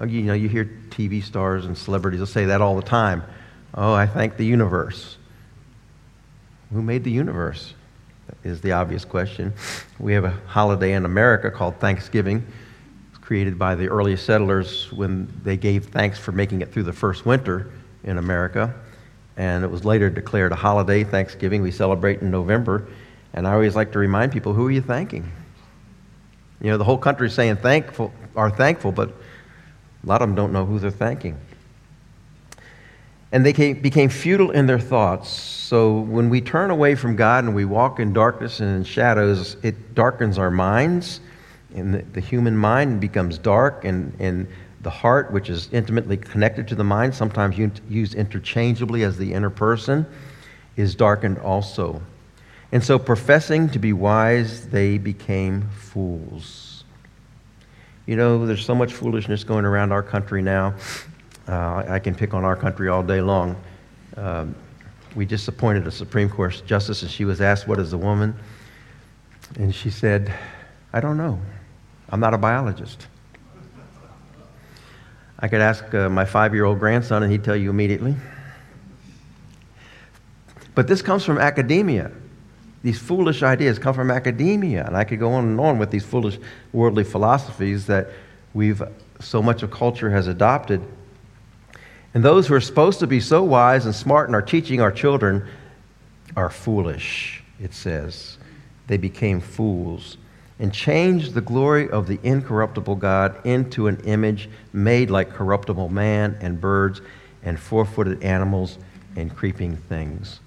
Uh, 0.00 0.06
you 0.06 0.22
know, 0.22 0.32
you 0.32 0.48
hear 0.48 0.64
TV 0.90 1.22
stars 1.22 1.66
and 1.66 1.76
celebrities 1.76 2.20
will 2.20 2.26
say 2.26 2.46
that 2.46 2.60
all 2.60 2.76
the 2.76 2.82
time. 2.82 3.22
Oh, 3.74 3.92
I 3.92 4.06
thank 4.06 4.36
the 4.36 4.46
universe. 4.46 5.16
Who 6.72 6.82
made 6.82 7.04
the 7.04 7.10
universe? 7.10 7.74
Is 8.44 8.60
the 8.60 8.72
obvious 8.72 9.04
question. 9.04 9.52
We 9.98 10.12
have 10.14 10.24
a 10.24 10.30
holiday 10.46 10.92
in 10.92 11.04
America 11.04 11.50
called 11.50 11.76
Thanksgiving. 11.76 12.38
It 12.38 13.10
was 13.10 13.18
created 13.18 13.58
by 13.58 13.74
the 13.74 13.88
earliest 13.88 14.24
settlers 14.24 14.90
when 14.92 15.28
they 15.42 15.56
gave 15.56 15.86
thanks 15.86 16.18
for 16.18 16.30
making 16.30 16.62
it 16.62 16.72
through 16.72 16.84
the 16.84 16.92
first 16.92 17.26
winter 17.26 17.70
in 18.04 18.18
America. 18.18 18.72
And 19.36 19.64
it 19.64 19.70
was 19.70 19.84
later 19.84 20.08
declared 20.08 20.52
a 20.52 20.56
holiday, 20.56 21.02
Thanksgiving. 21.02 21.60
We 21.60 21.72
celebrate 21.72 22.22
in 22.22 22.30
November. 22.30 22.86
And 23.34 23.46
I 23.48 23.52
always 23.52 23.74
like 23.74 23.92
to 23.92 23.98
remind 23.98 24.32
people 24.32 24.52
who 24.52 24.66
are 24.66 24.70
you 24.70 24.82
thanking? 24.82 25.30
You 26.60 26.70
know, 26.70 26.78
the 26.78 26.84
whole 26.84 26.98
country 26.98 27.26
is 27.26 27.34
saying 27.34 27.56
thankful, 27.56 28.12
are 28.36 28.50
thankful, 28.50 28.92
but 28.92 29.12
a 30.02 30.06
lot 30.06 30.22
of 30.22 30.28
them 30.28 30.34
don't 30.34 30.52
know 30.52 30.64
who 30.64 30.78
they're 30.78 30.90
thanking. 30.90 31.38
And 33.32 33.46
they 33.46 33.74
became 33.74 34.08
futile 34.08 34.50
in 34.50 34.66
their 34.66 34.80
thoughts. 34.80 35.28
So 35.28 36.00
when 36.00 36.30
we 36.30 36.40
turn 36.40 36.70
away 36.70 36.96
from 36.96 37.14
God 37.14 37.44
and 37.44 37.54
we 37.54 37.64
walk 37.64 38.00
in 38.00 38.12
darkness 38.12 38.60
and 38.60 38.78
in 38.78 38.84
shadows, 38.84 39.56
it 39.62 39.94
darkens 39.94 40.36
our 40.36 40.50
minds. 40.50 41.20
And 41.74 41.94
the, 41.94 42.02
the 42.02 42.20
human 42.20 42.56
mind 42.56 43.00
becomes 43.00 43.38
dark, 43.38 43.84
and, 43.84 44.12
and 44.18 44.48
the 44.80 44.90
heart, 44.90 45.30
which 45.30 45.48
is 45.48 45.68
intimately 45.70 46.16
connected 46.16 46.66
to 46.68 46.74
the 46.74 46.82
mind, 46.82 47.14
sometimes 47.14 47.56
used 47.88 48.14
interchangeably 48.16 49.04
as 49.04 49.16
the 49.16 49.32
inner 49.32 49.50
person, 49.50 50.06
is 50.76 50.96
darkened 50.96 51.38
also. 51.38 52.02
And 52.72 52.82
so, 52.82 52.98
professing 52.98 53.68
to 53.70 53.78
be 53.78 53.92
wise, 53.92 54.68
they 54.68 54.98
became 54.98 55.68
fools. 55.70 56.69
You 58.10 58.16
know, 58.16 58.44
there's 58.44 58.64
so 58.64 58.74
much 58.74 58.92
foolishness 58.92 59.44
going 59.44 59.64
around 59.64 59.92
our 59.92 60.02
country 60.02 60.42
now. 60.42 60.74
Uh, 61.46 61.84
I 61.86 62.00
can 62.00 62.12
pick 62.12 62.34
on 62.34 62.42
our 62.42 62.56
country 62.56 62.88
all 62.88 63.04
day 63.04 63.20
long. 63.20 63.54
Um, 64.16 64.56
we 65.14 65.24
just 65.24 65.46
appointed 65.46 65.86
a 65.86 65.92
Supreme 65.92 66.28
Court 66.28 66.60
justice, 66.66 67.02
and 67.02 67.10
she 67.10 67.24
was 67.24 67.40
asked, 67.40 67.68
What 67.68 67.78
is 67.78 67.92
a 67.92 67.96
woman? 67.96 68.34
And 69.60 69.72
she 69.72 69.90
said, 69.90 70.34
I 70.92 70.98
don't 70.98 71.18
know. 71.18 71.38
I'm 72.08 72.18
not 72.18 72.34
a 72.34 72.38
biologist. 72.38 73.06
I 75.38 75.46
could 75.46 75.60
ask 75.60 75.94
uh, 75.94 76.08
my 76.08 76.24
five 76.24 76.52
year 76.52 76.64
old 76.64 76.80
grandson, 76.80 77.22
and 77.22 77.30
he'd 77.30 77.44
tell 77.44 77.54
you 77.54 77.70
immediately. 77.70 78.16
But 80.74 80.88
this 80.88 81.00
comes 81.00 81.24
from 81.24 81.38
academia. 81.38 82.10
These 82.82 82.98
foolish 82.98 83.42
ideas 83.42 83.78
come 83.78 83.94
from 83.94 84.10
academia. 84.10 84.86
And 84.86 84.96
I 84.96 85.04
could 85.04 85.18
go 85.18 85.32
on 85.32 85.44
and 85.44 85.60
on 85.60 85.78
with 85.78 85.90
these 85.90 86.04
foolish 86.04 86.38
worldly 86.72 87.04
philosophies 87.04 87.86
that 87.86 88.08
we've 88.54 88.82
so 89.20 89.42
much 89.42 89.62
of 89.62 89.70
culture 89.70 90.10
has 90.10 90.26
adopted. 90.26 90.82
And 92.14 92.24
those 92.24 92.46
who 92.46 92.54
are 92.54 92.60
supposed 92.60 92.98
to 93.00 93.06
be 93.06 93.20
so 93.20 93.42
wise 93.42 93.84
and 93.84 93.94
smart 93.94 94.28
and 94.28 94.34
are 94.34 94.42
teaching 94.42 94.80
our 94.80 94.90
children 94.90 95.46
are 96.36 96.50
foolish, 96.50 97.42
it 97.60 97.74
says. 97.74 98.38
They 98.86 98.96
became 98.96 99.40
fools 99.40 100.16
and 100.58 100.72
changed 100.72 101.34
the 101.34 101.40
glory 101.40 101.88
of 101.88 102.06
the 102.06 102.18
incorruptible 102.22 102.96
God 102.96 103.46
into 103.46 103.86
an 103.86 104.00
image 104.04 104.48
made 104.72 105.10
like 105.10 105.30
corruptible 105.30 105.88
man 105.88 106.36
and 106.40 106.60
birds 106.60 107.00
and 107.42 107.58
four 107.58 107.84
footed 107.84 108.22
animals 108.22 108.78
and 109.16 109.34
creeping 109.34 109.76
things. 109.76 110.40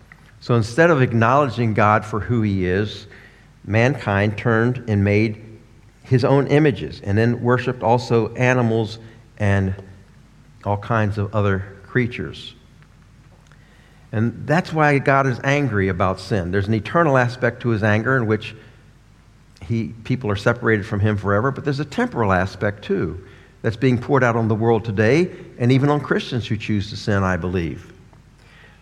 So 0.43 0.55
instead 0.55 0.89
of 0.89 1.01
acknowledging 1.01 1.73
God 1.73 2.03
for 2.03 2.19
who 2.19 2.41
he 2.41 2.65
is, 2.65 3.07
mankind 3.63 4.37
turned 4.37 4.83
and 4.89 5.01
made 5.01 5.41
his 6.03 6.25
own 6.25 6.47
images 6.47 6.99
and 7.01 7.17
then 7.17 7.41
worshiped 7.41 7.81
also 7.81 8.33
animals 8.35 8.99
and 9.37 9.73
all 10.65 10.75
kinds 10.75 11.17
of 11.17 11.33
other 11.33 11.77
creatures. 11.83 12.55
And 14.11 14.45
that's 14.45 14.73
why 14.73 14.99
God 14.99 15.27
is 15.27 15.39
angry 15.45 15.87
about 15.87 16.19
sin. 16.19 16.51
There's 16.51 16.67
an 16.67 16.73
eternal 16.73 17.17
aspect 17.17 17.61
to 17.61 17.69
his 17.69 17.81
anger 17.81 18.17
in 18.17 18.27
which 18.27 18.53
he, 19.61 19.93
people 20.03 20.29
are 20.29 20.35
separated 20.35 20.85
from 20.85 20.99
him 20.99 21.15
forever, 21.15 21.51
but 21.51 21.63
there's 21.63 21.79
a 21.79 21.85
temporal 21.85 22.33
aspect 22.33 22.83
too 22.83 23.25
that's 23.61 23.77
being 23.77 23.97
poured 23.97 24.25
out 24.25 24.35
on 24.35 24.49
the 24.49 24.55
world 24.55 24.83
today 24.83 25.31
and 25.57 25.71
even 25.71 25.87
on 25.87 26.01
Christians 26.01 26.45
who 26.45 26.57
choose 26.57 26.89
to 26.89 26.97
sin, 26.97 27.23
I 27.23 27.37
believe. 27.37 27.92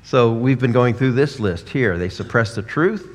So 0.04 0.34
we've 0.34 0.60
been 0.60 0.72
going 0.72 0.96
through 0.96 1.14
this 1.14 1.40
list 1.40 1.70
here. 1.70 1.98
They 1.98 2.10
suppress 2.10 2.56
the 2.56 2.64
truth 2.64 3.08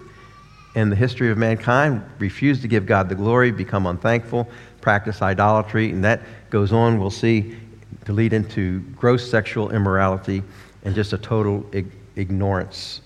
in 0.77 0.91
the 0.91 0.97
history 0.97 1.31
of 1.31 1.39
mankind, 1.39 2.05
refuse 2.19 2.61
to 2.61 2.69
give 2.69 2.87
God 2.87 3.09
the 3.09 3.15
glory, 3.15 3.51
become 3.51 3.87
unthankful, 3.87 4.49
practice 4.81 5.23
idolatry, 5.23 5.91
and 5.91 6.05
that 6.05 6.21
goes 6.51 6.73
on, 6.73 7.01
we'll 7.01 7.11
see, 7.11 7.57
to 8.05 8.13
lead 8.13 8.33
into 8.33 8.81
gross 8.97 9.29
sexual 9.29 9.71
immorality 9.73 10.43
and 10.85 10.95
just 10.95 11.13
a 11.13 11.19
total 11.19 11.67
ig- 11.73 11.91
ignorance 12.15 13.01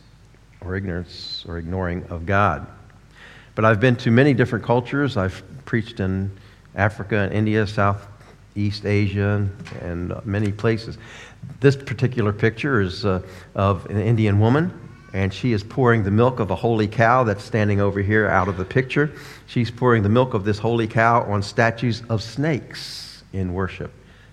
or 0.61 0.77
ignorance 0.77 1.45
or 1.49 1.59
ignoring 1.59 2.05
of 2.11 2.27
God. 2.27 2.67
But 3.55 3.65
I've 3.65 3.81
been 3.81 3.97
to 3.97 4.11
many 4.11 4.35
different 4.35 4.65
cultures. 4.65 5.17
I've 5.17 5.43
preached 5.65 6.01
in 6.01 6.31
Africa 6.75 7.17
and 7.17 7.33
India, 7.33 7.67
Southeast 7.67 8.85
Asia, 8.85 9.49
and 9.81 10.27
many 10.27 10.53
places. 10.53 10.99
This 11.61 11.77
particular 11.77 12.33
picture 12.33 12.81
is 12.81 13.05
uh, 13.05 13.23
of 13.55 13.87
an 13.87 14.01
Indian 14.01 14.41
woman, 14.41 14.73
and 15.13 15.33
she 15.33 15.53
is 15.53 15.63
pouring 15.63 16.05
the 16.05 16.11
milk 16.11 16.41
of 16.41 16.51
a 16.51 16.55
holy 16.55 16.89
cow 16.89 17.25
that's 17.25 17.45
standing 17.45 17.81
over 17.81 18.01
here 18.01 18.29
out 18.29 18.49
of 18.49 18.57
the 18.57 18.65
picture. 18.65 19.13
She's 19.47 19.71
pouring 19.71 20.03
the 20.03 20.09
milk 20.09 20.35
of 20.35 20.45
this 20.45 20.59
holy 20.59 20.87
cow 20.87 21.23
on 21.23 21.43
statues 21.43 22.03
of 22.09 22.23
snakes 22.23 23.23
in 23.33 23.53
worship 23.53 23.93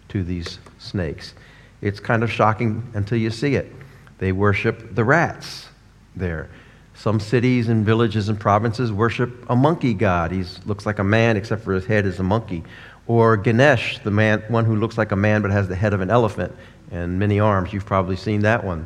to 0.09 0.23
these 0.23 0.59
snakes. 0.77 1.33
It's 1.81 1.99
kind 1.99 2.23
of 2.23 2.31
shocking 2.31 2.89
until 2.93 3.17
you 3.17 3.29
see 3.29 3.55
it. 3.55 3.71
They 4.19 4.31
worship 4.31 4.95
the 4.95 5.03
rats 5.03 5.67
there. 6.15 6.49
Some 6.95 7.19
cities 7.19 7.67
and 7.67 7.85
villages 7.85 8.29
and 8.29 8.39
provinces 8.39 8.91
worship 8.91 9.45
a 9.49 9.55
monkey 9.55 9.93
god. 9.93 10.31
He 10.31 10.43
looks 10.65 10.85
like 10.85 10.97
a 10.97 11.03
man, 11.03 11.37
except 11.37 11.63
for 11.63 11.73
his 11.73 11.85
head 11.85 12.05
is 12.05 12.19
a 12.19 12.23
monkey. 12.23 12.63
Or 13.05 13.37
Ganesh, 13.37 13.99
the 13.99 14.11
man, 14.11 14.43
one 14.47 14.65
who 14.65 14.75
looks 14.75 14.97
like 14.97 15.11
a 15.11 15.15
man 15.15 15.41
but 15.41 15.51
has 15.51 15.67
the 15.67 15.75
head 15.75 15.93
of 15.93 16.01
an 16.01 16.09
elephant 16.09 16.55
and 16.91 17.19
many 17.19 17.39
arms. 17.39 17.73
You've 17.73 17.85
probably 17.85 18.15
seen 18.15 18.41
that 18.41 18.63
one. 18.63 18.85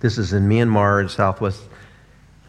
This 0.00 0.18
is 0.18 0.32
in 0.32 0.48
Myanmar 0.48 1.02
in 1.02 1.08
southwest, 1.08 1.62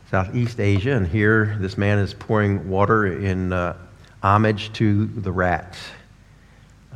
southeast 0.09 0.59
Asia, 0.59 0.91
and 0.91 1.07
here 1.07 1.57
this 1.59 1.77
man 1.77 1.99
is 1.99 2.13
pouring 2.13 2.69
water 2.69 3.07
in 3.07 3.51
uh, 3.51 3.75
homage 4.23 4.71
to 4.73 5.05
the 5.05 5.31
rat. 5.31 5.77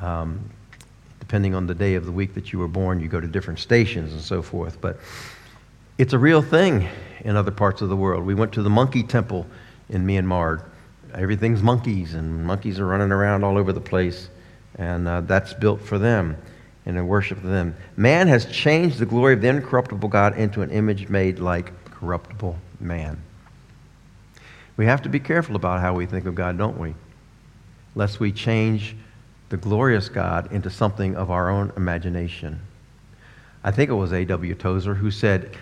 Um, 0.01 0.49
depending 1.19 1.55
on 1.55 1.65
the 1.65 1.73
day 1.73 1.95
of 1.95 2.05
the 2.05 2.11
week 2.11 2.33
that 2.35 2.53
you 2.53 2.59
were 2.59 2.67
born, 2.67 2.99
you 2.99 3.07
go 3.07 3.19
to 3.19 3.27
different 3.27 3.59
stations 3.59 4.13
and 4.13 4.21
so 4.21 4.41
forth. 4.41 4.79
But 4.79 4.99
it's 5.97 6.13
a 6.13 6.19
real 6.19 6.41
thing 6.41 6.87
in 7.21 7.35
other 7.35 7.51
parts 7.51 7.81
of 7.81 7.89
the 7.89 7.95
world. 7.95 8.25
We 8.25 8.35
went 8.35 8.53
to 8.53 8.61
the 8.61 8.69
monkey 8.69 9.01
temple 9.01 9.45
in 9.89 10.05
Myanmar. 10.05 10.63
Everything's 11.13 11.63
monkeys, 11.63 12.13
and 12.13 12.45
monkeys 12.45 12.79
are 12.79 12.85
running 12.85 13.11
around 13.11 13.43
all 13.43 13.57
over 13.57 13.73
the 13.73 13.81
place, 13.81 14.29
and 14.77 15.07
uh, 15.07 15.21
that's 15.21 15.53
built 15.53 15.81
for 15.81 15.97
them. 15.97 16.37
And 16.85 16.97
in 16.97 17.07
worship 17.07 17.37
of 17.37 17.49
them. 17.49 17.75
Man 17.97 18.27
has 18.27 18.45
changed 18.45 18.99
the 18.99 19.05
glory 19.05 19.33
of 19.33 19.41
the 19.41 19.47
incorruptible 19.47 20.09
God 20.09 20.37
into 20.37 20.61
an 20.61 20.69
image 20.71 21.09
made 21.09 21.39
like 21.39 21.71
corruptible 21.91 22.57
man. 22.79 23.21
We 24.77 24.85
have 24.85 25.01
to 25.03 25.09
be 25.09 25.19
careful 25.19 25.55
about 25.55 25.79
how 25.79 25.93
we 25.93 26.05
think 26.05 26.25
of 26.25 26.35
God, 26.35 26.57
don't 26.57 26.77
we? 26.77 26.95
Lest 27.95 28.19
we 28.19 28.31
change 28.31 28.95
the 29.49 29.57
glorious 29.57 30.09
God 30.09 30.51
into 30.51 30.69
something 30.69 31.15
of 31.15 31.31
our 31.31 31.49
own 31.49 31.71
imagination. 31.77 32.59
I 33.63 33.71
think 33.71 33.89
it 33.89 33.93
was 33.93 34.11
A.W. 34.11 34.53
Tozer 34.55 34.93
who 34.93 35.09
said, 35.09 35.55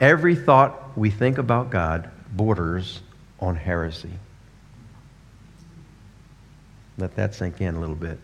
Every 0.00 0.34
thought 0.34 0.96
we 0.96 1.10
think 1.10 1.38
about 1.38 1.70
God 1.70 2.10
borders 2.32 3.00
on 3.40 3.56
heresy. 3.56 4.10
Let 6.98 7.14
that 7.16 7.34
sink 7.34 7.60
in 7.60 7.74
a 7.74 7.80
little 7.80 7.94
bit. 7.94 8.18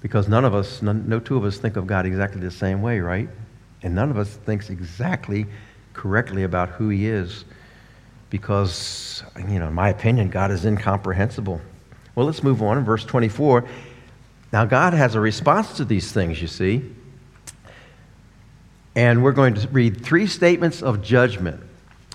Because 0.00 0.28
none 0.28 0.44
of 0.44 0.54
us, 0.54 0.82
none, 0.82 1.08
no 1.08 1.20
two 1.20 1.36
of 1.36 1.44
us 1.44 1.58
think 1.58 1.76
of 1.76 1.86
God 1.86 2.06
exactly 2.06 2.40
the 2.40 2.50
same 2.50 2.82
way, 2.82 3.00
right? 3.00 3.28
And 3.82 3.94
none 3.94 4.10
of 4.10 4.18
us 4.18 4.28
thinks 4.28 4.70
exactly 4.70 5.46
correctly 5.92 6.44
about 6.44 6.70
who 6.70 6.88
He 6.88 7.06
is. 7.06 7.44
Because, 8.30 9.22
you 9.36 9.58
know, 9.58 9.68
in 9.68 9.74
my 9.74 9.90
opinion, 9.90 10.30
God 10.30 10.50
is 10.50 10.64
incomprehensible. 10.64 11.60
Well, 12.14 12.26
let's 12.26 12.42
move 12.42 12.62
on 12.62 12.78
in 12.78 12.84
verse 12.84 13.04
24. 13.04 13.64
Now, 14.52 14.64
God 14.64 14.94
has 14.94 15.14
a 15.14 15.20
response 15.20 15.76
to 15.76 15.84
these 15.84 16.12
things, 16.12 16.40
you 16.40 16.48
see. 16.48 16.82
And 18.94 19.22
we're 19.22 19.32
going 19.32 19.54
to 19.54 19.68
read 19.68 20.04
three 20.04 20.26
statements 20.26 20.82
of 20.82 21.02
judgment. 21.02 21.62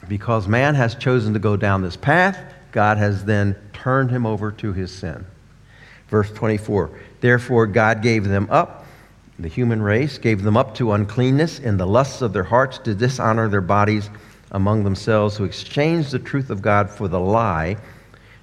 Because 0.07 0.47
man 0.47 0.75
has 0.75 0.95
chosen 0.95 1.33
to 1.33 1.39
go 1.39 1.57
down 1.57 1.81
this 1.81 1.95
path, 1.95 2.37
God 2.71 2.97
has 2.97 3.25
then 3.25 3.55
turned 3.73 4.11
him 4.11 4.25
over 4.25 4.51
to 4.51 4.73
his 4.73 4.91
sin. 4.91 5.25
Verse 6.09 6.31
24 6.31 6.91
Therefore, 7.25 7.65
God 7.65 8.03
gave 8.03 8.25
them 8.25 8.47
up, 8.51 8.85
the 9.39 9.47
human 9.47 9.81
race, 9.81 10.19
gave 10.19 10.43
them 10.43 10.55
up 10.55 10.75
to 10.75 10.91
uncleanness 10.91 11.57
in 11.57 11.75
the 11.75 11.87
lusts 11.87 12.21
of 12.21 12.33
their 12.33 12.43
hearts 12.43 12.77
to 12.77 12.93
dishonor 12.93 13.49
their 13.49 13.61
bodies 13.61 14.11
among 14.51 14.83
themselves, 14.83 15.35
who 15.35 15.43
exchanged 15.43 16.11
the 16.11 16.19
truth 16.19 16.51
of 16.51 16.61
God 16.61 16.87
for 16.87 17.07
the 17.07 17.19
lie. 17.19 17.77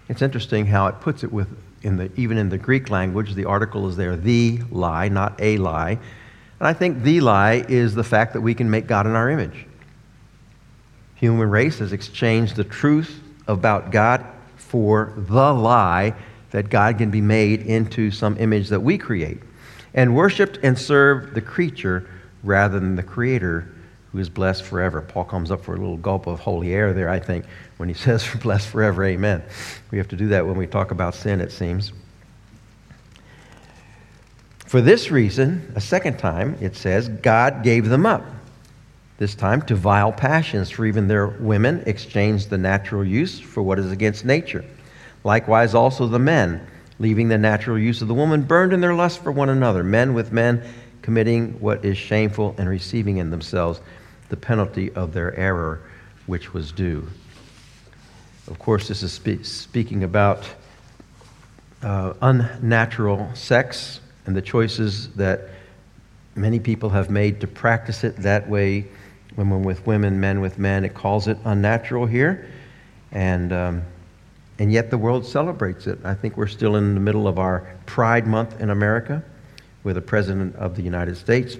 It's 0.09 0.21
interesting 0.21 0.66
how 0.66 0.88
it 0.88 1.01
puts 1.01 1.23
it 1.23 1.33
with, 1.33 1.47
in 1.83 1.97
the, 1.97 2.11
even 2.16 2.37
in 2.37 2.49
the 2.49 2.59
Greek 2.59 2.90
language, 2.90 3.35
the 3.35 3.45
article 3.45 3.88
is 3.88 3.97
there, 3.97 4.16
the 4.16 4.59
lie, 4.73 5.09
not 5.09 5.40
a 5.40 5.59
lie. 5.59 5.90
And 6.59 6.66
I 6.66 6.73
think 6.73 7.05
the 7.05 7.21
lie 7.21 7.64
is 7.68 7.95
the 7.95 8.03
fact 8.03 8.33
that 8.33 8.40
we 8.40 8.53
can 8.53 8.68
make 8.68 8.88
God 8.88 9.07
in 9.07 9.12
our 9.12 9.31
image. 9.31 9.64
Human 11.14 11.49
race 11.49 11.79
has 11.79 11.92
exchanged 11.92 12.57
the 12.57 12.64
truth 12.64 13.21
about 13.47 13.92
God 13.92 14.27
for 14.57 15.12
the 15.16 15.55
lie 15.55 16.16
that 16.52 16.70
God 16.70 16.98
can 16.98 17.10
be 17.10 17.20
made 17.20 17.62
into 17.62 18.10
some 18.10 18.36
image 18.38 18.68
that 18.68 18.80
we 18.80 18.96
create, 18.96 19.38
and 19.94 20.14
worshiped 20.14 20.58
and 20.62 20.78
served 20.78 21.34
the 21.34 21.40
creature 21.40 22.08
rather 22.44 22.78
than 22.78 22.96
the 22.96 23.02
Creator 23.02 23.68
who 24.12 24.18
is 24.18 24.28
blessed 24.28 24.62
forever. 24.62 25.00
Paul 25.00 25.24
comes 25.24 25.50
up 25.50 25.64
for 25.64 25.74
a 25.74 25.78
little 25.78 25.96
gulp 25.96 26.26
of 26.26 26.38
holy 26.38 26.74
air 26.74 26.92
there, 26.92 27.08
I 27.08 27.18
think, 27.18 27.46
when 27.78 27.88
he 27.88 27.94
says, 27.96 28.28
blessed 28.42 28.68
forever, 28.68 29.04
amen. 29.04 29.42
We 29.90 29.98
have 29.98 30.08
to 30.08 30.16
do 30.16 30.28
that 30.28 30.46
when 30.46 30.56
we 30.56 30.66
talk 30.66 30.90
about 30.90 31.14
sin, 31.14 31.40
it 31.40 31.50
seems. 31.50 31.92
For 34.66 34.80
this 34.80 35.10
reason, 35.10 35.72
a 35.74 35.80
second 35.80 36.18
time, 36.18 36.56
it 36.60 36.76
says, 36.76 37.08
God 37.08 37.62
gave 37.62 37.88
them 37.88 38.06
up. 38.06 38.24
This 39.18 39.34
time 39.34 39.62
to 39.62 39.74
vile 39.74 40.12
passions, 40.12 40.70
for 40.70 40.84
even 40.86 41.08
their 41.08 41.26
women 41.26 41.82
exchanged 41.86 42.50
the 42.50 42.58
natural 42.58 43.04
use 43.04 43.38
for 43.38 43.62
what 43.62 43.78
is 43.78 43.92
against 43.92 44.24
nature. 44.24 44.64
Likewise, 45.24 45.74
also 45.74 46.06
the 46.06 46.18
men, 46.18 46.66
leaving 46.98 47.28
the 47.28 47.38
natural 47.38 47.78
use 47.78 48.02
of 48.02 48.08
the 48.08 48.14
woman, 48.14 48.42
burned 48.42 48.72
in 48.72 48.80
their 48.80 48.94
lust 48.94 49.22
for 49.22 49.32
one 49.32 49.48
another, 49.48 49.85
men 49.85 50.14
with 50.14 50.32
men 50.32 50.62
committing 51.02 51.58
what 51.61 51.85
is 51.85 51.98
shameful 51.98 52.54
and 52.58 52.68
receiving 52.68 53.18
in 53.18 53.30
themselves 53.30 53.80
the 54.28 54.37
penalty 54.37 54.92
of 54.92 55.12
their 55.12 55.37
error, 55.37 55.80
which 56.26 56.54
was 56.54 56.72
due. 56.72 57.06
Of 58.48 58.58
course, 58.58 58.88
this 58.88 59.02
is 59.02 59.12
spe- 59.12 59.44
speaking 59.44 60.04
about 60.04 60.48
uh, 61.82 62.14
unnatural 62.22 63.30
sex 63.35 64.00
and 64.26 64.37
the 64.37 64.42
choices 64.42 65.08
that 65.14 65.48
many 66.35 66.61
people 66.61 66.88
have 66.90 67.11
made 67.11 67.40
to 67.40 67.46
practice 67.46 68.04
it 68.04 68.16
that 68.16 68.48
way 68.48 68.87
women 69.37 69.62
with 69.62 69.87
women, 69.87 70.20
men 70.20 70.40
with 70.40 70.58
men. 70.58 70.85
It 70.85 70.94
calls 70.94 71.28
it 71.28 71.38
unnatural 71.44 72.06
here. 72.06 72.48
And 73.11 73.52
um, 73.52 73.82
and 74.62 74.72
yet 74.72 74.90
the 74.90 74.96
world 74.96 75.27
celebrates 75.27 75.88
it. 75.88 75.98
I 76.05 76.14
think 76.14 76.37
we're 76.37 76.46
still 76.46 76.77
in 76.77 76.94
the 76.94 77.01
middle 77.01 77.27
of 77.27 77.37
our 77.37 77.68
Pride 77.85 78.29
Month 78.29 78.61
in 78.61 78.70
America, 78.70 79.20
where 79.83 79.92
the 79.92 80.01
President 80.01 80.55
of 80.55 80.77
the 80.77 80.83
United 80.83 81.16
States 81.16 81.57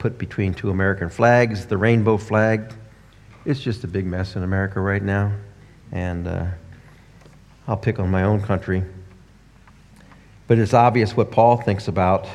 put 0.00 0.18
between 0.18 0.52
two 0.52 0.70
American 0.70 1.08
flags 1.08 1.66
the 1.66 1.76
rainbow 1.76 2.16
flag. 2.16 2.74
It's 3.44 3.60
just 3.60 3.84
a 3.84 3.86
big 3.86 4.06
mess 4.06 4.34
in 4.34 4.42
America 4.42 4.80
right 4.80 5.04
now. 5.04 5.34
And 5.92 6.26
uh, 6.26 6.46
I'll 7.68 7.76
pick 7.76 8.00
on 8.00 8.10
my 8.10 8.24
own 8.24 8.42
country. 8.42 8.82
But 10.48 10.58
it's 10.58 10.74
obvious 10.74 11.16
what 11.16 11.30
Paul 11.30 11.58
thinks 11.58 11.86
about 11.86 12.26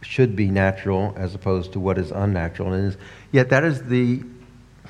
should 0.00 0.34
be 0.34 0.48
natural 0.48 1.14
as 1.16 1.36
opposed 1.36 1.74
to 1.74 1.78
what 1.78 1.96
is 1.96 2.10
unnatural. 2.10 2.72
And 2.72 2.96
yet, 3.30 3.50
that 3.50 3.62
is 3.62 3.84
the 3.84 4.24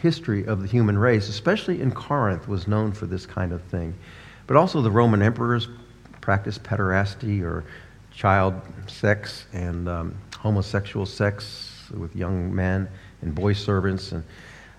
history 0.00 0.46
of 0.46 0.62
the 0.62 0.68
human 0.68 0.96
race, 0.96 1.28
especially 1.28 1.82
in 1.82 1.92
Corinth, 1.92 2.48
was 2.48 2.66
known 2.66 2.92
for 2.92 3.04
this 3.04 3.26
kind 3.26 3.52
of 3.52 3.60
thing. 3.64 3.94
But 4.52 4.58
also 4.58 4.82
the 4.82 4.90
Roman 4.90 5.22
emperors 5.22 5.66
practiced 6.20 6.62
pederasty 6.62 7.40
or 7.40 7.64
child 8.12 8.60
sex 8.86 9.46
and 9.54 9.88
um, 9.88 10.14
homosexual 10.36 11.06
sex 11.06 11.90
with 11.94 12.14
young 12.14 12.54
men 12.54 12.86
and 13.22 13.34
boy 13.34 13.54
servants. 13.54 14.12
And 14.12 14.22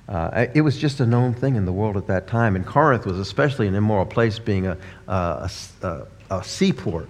uh, 0.07 0.45
it 0.53 0.61
was 0.61 0.77
just 0.77 0.99
a 0.99 1.07
known 1.07 1.33
thing 1.33 1.55
in 1.55 1.65
the 1.65 1.71
world 1.71 1.97
at 1.97 2.05
that 2.05 2.27
time. 2.27 2.55
And 2.55 2.63
Corinth 2.63 3.07
was 3.07 3.17
especially 3.17 3.67
an 3.67 3.73
immoral 3.73 4.05
place, 4.05 4.37
being 4.37 4.67
a, 4.67 4.77
a, 5.07 5.49
a, 5.81 6.05
a 6.29 6.43
seaport. 6.43 7.09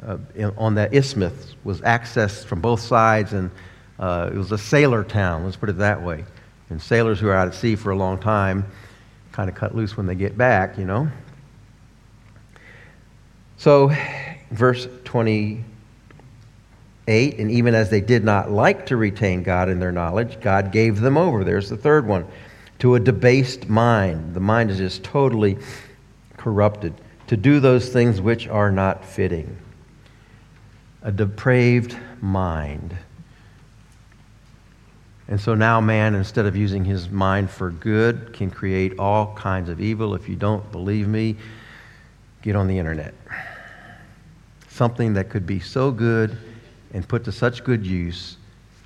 Uh, 0.00 0.18
on 0.56 0.76
that 0.76 0.94
isthmus 0.94 1.56
was 1.64 1.80
accessed 1.80 2.44
from 2.44 2.60
both 2.60 2.78
sides, 2.78 3.32
and 3.32 3.50
uh, 3.98 4.30
it 4.32 4.36
was 4.36 4.52
a 4.52 4.58
sailor 4.58 5.02
town, 5.02 5.42
let's 5.42 5.56
put 5.56 5.70
it 5.70 5.78
that 5.78 6.00
way. 6.00 6.24
And 6.70 6.80
sailors 6.80 7.18
who 7.18 7.26
are 7.26 7.34
out 7.34 7.48
at 7.48 7.54
sea 7.56 7.74
for 7.74 7.90
a 7.90 7.96
long 7.96 8.20
time 8.20 8.64
kind 9.32 9.50
of 9.50 9.56
cut 9.56 9.74
loose 9.74 9.96
when 9.96 10.06
they 10.06 10.14
get 10.14 10.38
back, 10.38 10.78
you 10.78 10.84
know. 10.84 11.10
So, 13.58 13.94
verse 14.50 14.88
28 15.04 17.38
and 17.38 17.50
even 17.50 17.74
as 17.74 17.90
they 17.90 18.00
did 18.00 18.24
not 18.24 18.50
like 18.50 18.86
to 18.86 18.96
retain 18.96 19.42
God 19.42 19.68
in 19.68 19.78
their 19.78 19.92
knowledge, 19.92 20.40
God 20.40 20.72
gave 20.72 21.00
them 21.00 21.16
over. 21.16 21.44
There's 21.44 21.68
the 21.68 21.76
third 21.76 22.06
one 22.06 22.26
to 22.80 22.94
a 22.94 23.00
debased 23.00 23.68
mind. 23.68 24.34
The 24.34 24.40
mind 24.40 24.70
is 24.70 24.78
just 24.78 25.02
totally 25.02 25.58
corrupted. 26.36 26.94
To 27.28 27.36
do 27.36 27.58
those 27.58 27.88
things 27.88 28.20
which 28.20 28.46
are 28.46 28.70
not 28.70 29.04
fitting. 29.04 29.56
A 31.02 31.10
depraved 31.10 31.96
mind. 32.20 32.96
And 35.28 35.40
so 35.40 35.54
now 35.54 35.80
man, 35.80 36.14
instead 36.14 36.46
of 36.46 36.54
using 36.54 36.84
his 36.84 37.08
mind 37.08 37.50
for 37.50 37.70
good, 37.70 38.32
can 38.32 38.50
create 38.50 38.98
all 38.98 39.34
kinds 39.34 39.68
of 39.68 39.80
evil. 39.80 40.14
If 40.14 40.28
you 40.28 40.36
don't 40.36 40.70
believe 40.70 41.08
me, 41.08 41.36
get 42.46 42.54
on 42.54 42.68
the 42.68 42.78
internet. 42.78 43.12
Something 44.68 45.14
that 45.14 45.30
could 45.30 45.46
be 45.46 45.58
so 45.58 45.90
good 45.90 46.38
and 46.94 47.06
put 47.06 47.24
to 47.24 47.32
such 47.32 47.64
good 47.64 47.84
use 47.84 48.36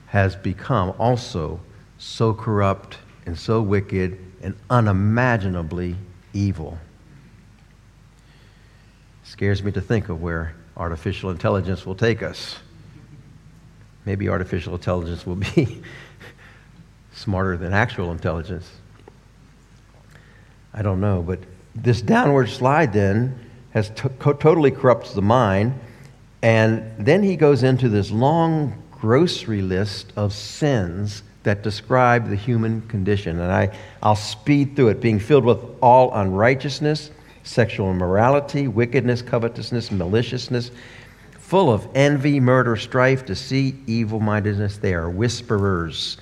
has 0.06 0.34
become 0.34 0.94
also 0.98 1.60
so 1.98 2.32
corrupt 2.32 2.96
and 3.26 3.38
so 3.38 3.60
wicked 3.60 4.18
and 4.42 4.56
unimaginably 4.70 5.94
evil. 6.32 6.78
Scares 9.24 9.62
me 9.62 9.70
to 9.72 9.80
think 9.82 10.08
of 10.08 10.22
where 10.22 10.54
artificial 10.78 11.28
intelligence 11.28 11.84
will 11.84 11.94
take 11.94 12.22
us. 12.22 12.56
Maybe 14.06 14.30
artificial 14.30 14.74
intelligence 14.74 15.26
will 15.26 15.36
be 15.36 15.82
smarter 17.12 17.58
than 17.58 17.74
actual 17.74 18.10
intelligence. 18.10 18.70
I 20.72 20.80
don't 20.80 21.02
know, 21.02 21.20
but 21.20 21.40
this 21.74 22.00
downward 22.00 22.48
slide 22.48 22.94
then 22.94 23.49
has 23.72 23.90
to- 23.90 24.08
totally 24.08 24.70
corrupts 24.70 25.14
the 25.14 25.22
mind. 25.22 25.74
And 26.42 26.92
then 26.98 27.22
he 27.22 27.36
goes 27.36 27.62
into 27.62 27.88
this 27.88 28.10
long 28.10 28.74
grocery 28.90 29.62
list 29.62 30.12
of 30.16 30.32
sins 30.32 31.22
that 31.42 31.62
describe 31.62 32.28
the 32.28 32.36
human 32.36 32.82
condition. 32.82 33.40
And 33.40 33.50
I, 33.50 33.76
I'll 34.02 34.16
speed 34.16 34.76
through 34.76 34.88
it 34.88 35.00
being 35.00 35.18
filled 35.18 35.44
with 35.44 35.58
all 35.80 36.12
unrighteousness, 36.14 37.10
sexual 37.42 37.90
immorality, 37.90 38.68
wickedness, 38.68 39.22
covetousness, 39.22 39.90
maliciousness, 39.90 40.70
full 41.38 41.72
of 41.72 41.88
envy, 41.94 42.40
murder, 42.40 42.76
strife, 42.76 43.24
deceit, 43.24 43.74
evil 43.86 44.20
mindedness. 44.20 44.76
They 44.76 44.94
are 44.94 45.08
whisperers 45.08 46.18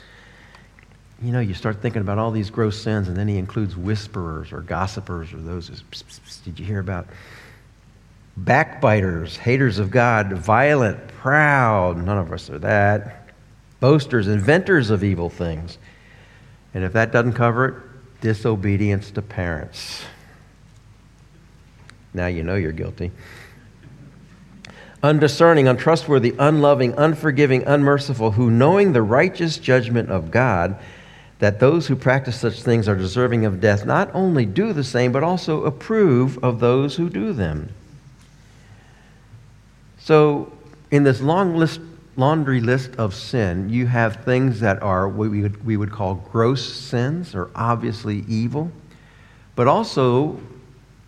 you 1.23 1.33
know, 1.33 1.41
you 1.41 1.55
start 1.55 1.83
thinking 1.83 2.01
about 2.01 2.19
all 2.19 2.31
these 2.31 2.51
gross 2.51 2.81
sins, 2.81 3.09
and 3.09 3.17
then 3.17 3.27
he 3.27 3.39
includes 3.39 3.77
whisperers 3.77 4.53
or 4.53 4.61
gossipers 4.61 5.33
or 5.33 5.39
those. 5.39 5.69
Psst, 5.71 5.83
psst, 5.91 6.21
psst, 6.21 6.45
did 6.45 6.59
you 6.61 6.65
hear 6.65 6.79
about 6.79 7.07
backbiters, 8.44 9.37
haters 9.37 9.79
of 9.79 9.90
God, 9.90 10.33
violent, 10.33 11.09
proud. 11.09 11.96
None 11.96 12.18
of 12.18 12.33
us 12.33 12.48
are 12.51 12.59
that. 12.61 13.29
Boasters, 13.81 14.29
inventors 14.29 14.90
of 14.90 15.05
evil 15.05 15.31
things. 15.31 15.79
And 16.74 16.85
if 16.85 16.92
that 16.92 17.12
doesn't 17.12 17.35
cover 17.35 17.68
it, 17.68 17.74
disobedience 18.20 19.11
to 19.12 19.22
parents. 19.22 20.05
Now 22.12 22.27
you 22.27 22.42
know 22.42 22.57
you're 22.57 22.72
guilty. 22.72 23.12
Undiscerning, 25.03 25.68
untrustworthy, 25.68 26.35
unloving, 26.38 26.94
unforgiving, 26.94 27.64
unmerciful, 27.64 28.33
who 28.33 28.51
knowing 28.51 28.92
the 28.92 29.03
righteous 29.03 29.59
judgment 29.59 30.11
of 30.11 30.33
God, 30.33 30.77
that 31.38 31.61
those 31.61 31.87
who 31.87 31.94
practice 31.94 32.40
such 32.40 32.62
things 32.62 32.88
are 32.88 32.96
deserving 32.96 33.44
of 33.44 33.61
death, 33.61 33.87
not 33.87 34.11
only 34.12 34.44
do 34.44 34.72
the 34.72 34.83
same, 34.83 35.12
but 35.12 35.22
also 35.22 35.64
approve 35.64 36.42
of 36.42 36.59
those 36.59 36.96
who 36.96 37.09
do 37.09 37.33
them. 37.33 37.72
So, 40.09 40.51
in 40.90 41.05
this 41.05 41.21
long 41.21 41.55
list, 41.59 41.81
laundry 42.16 42.62
list 42.62 42.92
of 42.97 43.14
sin, 43.14 43.68
you 43.68 43.87
have 43.88 44.25
things 44.25 44.59
that 44.61 44.83
are 44.83 45.07
what 45.07 45.29
we 45.29 45.42
would, 45.42 45.66
we 45.66 45.77
would 45.77 45.92
call 45.92 46.14
gross 46.14 46.64
sins 46.64 47.35
or 47.35 47.51
obviously 47.55 48.25
evil, 48.27 48.73
but 49.55 49.68
also 49.68 50.40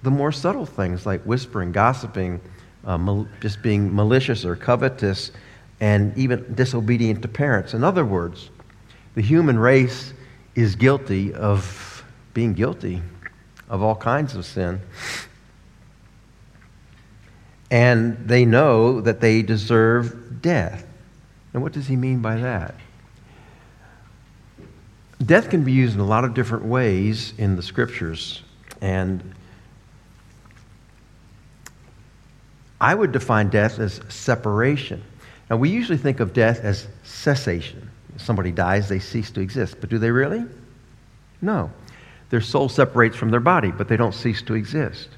the 0.03 0.11
more 0.11 0.31
subtle 0.33 0.67
things 0.67 1.07
like 1.07 1.23
whispering, 1.23 1.73
gossiping, 1.73 2.43
uh, 2.85 2.99
mal- 2.99 3.27
just 3.41 3.63
being 3.63 3.97
malicious 3.97 4.45
or 4.45 4.55
covetous, 4.55 5.31
and 5.81 6.15
even 6.19 6.55
disobedient 6.55 7.23
to 7.23 7.29
parents. 7.29 7.73
In 7.73 7.83
other 7.83 8.05
words, 8.05 8.51
the 9.15 9.23
human 9.23 9.59
race 9.59 10.13
is 10.55 10.77
guilty 10.77 11.33
of 11.33 12.05
being 12.35 12.53
guilty 12.53 13.01
of 13.71 13.83
all 13.83 13.97
kinds 13.97 14.35
of 14.37 14.45
sin. 14.45 14.79
And 17.71 18.17
they 18.27 18.45
know 18.45 19.01
that 19.01 19.21
they 19.21 19.43
deserve 19.43 20.43
death. 20.43 20.85
And 21.53 21.63
what 21.63 21.73
does 21.73 21.87
he 21.87 21.97
mean 21.97 22.21
by 22.21 22.37
that? 22.37 22.75
Death 25.25 25.51
can 25.51 25.65
be 25.65 25.73
used 25.73 25.95
in 25.95 26.01
a 26.01 26.07
lot 26.07 26.25
of 26.25 26.35
different 26.35 26.65
ways 26.65 27.35
in 27.39 27.57
the 27.57 27.63
scriptures. 27.63 28.43
And 28.81 29.35
I 32.81 32.95
would 32.95 33.13
define 33.13 33.51
death 33.51 33.79
as 33.79 34.01
separation. 34.09 35.03
Now, 35.51 35.57
we 35.57 35.69
usually 35.69 35.99
think 35.99 36.21
of 36.21 36.33
death 36.33 36.61
as 36.61 36.89
cessation. 37.05 37.91
If 38.15 38.23
somebody 38.23 38.51
dies, 38.51 38.89
they 38.89 38.99
cease 38.99 39.31
to 39.33 39.41
exist. 39.41 39.77
But 39.81 39.91
do 39.91 39.99
they 39.99 40.11
really? 40.11 40.45
No. 41.43 41.71
Their 42.31 42.41
soul 42.41 42.69
separates 42.69 43.17
from 43.17 43.31
their 43.31 43.41
body, 43.41 43.71
but 43.71 43.89
they 43.89 43.97
don't 43.97 44.15
cease 44.15 44.41
to 44.43 44.55
exist. 44.55 45.09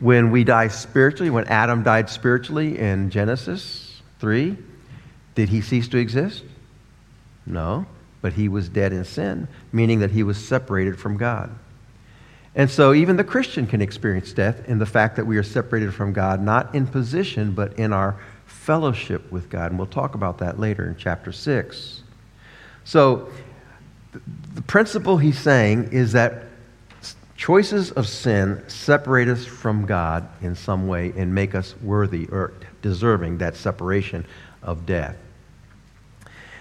When 0.00 0.30
we 0.30 0.44
die 0.44 0.68
spiritually, 0.68 1.30
when 1.30 1.46
Adam 1.48 1.82
died 1.82 2.08
spiritually 2.08 2.78
in 2.78 3.10
Genesis 3.10 4.00
3, 4.20 4.56
did 5.34 5.48
he 5.48 5.60
cease 5.60 5.88
to 5.88 5.98
exist? 5.98 6.44
No, 7.46 7.86
but 8.20 8.34
he 8.34 8.48
was 8.48 8.68
dead 8.68 8.92
in 8.92 9.04
sin, 9.04 9.48
meaning 9.72 10.00
that 10.00 10.10
he 10.10 10.22
was 10.22 10.36
separated 10.36 10.98
from 10.98 11.16
God. 11.16 11.50
And 12.54 12.70
so 12.70 12.92
even 12.92 13.16
the 13.16 13.24
Christian 13.24 13.66
can 13.66 13.80
experience 13.80 14.32
death 14.32 14.68
in 14.68 14.78
the 14.78 14.86
fact 14.86 15.16
that 15.16 15.26
we 15.26 15.36
are 15.36 15.42
separated 15.42 15.94
from 15.94 16.12
God, 16.12 16.42
not 16.42 16.74
in 16.74 16.86
position, 16.86 17.52
but 17.52 17.78
in 17.78 17.92
our 17.92 18.16
fellowship 18.46 19.30
with 19.30 19.48
God. 19.48 19.70
And 19.70 19.78
we'll 19.78 19.86
talk 19.86 20.14
about 20.14 20.38
that 20.38 20.58
later 20.58 20.86
in 20.86 20.96
chapter 20.96 21.30
6. 21.30 22.02
So 22.84 23.28
the 24.54 24.62
principle 24.62 25.18
he's 25.18 25.38
saying 25.38 25.92
is 25.92 26.12
that 26.12 26.47
choices 27.38 27.92
of 27.92 28.06
sin 28.06 28.60
separate 28.66 29.28
us 29.28 29.46
from 29.46 29.86
God 29.86 30.28
in 30.42 30.54
some 30.56 30.88
way 30.88 31.14
and 31.16 31.32
make 31.32 31.54
us 31.54 31.76
worthy 31.80 32.26
or 32.26 32.52
deserving 32.82 33.38
that 33.38 33.56
separation 33.56 34.26
of 34.62 34.84
death. 34.84 35.16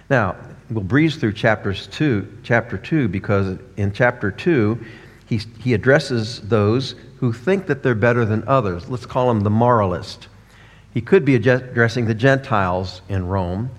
Now, 0.10 0.38
we'll 0.70 0.84
breeze 0.84 1.16
through 1.16 1.34
chapters 1.34 1.88
2, 1.88 2.38
chapter 2.44 2.78
2 2.78 3.08
because 3.08 3.58
in 3.76 3.92
chapter 3.92 4.30
2 4.32 4.80
he, 5.26 5.42
he 5.60 5.74
addresses 5.74 6.42
those 6.42 6.96
who 7.20 7.34
think 7.34 7.66
that 7.66 7.82
they're 7.82 7.96
better 7.96 8.24
than 8.24 8.48
others. 8.48 8.88
Let's 8.88 9.08
call 9.08 9.28
them 9.28 9.42
the 9.42 9.50
moralist. 9.50 10.28
He 10.94 11.02
could 11.02 11.26
be 11.26 11.36
addressing 11.36 12.06
the 12.06 12.14
Gentiles 12.14 13.02
in 13.10 13.28
Rome 13.28 13.72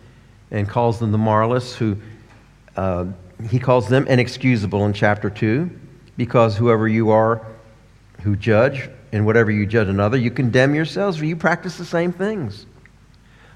and 0.51 0.69
calls 0.69 0.99
them 0.99 1.13
the 1.13 1.19
moralists 1.19 1.77
who, 1.77 1.97
uh, 2.77 3.07
he 3.49 3.61
calls 3.61 3.89
them 3.89 4.09
inexcusable 4.09 4.85
in 4.85 4.93
chapter 4.93 5.31
2 5.31 5.71
because 6.19 6.57
whoever 6.57 6.87
you 6.87 7.09
are 7.09 7.47
who 8.23 8.37
judge, 8.37 8.91
and 9.13 9.25
whatever 9.25 9.51
you 9.51 9.65
judge 9.65 9.89
another, 9.89 10.19
you 10.19 10.31
condemn 10.31 10.75
yourselves, 10.75 11.17
for 11.17 11.25
you 11.25 11.37
practice 11.37 11.79
the 11.79 11.85
same 11.85 12.13
things. 12.13 12.67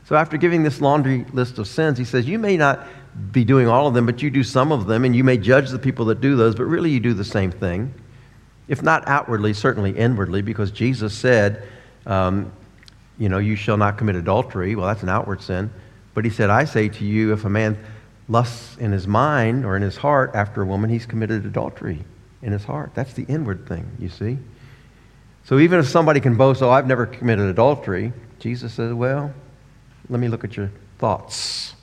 So 0.05 0.17
after 0.17 0.37
giving 0.37 0.63
this 0.63 0.81
laundry 0.81 1.27
list 1.33 1.59
of 1.59 1.69
sins, 1.69 1.99
he 1.99 2.05
says, 2.05 2.27
You 2.27 2.39
may 2.39 2.57
not 2.57 2.87
be 3.33 3.45
doing 3.45 3.69
all 3.69 3.87
of 3.87 3.95
them, 3.95 4.07
but 4.07 4.23
you 4.23 4.31
do 4.31 4.43
some 4.43 4.73
of 4.73 4.87
them, 4.87 5.05
and 5.05 5.15
you 5.15 5.25
may 5.25 5.37
judge 5.37 5.71
the 5.71 5.79
people 5.79 6.07
that 6.07 6.21
do 6.21 6.37
those, 6.37 6.55
but 6.55 6.65
really 6.65 6.91
you 6.91 7.01
do 7.01 7.13
the 7.13 7.25
same 7.25 7.51
thing. 7.51 7.93
If 8.69 8.83
not 8.83 9.07
outwardly, 9.07 9.53
certainly 9.53 9.91
inwardly, 9.91 10.41
because 10.41 10.71
Jesus 10.71 11.13
said, 11.13 11.65
um, 12.07 12.51
You 13.19 13.29
know, 13.29 13.39
you 13.39 13.57
shall 13.57 13.77
not 13.77 13.99
commit 13.99 14.17
adultery. 14.17 14.75
Well, 14.75 14.87
that's 14.87 15.03
an 15.03 15.11
outward 15.11 15.43
sin. 15.43 15.71
But 16.15 16.25
he 16.25 16.31
said, 16.31 16.51
I 16.51 16.65
say 16.65 16.89
to 16.89 17.05
you, 17.05 17.33
if 17.33 17.45
a 17.45 17.51
man 17.51 17.79
lusts 18.29 18.77
in 18.79 18.93
his 18.93 19.07
mind 19.07 19.65
or 19.65 19.77
in 19.77 19.83
his 19.83 19.97
heart 19.97 20.31
after 20.35 20.63
a 20.63 20.67
woman, 20.67 20.89
he's 20.89 21.05
committed 21.05 21.45
adultery 21.45 22.05
in 22.43 22.53
his 22.53 22.65
heart. 22.65 22.93
That's 22.95 23.13
the 23.13 23.25
inward 23.25 23.67
thing, 23.67 23.91
you 23.99 24.09
see. 24.09 24.39
So 25.45 25.59
even 25.59 25.79
if 25.79 25.89
somebody 25.89 26.21
can 26.21 26.37
boast, 26.37 26.63
oh, 26.63 26.71
I've 26.71 26.87
never 26.87 27.07
committed 27.07 27.47
adultery, 27.47 28.13
Jesus 28.39 28.75
says, 28.75 28.93
well, 28.93 29.33
let 30.09 30.21
me 30.21 30.29
look 30.29 30.45
at 30.45 30.57
your 30.57 30.71
thoughts. 30.99 31.75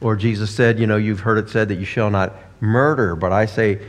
Or 0.00 0.16
Jesus 0.16 0.54
said, 0.54 0.78
you 0.78 0.86
know, 0.86 0.96
you've 0.96 1.20
heard 1.20 1.38
it 1.38 1.50
said 1.50 1.68
that 1.68 1.76
you 1.76 1.84
shall 1.84 2.10
not 2.10 2.34
murder, 2.60 3.14
but 3.14 3.32
I 3.32 3.46
say 3.46 3.80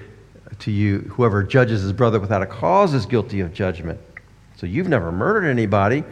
to 0.59 0.71
you, 0.71 0.99
whoever 0.99 1.43
judges 1.43 1.81
his 1.81 1.93
brother 1.93 2.19
without 2.19 2.41
a 2.41 2.45
cause 2.45 2.93
is 2.93 3.05
guilty 3.05 3.39
of 3.39 3.53
judgment. 3.53 3.99
So 4.57 4.67
you've 4.67 4.89
never 4.89 5.11
murdered 5.11 5.45
anybody, 5.45 6.03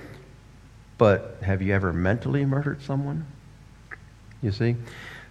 but 0.98 1.38
have 1.44 1.62
you 1.62 1.74
ever 1.74 1.94
mentally 1.94 2.46
murdered 2.46 2.82
someone? 2.82 3.26
You 4.42 4.52
see? 4.52 4.76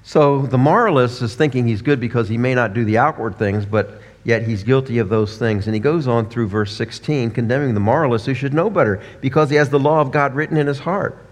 So 0.08 0.40
the 0.46 0.56
moralist 0.56 1.20
is 1.20 1.34
thinking 1.34 1.66
he's 1.66 1.82
good 1.82 2.00
because 2.00 2.30
he 2.30 2.38
may 2.38 2.54
not 2.54 2.72
do 2.72 2.82
the 2.82 2.96
outward 2.96 3.36
things, 3.36 3.66
but 3.66 4.00
yet 4.24 4.42
he's 4.42 4.62
guilty 4.62 5.00
of 5.00 5.10
those 5.10 5.36
things. 5.36 5.66
And 5.66 5.74
he 5.74 5.80
goes 5.80 6.08
on 6.08 6.30
through 6.30 6.48
verse 6.48 6.74
16, 6.74 7.30
condemning 7.32 7.74
the 7.74 7.80
moralist 7.80 8.24
who 8.24 8.32
should 8.32 8.54
know 8.54 8.70
better 8.70 9.02
because 9.20 9.50
he 9.50 9.56
has 9.56 9.68
the 9.68 9.78
law 9.78 10.00
of 10.00 10.10
God 10.10 10.34
written 10.34 10.56
in 10.56 10.66
his 10.66 10.78
heart. 10.78 11.22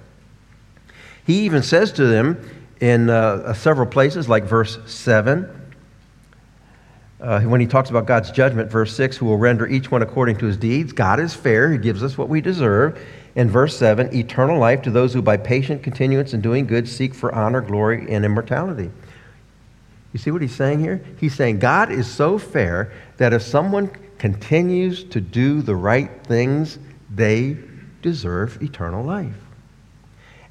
He 1.26 1.46
even 1.46 1.62
says 1.62 1.90
to 1.92 2.04
them 2.04 2.38
in 2.78 3.08
uh, 3.08 3.54
several 3.54 3.86
places, 3.86 4.28
like 4.28 4.44
verse 4.44 4.78
7, 4.84 5.48
uh, 7.18 7.40
when 7.40 7.62
he 7.62 7.66
talks 7.66 7.88
about 7.88 8.04
God's 8.04 8.30
judgment, 8.30 8.70
verse 8.70 8.94
6, 8.94 9.16
who 9.16 9.24
will 9.24 9.38
render 9.38 9.66
each 9.66 9.90
one 9.90 10.02
according 10.02 10.36
to 10.36 10.44
his 10.44 10.58
deeds. 10.58 10.92
God 10.92 11.18
is 11.18 11.32
fair, 11.32 11.72
he 11.72 11.78
gives 11.78 12.02
us 12.02 12.18
what 12.18 12.28
we 12.28 12.42
deserve. 12.42 13.00
In 13.36 13.50
verse 13.50 13.76
7, 13.76 14.14
eternal 14.16 14.58
life 14.58 14.80
to 14.82 14.90
those 14.90 15.12
who 15.12 15.20
by 15.20 15.36
patient 15.36 15.82
continuance 15.82 16.32
in 16.32 16.40
doing 16.40 16.66
good 16.66 16.88
seek 16.88 17.14
for 17.14 17.34
honor, 17.34 17.60
glory, 17.60 18.10
and 18.10 18.24
immortality. 18.24 18.90
You 20.14 20.18
see 20.18 20.30
what 20.30 20.40
he's 20.40 20.54
saying 20.54 20.80
here? 20.80 21.04
He's 21.20 21.34
saying 21.34 21.58
God 21.58 21.92
is 21.92 22.10
so 22.10 22.38
fair 22.38 22.90
that 23.18 23.34
if 23.34 23.42
someone 23.42 23.90
continues 24.18 25.04
to 25.04 25.20
do 25.20 25.60
the 25.60 25.76
right 25.76 26.10
things, 26.24 26.78
they 27.14 27.58
deserve 28.00 28.62
eternal 28.62 29.04
life. 29.04 29.34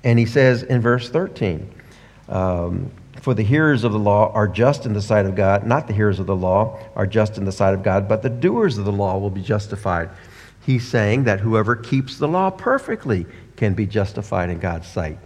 And 0.04 0.20
he 0.20 0.28
says 0.28 0.62
in 0.62 0.82
verse 0.82 1.10
13, 1.10 1.68
um, 2.30 2.92
For 3.22 3.34
the 3.34 3.42
hearers 3.42 3.84
of 3.84 3.94
the 3.94 4.00
law 4.00 4.32
are 4.34 4.48
just 4.48 4.86
in 4.86 4.94
the 4.94 5.02
sight 5.02 5.26
of 5.26 5.34
God, 5.34 5.66
not 5.66 5.88
the 5.88 5.94
hearers 5.94 6.20
of 6.20 6.28
the 6.28 6.36
law 6.36 6.80
are 6.96 7.08
just 7.08 7.40
in 7.40 7.46
the 7.46 7.52
sight 7.52 7.74
of 7.74 7.82
God, 7.82 8.08
but 8.08 8.22
the 8.22 8.30
doers 8.30 8.78
of 8.78 8.86
the 8.86 8.92
law 8.92 9.18
will 9.18 9.32
be 9.32 9.42
justified. 9.42 10.12
He's 10.66 10.88
saying 10.88 11.26
that 11.26 11.42
whoever 11.42 11.76
keeps 11.76 12.18
the 12.18 12.28
law 12.28 12.50
perfectly 12.50 13.28
can 13.56 13.76
be 13.76 13.86
justified 13.86 14.50
in 14.50 14.58
God's 14.58 14.88
sight. 14.88 15.20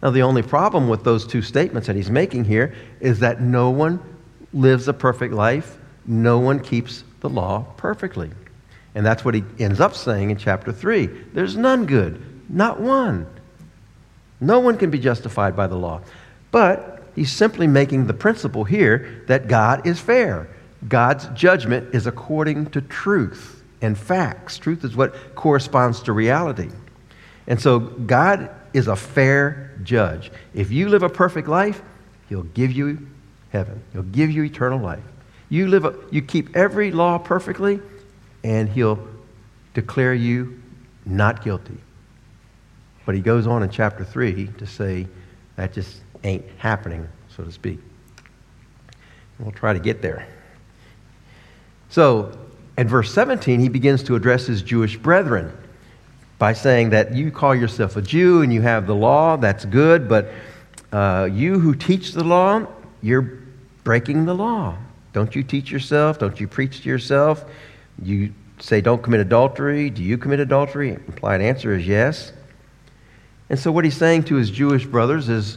Now, 0.00 0.10
the 0.10 0.22
only 0.22 0.42
problem 0.42 0.88
with 0.88 1.02
those 1.02 1.26
two 1.26 1.42
statements 1.42 1.88
that 1.88 1.96
he's 1.96 2.10
making 2.10 2.44
here 2.44 2.72
is 3.00 3.18
that 3.20 3.40
no 3.40 3.70
one 3.70 4.00
lives 4.52 4.86
a 4.86 4.92
perfect 4.92 5.34
life, 5.34 5.78
no 6.06 6.38
one 6.38 6.60
keeps 6.60 7.02
the 7.20 7.28
law 7.28 7.66
perfectly. 7.76 8.30
And 8.94 9.04
that's 9.04 9.24
what 9.24 9.34
he 9.34 9.42
ends 9.58 9.80
up 9.80 9.94
saying 9.94 10.30
in 10.30 10.36
chapter 10.36 10.70
3. 10.70 11.06
There's 11.06 11.56
none 11.56 11.84
good, 11.84 12.22
not 12.48 12.78
one. 12.78 13.26
No 14.40 14.60
one 14.60 14.78
can 14.78 14.90
be 14.90 15.00
justified 15.00 15.56
by 15.56 15.66
the 15.66 15.76
law. 15.76 16.02
But 16.52 17.02
he's 17.16 17.32
simply 17.32 17.66
making 17.66 18.06
the 18.06 18.14
principle 18.14 18.62
here 18.62 19.24
that 19.26 19.48
God 19.48 19.88
is 19.88 19.98
fair. 19.98 20.48
God's 20.86 21.26
judgment 21.28 21.94
is 21.96 22.06
according 22.06 22.66
to 22.66 22.80
truth 22.80 23.55
and 23.80 23.96
facts. 23.96 24.58
Truth 24.58 24.84
is 24.84 24.96
what 24.96 25.34
corresponds 25.34 26.02
to 26.02 26.12
reality. 26.12 26.70
And 27.46 27.60
so 27.60 27.78
God 27.78 28.50
is 28.72 28.88
a 28.88 28.96
fair 28.96 29.72
judge. 29.82 30.30
If 30.54 30.70
you 30.70 30.88
live 30.88 31.02
a 31.02 31.08
perfect 31.08 31.48
life, 31.48 31.82
he'll 32.28 32.42
give 32.42 32.72
you 32.72 33.06
heaven. 33.50 33.82
He'll 33.92 34.02
give 34.02 34.30
you 34.30 34.44
eternal 34.44 34.80
life. 34.80 35.04
You 35.48 35.68
live 35.68 35.84
a, 35.84 35.94
you 36.10 36.22
keep 36.22 36.56
every 36.56 36.90
law 36.90 37.18
perfectly 37.18 37.80
and 38.42 38.68
he'll 38.68 38.98
declare 39.74 40.14
you 40.14 40.60
not 41.04 41.44
guilty. 41.44 41.78
But 43.04 43.14
he 43.14 43.20
goes 43.20 43.46
on 43.46 43.62
in 43.62 43.70
chapter 43.70 44.04
3 44.04 44.48
to 44.58 44.66
say 44.66 45.06
that 45.54 45.72
just 45.72 46.00
ain't 46.24 46.44
happening, 46.58 47.08
so 47.28 47.44
to 47.44 47.52
speak. 47.52 47.78
We'll 49.38 49.52
try 49.52 49.72
to 49.72 49.78
get 49.78 50.02
there. 50.02 50.26
So, 51.88 52.36
in 52.78 52.88
verse 52.88 53.12
17, 53.12 53.60
he 53.60 53.68
begins 53.68 54.02
to 54.04 54.16
address 54.16 54.46
his 54.46 54.62
Jewish 54.62 54.96
brethren 54.96 55.52
by 56.38 56.52
saying 56.52 56.90
that 56.90 57.14
you 57.14 57.30
call 57.30 57.54
yourself 57.54 57.96
a 57.96 58.02
Jew 58.02 58.42
and 58.42 58.52
you 58.52 58.60
have 58.60 58.86
the 58.86 58.94
law, 58.94 59.36
that's 59.36 59.64
good, 59.64 60.08
but 60.08 60.30
uh, 60.92 61.28
you 61.32 61.58
who 61.58 61.74
teach 61.74 62.12
the 62.12 62.24
law, 62.24 62.66
you're 63.02 63.40
breaking 63.84 64.26
the 64.26 64.34
law. 64.34 64.76
Don't 65.12 65.34
you 65.34 65.42
teach 65.42 65.70
yourself? 65.70 66.18
Don't 66.18 66.38
you 66.38 66.46
preach 66.46 66.82
to 66.82 66.88
yourself? 66.88 67.44
You 68.02 68.32
say, 68.58 68.82
don't 68.82 69.02
commit 69.02 69.20
adultery. 69.20 69.88
Do 69.88 70.02
you 70.02 70.18
commit 70.18 70.40
adultery? 70.40 70.90
Implied 70.90 71.40
answer 71.40 71.74
is 71.74 71.86
yes. 71.86 72.32
And 73.48 73.58
so, 73.58 73.72
what 73.72 73.84
he's 73.84 73.96
saying 73.96 74.24
to 74.24 74.34
his 74.34 74.50
Jewish 74.50 74.84
brothers 74.84 75.28
is, 75.28 75.56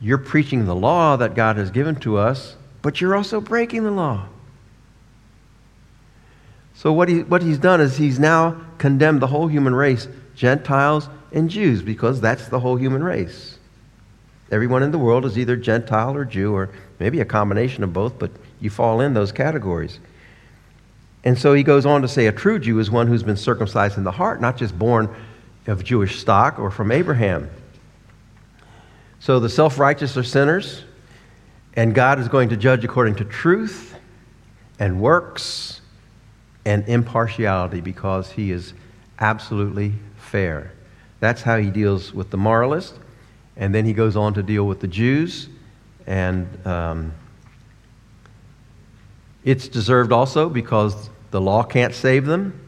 you're 0.00 0.18
preaching 0.18 0.64
the 0.64 0.74
law 0.74 1.16
that 1.16 1.34
God 1.34 1.56
has 1.56 1.70
given 1.70 1.96
to 1.96 2.16
us, 2.16 2.56
but 2.82 3.00
you're 3.00 3.16
also 3.16 3.40
breaking 3.40 3.84
the 3.84 3.90
law. 3.90 4.26
So, 6.76 6.92
what, 6.92 7.08
he, 7.08 7.22
what 7.22 7.42
he's 7.42 7.58
done 7.58 7.80
is 7.80 7.96
he's 7.96 8.18
now 8.18 8.60
condemned 8.76 9.22
the 9.22 9.26
whole 9.26 9.48
human 9.48 9.74
race, 9.74 10.08
Gentiles 10.34 11.08
and 11.32 11.48
Jews, 11.48 11.80
because 11.80 12.20
that's 12.20 12.48
the 12.48 12.60
whole 12.60 12.76
human 12.76 13.02
race. 13.02 13.58
Everyone 14.52 14.82
in 14.82 14.90
the 14.90 14.98
world 14.98 15.24
is 15.24 15.38
either 15.38 15.56
Gentile 15.56 16.14
or 16.14 16.26
Jew, 16.26 16.54
or 16.54 16.68
maybe 17.00 17.20
a 17.20 17.24
combination 17.24 17.82
of 17.82 17.94
both, 17.94 18.18
but 18.18 18.30
you 18.60 18.68
fall 18.68 19.00
in 19.00 19.14
those 19.14 19.32
categories. 19.32 20.00
And 21.24 21.38
so 21.38 21.54
he 21.54 21.62
goes 21.62 21.86
on 21.86 22.02
to 22.02 22.08
say 22.08 22.26
a 22.26 22.32
true 22.32 22.58
Jew 22.58 22.78
is 22.78 22.90
one 22.90 23.06
who's 23.06 23.22
been 23.22 23.38
circumcised 23.38 23.96
in 23.96 24.04
the 24.04 24.12
heart, 24.12 24.42
not 24.42 24.58
just 24.58 24.78
born 24.78 25.08
of 25.66 25.82
Jewish 25.82 26.20
stock 26.20 26.58
or 26.58 26.70
from 26.70 26.92
Abraham. 26.92 27.50
So 29.18 29.40
the 29.40 29.48
self 29.48 29.78
righteous 29.78 30.14
are 30.18 30.22
sinners, 30.22 30.84
and 31.72 31.94
God 31.94 32.20
is 32.20 32.28
going 32.28 32.50
to 32.50 32.56
judge 32.56 32.84
according 32.84 33.14
to 33.16 33.24
truth 33.24 33.96
and 34.78 35.00
works 35.00 35.80
and 36.66 36.86
impartiality 36.88 37.80
because 37.80 38.32
he 38.32 38.50
is 38.50 38.74
absolutely 39.20 39.92
fair. 40.16 40.72
That's 41.20 41.40
how 41.40 41.58
he 41.58 41.70
deals 41.70 42.12
with 42.12 42.30
the 42.30 42.36
moralist. 42.36 42.98
And 43.56 43.72
then 43.72 43.84
he 43.84 43.92
goes 43.92 44.16
on 44.16 44.34
to 44.34 44.42
deal 44.42 44.66
with 44.66 44.80
the 44.80 44.88
Jews. 44.88 45.48
And 46.08 46.48
um, 46.66 47.12
it's 49.44 49.68
deserved 49.68 50.10
also 50.10 50.48
because 50.48 51.08
the 51.30 51.40
law 51.40 51.62
can't 51.62 51.94
save 51.94 52.26
them, 52.26 52.60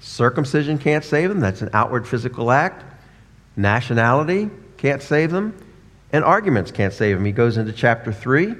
circumcision 0.00 0.78
can't 0.78 1.04
save 1.04 1.28
them. 1.28 1.38
That's 1.38 1.60
an 1.60 1.70
outward 1.74 2.08
physical 2.08 2.50
act. 2.50 2.84
Nationality 3.54 4.48
can't 4.78 5.02
save 5.02 5.30
them. 5.30 5.54
And 6.10 6.24
arguments 6.24 6.70
can't 6.70 6.92
save 6.92 7.16
them. 7.16 7.24
He 7.26 7.32
goes 7.32 7.58
into 7.58 7.72
chapter 7.72 8.14
3 8.14 8.56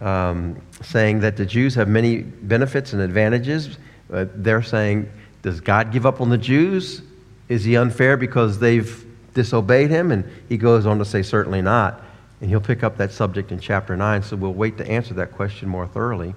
um, 0.00 0.60
saying 0.82 1.20
that 1.20 1.36
the 1.36 1.46
Jews 1.46 1.74
have 1.74 1.88
many 1.88 2.18
benefits 2.18 2.92
and 2.92 3.02
advantages. 3.02 3.78
Uh, 4.12 4.26
they're 4.34 4.62
saying, 4.62 5.10
does 5.42 5.60
God 5.60 5.92
give 5.92 6.06
up 6.06 6.20
on 6.20 6.28
the 6.28 6.38
Jews? 6.38 7.02
Is 7.48 7.64
he 7.64 7.76
unfair 7.76 8.16
because 8.16 8.58
they've 8.58 9.04
disobeyed 9.34 9.90
him? 9.90 10.10
And 10.10 10.24
he 10.48 10.56
goes 10.56 10.86
on 10.86 10.98
to 10.98 11.04
say, 11.04 11.22
certainly 11.22 11.62
not. 11.62 12.02
And 12.40 12.50
he'll 12.50 12.60
pick 12.60 12.82
up 12.82 12.96
that 12.98 13.12
subject 13.12 13.52
in 13.52 13.60
chapter 13.60 13.96
9, 13.96 14.22
so 14.22 14.36
we'll 14.36 14.52
wait 14.52 14.76
to 14.78 14.86
answer 14.88 15.14
that 15.14 15.32
question 15.32 15.68
more 15.68 15.86
thoroughly. 15.86 16.34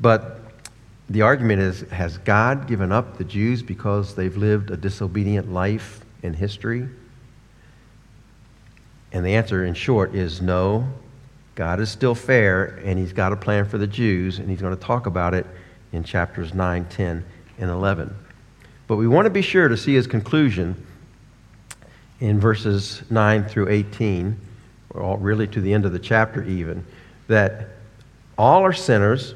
But 0.00 0.40
the 1.08 1.22
argument 1.22 1.62
is 1.62 1.82
Has 1.90 2.18
God 2.18 2.66
given 2.66 2.90
up 2.90 3.18
the 3.18 3.24
Jews 3.24 3.62
because 3.62 4.14
they've 4.14 4.36
lived 4.36 4.70
a 4.70 4.76
disobedient 4.76 5.52
life 5.52 6.04
in 6.22 6.34
history? 6.34 6.88
And 9.12 9.24
the 9.24 9.36
answer, 9.36 9.64
in 9.64 9.74
short, 9.74 10.14
is 10.14 10.42
no. 10.42 10.88
God 11.56 11.80
is 11.80 11.90
still 11.90 12.14
fair, 12.14 12.78
and 12.84 12.98
He's 12.98 13.14
got 13.14 13.32
a 13.32 13.36
plan 13.36 13.64
for 13.64 13.78
the 13.78 13.86
Jews, 13.86 14.38
and 14.38 14.48
He's 14.48 14.60
going 14.60 14.76
to 14.76 14.80
talk 14.82 15.06
about 15.06 15.34
it 15.34 15.46
in 15.90 16.04
chapters 16.04 16.54
9, 16.54 16.84
10, 16.84 17.24
and 17.58 17.70
11. 17.70 18.14
But 18.86 18.96
we 18.96 19.08
want 19.08 19.24
to 19.24 19.30
be 19.30 19.42
sure 19.42 19.66
to 19.66 19.76
see 19.76 19.94
His 19.94 20.06
conclusion 20.06 20.86
in 22.20 22.38
verses 22.38 23.02
9 23.10 23.46
through 23.46 23.70
18, 23.70 24.38
or 24.90 25.16
really 25.16 25.46
to 25.48 25.60
the 25.62 25.72
end 25.72 25.86
of 25.86 25.92
the 25.92 25.98
chapter, 25.98 26.44
even, 26.44 26.84
that 27.26 27.68
all 28.36 28.62
are 28.62 28.74
sinners, 28.74 29.34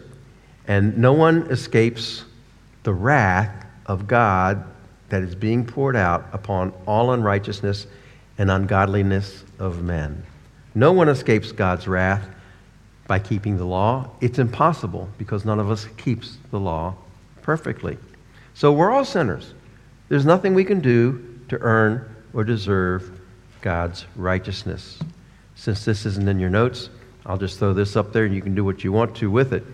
and 0.68 0.99
no 0.99 1.14
one 1.14 1.43
escapes 1.45 2.27
the 2.83 2.93
wrath 2.93 3.66
of 3.87 4.07
God 4.07 4.62
that 5.09 5.23
is 5.23 5.35
being 5.35 5.64
poured 5.64 5.97
out 5.97 6.27
upon 6.35 6.75
all 6.87 7.12
unrighteousness 7.12 7.87
and 8.37 8.51
ungodliness 8.51 9.43
of 9.59 9.83
men. 9.83 10.23
No 10.75 10.93
one 10.93 11.09
escapes 11.09 11.53
God's 11.53 11.89
wrath 11.89 12.27
by 13.07 13.18
keeping 13.18 13.57
the 13.57 13.64
law. 13.64 14.09
It's 14.21 14.39
impossible 14.39 15.09
because 15.18 15.45
none 15.45 15.59
of 15.59 15.71
us 15.71 15.87
keeps 15.97 16.39
the 16.51 16.61
law 16.61 16.95
perfectly. 17.43 17.99
So 18.55 18.73
we're 18.73 18.91
all 18.91 19.05
sinners. 19.05 19.55
There's 20.09 20.25
nothing 20.25 20.55
we 20.55 20.64
can 20.64 20.81
do 20.81 21.41
to 21.49 21.59
earn 21.61 22.14
or 22.33 22.45
deserve 22.45 23.21
God's 23.62 24.07
righteousness. 24.16 24.99
Since 25.57 25.85
this 25.85 26.07
isn't 26.07 26.29
in 26.29 26.39
your 26.39 26.51
notes, 26.51 26.89
I'll 27.27 27.37
just 27.37 27.59
throw 27.59 27.73
this 27.73 27.97
up 27.97 28.12
there 28.12 28.25
and 28.25 28.35
you 28.35 28.41
can 28.41 28.55
do 28.55 28.64
what 28.64 28.85
you 28.85 28.93
want 28.93 29.16
to 29.16 29.31
with 29.31 29.53
it. 29.53 29.64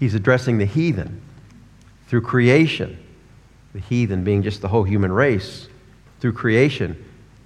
He's 0.00 0.14
addressing 0.14 0.58
the 0.58 0.66
heathen 0.66 1.22
through 2.08 2.22
creation, 2.22 2.98
the 3.72 3.80
heathen 3.80 4.24
being 4.24 4.42
just 4.42 4.60
the 4.60 4.68
whole 4.68 4.84
human 4.84 5.12
race. 5.12 5.68
Through 6.20 6.32
creation, 6.32 7.02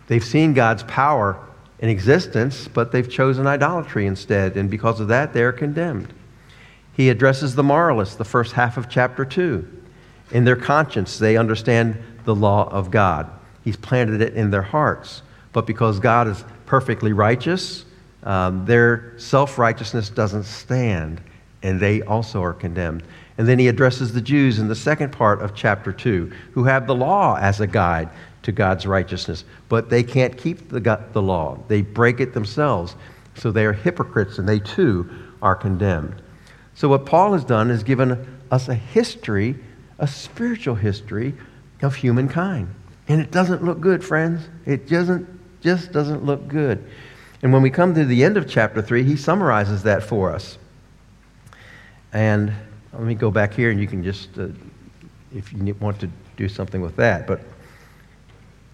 they've 0.06 0.24
seen 0.24 0.54
God's 0.54 0.82
power 0.84 1.38
in 1.80 1.88
existence, 1.88 2.68
but 2.68 2.92
they've 2.92 3.08
chosen 3.08 3.46
idolatry 3.46 4.06
instead, 4.06 4.56
and 4.56 4.70
because 4.70 5.00
of 5.00 5.08
that, 5.08 5.32
they're 5.32 5.52
condemned. 5.52 6.12
He 6.92 7.10
addresses 7.10 7.54
the 7.54 7.62
moralists, 7.62 8.16
the 8.16 8.24
first 8.24 8.52
half 8.52 8.76
of 8.76 8.88
chapter 8.88 9.24
2. 9.24 9.66
In 10.32 10.44
their 10.44 10.56
conscience, 10.56 11.18
they 11.18 11.36
understand 11.36 11.96
the 12.24 12.34
law 12.34 12.68
of 12.70 12.90
God. 12.90 13.30
He's 13.62 13.76
planted 13.76 14.20
it 14.20 14.34
in 14.34 14.50
their 14.50 14.62
hearts. 14.62 15.22
But 15.52 15.66
because 15.66 16.00
God 16.00 16.26
is 16.28 16.44
perfectly 16.66 17.12
righteous, 17.12 17.84
um, 18.24 18.66
their 18.66 19.14
self 19.16 19.58
righteousness 19.58 20.10
doesn't 20.10 20.44
stand, 20.44 21.20
and 21.62 21.78
they 21.78 22.02
also 22.02 22.42
are 22.42 22.52
condemned. 22.52 23.04
And 23.38 23.46
then 23.46 23.60
he 23.60 23.68
addresses 23.68 24.12
the 24.12 24.20
Jews 24.20 24.58
in 24.58 24.66
the 24.66 24.74
second 24.74 25.12
part 25.12 25.40
of 25.40 25.54
chapter 25.54 25.92
2, 25.92 26.32
who 26.52 26.64
have 26.64 26.88
the 26.88 26.94
law 26.94 27.36
as 27.36 27.60
a 27.60 27.66
guide 27.66 28.10
to 28.48 28.52
God's 28.52 28.86
righteousness, 28.86 29.44
but 29.68 29.90
they 29.90 30.02
can't 30.02 30.34
keep 30.34 30.70
the, 30.70 30.80
the 31.12 31.20
law. 31.20 31.58
They 31.68 31.82
break 31.82 32.18
it 32.18 32.32
themselves. 32.32 32.96
So 33.34 33.52
they 33.52 33.66
are 33.66 33.74
hypocrites 33.74 34.38
and 34.38 34.48
they 34.48 34.58
too 34.58 35.10
are 35.42 35.54
condemned. 35.54 36.22
So, 36.74 36.88
what 36.88 37.04
Paul 37.04 37.34
has 37.34 37.44
done 37.44 37.70
is 37.70 37.82
given 37.82 38.40
us 38.50 38.68
a 38.68 38.74
history, 38.74 39.54
a 39.98 40.08
spiritual 40.08 40.76
history 40.76 41.34
of 41.82 41.94
humankind. 41.94 42.74
And 43.06 43.20
it 43.20 43.30
doesn't 43.30 43.62
look 43.62 43.82
good, 43.82 44.02
friends. 44.02 44.48
It 44.64 44.88
doesn't, 44.88 45.28
just 45.60 45.92
doesn't 45.92 46.24
look 46.24 46.48
good. 46.48 46.82
And 47.42 47.52
when 47.52 47.60
we 47.60 47.68
come 47.68 47.94
to 47.96 48.04
the 48.06 48.24
end 48.24 48.38
of 48.38 48.48
chapter 48.48 48.80
3, 48.80 49.04
he 49.04 49.16
summarizes 49.16 49.82
that 49.82 50.02
for 50.02 50.32
us. 50.32 50.56
And 52.14 52.54
let 52.94 53.02
me 53.02 53.14
go 53.14 53.30
back 53.30 53.52
here 53.52 53.70
and 53.70 53.78
you 53.78 53.86
can 53.86 54.02
just, 54.02 54.38
uh, 54.38 54.46
if 55.34 55.52
you 55.52 55.74
want 55.80 56.00
to 56.00 56.08
do 56.38 56.48
something 56.48 56.80
with 56.80 56.96
that. 56.96 57.26
But 57.26 57.42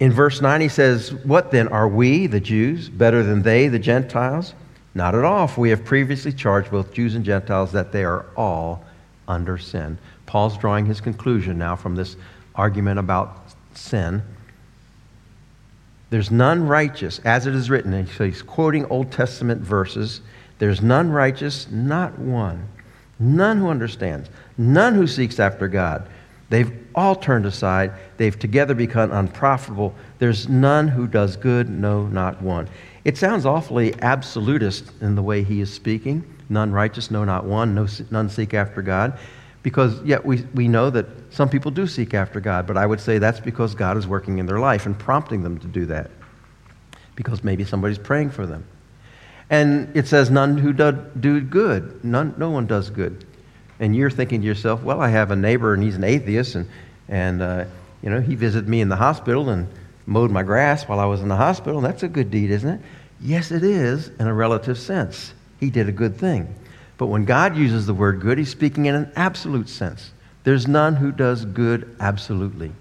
in 0.00 0.12
verse 0.12 0.40
9, 0.40 0.60
he 0.60 0.68
says, 0.68 1.14
What 1.24 1.50
then? 1.50 1.68
Are 1.68 1.88
we, 1.88 2.26
the 2.26 2.40
Jews, 2.40 2.88
better 2.88 3.22
than 3.22 3.42
they, 3.42 3.68
the 3.68 3.78
Gentiles? 3.78 4.54
Not 4.94 5.14
at 5.14 5.24
all, 5.24 5.46
for 5.46 5.60
we 5.60 5.70
have 5.70 5.84
previously 5.84 6.32
charged 6.32 6.70
both 6.70 6.92
Jews 6.92 7.14
and 7.14 7.24
Gentiles 7.24 7.72
that 7.72 7.92
they 7.92 8.04
are 8.04 8.26
all 8.36 8.84
under 9.26 9.58
sin. 9.58 9.98
Paul's 10.26 10.58
drawing 10.58 10.86
his 10.86 11.00
conclusion 11.00 11.58
now 11.58 11.76
from 11.76 11.94
this 11.94 12.16
argument 12.54 12.98
about 12.98 13.36
sin. 13.74 14.22
There's 16.10 16.30
none 16.30 16.66
righteous, 16.66 17.20
as 17.24 17.46
it 17.46 17.54
is 17.54 17.70
written. 17.70 17.92
And 17.92 18.08
so 18.08 18.24
he's 18.24 18.42
quoting 18.42 18.86
Old 18.86 19.10
Testament 19.10 19.62
verses. 19.62 20.20
There's 20.58 20.80
none 20.80 21.10
righteous, 21.10 21.68
not 21.70 22.18
one. 22.18 22.68
None 23.18 23.58
who 23.58 23.68
understands, 23.68 24.28
none 24.58 24.94
who 24.94 25.06
seeks 25.06 25.38
after 25.38 25.68
God. 25.68 26.08
They've 26.50 26.83
all 26.94 27.14
turned 27.14 27.46
aside. 27.46 27.92
They've 28.16 28.38
together 28.38 28.74
become 28.74 29.12
unprofitable. 29.12 29.94
There's 30.18 30.48
none 30.48 30.88
who 30.88 31.06
does 31.06 31.36
good, 31.36 31.68
no, 31.68 32.06
not 32.06 32.40
one. 32.40 32.68
It 33.04 33.18
sounds 33.18 33.44
awfully 33.44 33.94
absolutist 34.00 34.90
in 35.00 35.14
the 35.14 35.22
way 35.22 35.42
he 35.42 35.60
is 35.60 35.72
speaking. 35.72 36.24
None 36.48 36.72
righteous, 36.72 37.10
no, 37.10 37.24
not 37.24 37.44
one. 37.44 37.74
No, 37.74 37.86
none 38.10 38.28
seek 38.28 38.54
after 38.54 38.82
God. 38.82 39.18
Because, 39.62 40.02
yet, 40.02 40.24
we, 40.24 40.42
we 40.54 40.68
know 40.68 40.90
that 40.90 41.06
some 41.30 41.48
people 41.48 41.70
do 41.70 41.86
seek 41.86 42.12
after 42.14 42.38
God, 42.38 42.66
but 42.66 42.76
I 42.76 42.86
would 42.86 43.00
say 43.00 43.18
that's 43.18 43.40
because 43.40 43.74
God 43.74 43.96
is 43.96 44.06
working 44.06 44.38
in 44.38 44.46
their 44.46 44.58
life 44.58 44.86
and 44.86 44.98
prompting 44.98 45.42
them 45.42 45.58
to 45.58 45.66
do 45.66 45.86
that. 45.86 46.10
Because 47.16 47.42
maybe 47.42 47.64
somebody's 47.64 47.98
praying 47.98 48.30
for 48.30 48.46
them. 48.46 48.64
And 49.50 49.94
it 49.96 50.06
says, 50.06 50.30
none 50.30 50.58
who 50.58 50.72
do, 50.72 50.92
do 51.18 51.40
good. 51.40 52.04
None, 52.04 52.34
no 52.36 52.50
one 52.50 52.66
does 52.66 52.90
good 52.90 53.24
and 53.80 53.94
you're 53.96 54.10
thinking 54.10 54.40
to 54.40 54.46
yourself, 54.46 54.82
well, 54.82 55.00
I 55.00 55.08
have 55.08 55.30
a 55.30 55.36
neighbor 55.36 55.74
and 55.74 55.82
he's 55.82 55.96
an 55.96 56.04
atheist, 56.04 56.54
and, 56.54 56.68
and 57.08 57.42
uh, 57.42 57.64
You 58.04 58.10
know, 58.10 58.20
he 58.20 58.34
visited 58.34 58.68
me 58.68 58.82
in 58.82 58.90
the 58.90 58.96
hospital 58.96 59.48
and 59.48 59.66
mowed 60.04 60.30
my 60.30 60.42
grass 60.42 60.86
while 60.86 61.00
I 61.00 61.06
was 61.06 61.22
in 61.22 61.28
the 61.28 61.36
hospital. 61.36 61.80
That's 61.80 62.02
a 62.02 62.08
good 62.08 62.30
deed, 62.30 62.50
isn't 62.50 62.68
it? 62.68 62.80
Yes, 63.18 63.50
it 63.50 63.64
is 63.64 64.08
in 64.20 64.26
a 64.26 64.34
relative 64.34 64.76
sense. 64.76 65.32
He 65.58 65.70
did 65.70 65.88
a 65.88 65.92
good 65.92 66.18
thing. 66.18 66.54
But 66.98 67.06
when 67.06 67.24
God 67.24 67.56
uses 67.56 67.86
the 67.86 67.94
word 67.94 68.20
good, 68.20 68.36
he's 68.36 68.50
speaking 68.50 68.84
in 68.84 68.94
an 68.94 69.10
absolute 69.16 69.70
sense. 69.70 70.10
There's 70.42 70.68
none 70.68 70.96
who 70.96 71.12
does 71.12 71.46
good 71.46 71.96
absolutely. 71.98 72.72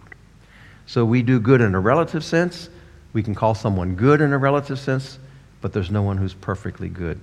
So 0.88 1.06
we 1.06 1.22
do 1.22 1.40
good 1.40 1.62
in 1.62 1.74
a 1.74 1.80
relative 1.80 2.26
sense. 2.26 2.70
We 3.14 3.24
can 3.24 3.34
call 3.34 3.56
someone 3.56 3.96
good 3.96 4.20
in 4.20 4.34
a 4.34 4.38
relative 4.38 4.78
sense, 4.78 5.20
but 5.62 5.72
there's 5.72 5.90
no 5.90 6.02
one 6.02 6.18
who's 6.18 6.34
perfectly 6.34 6.90
good. 6.90 7.18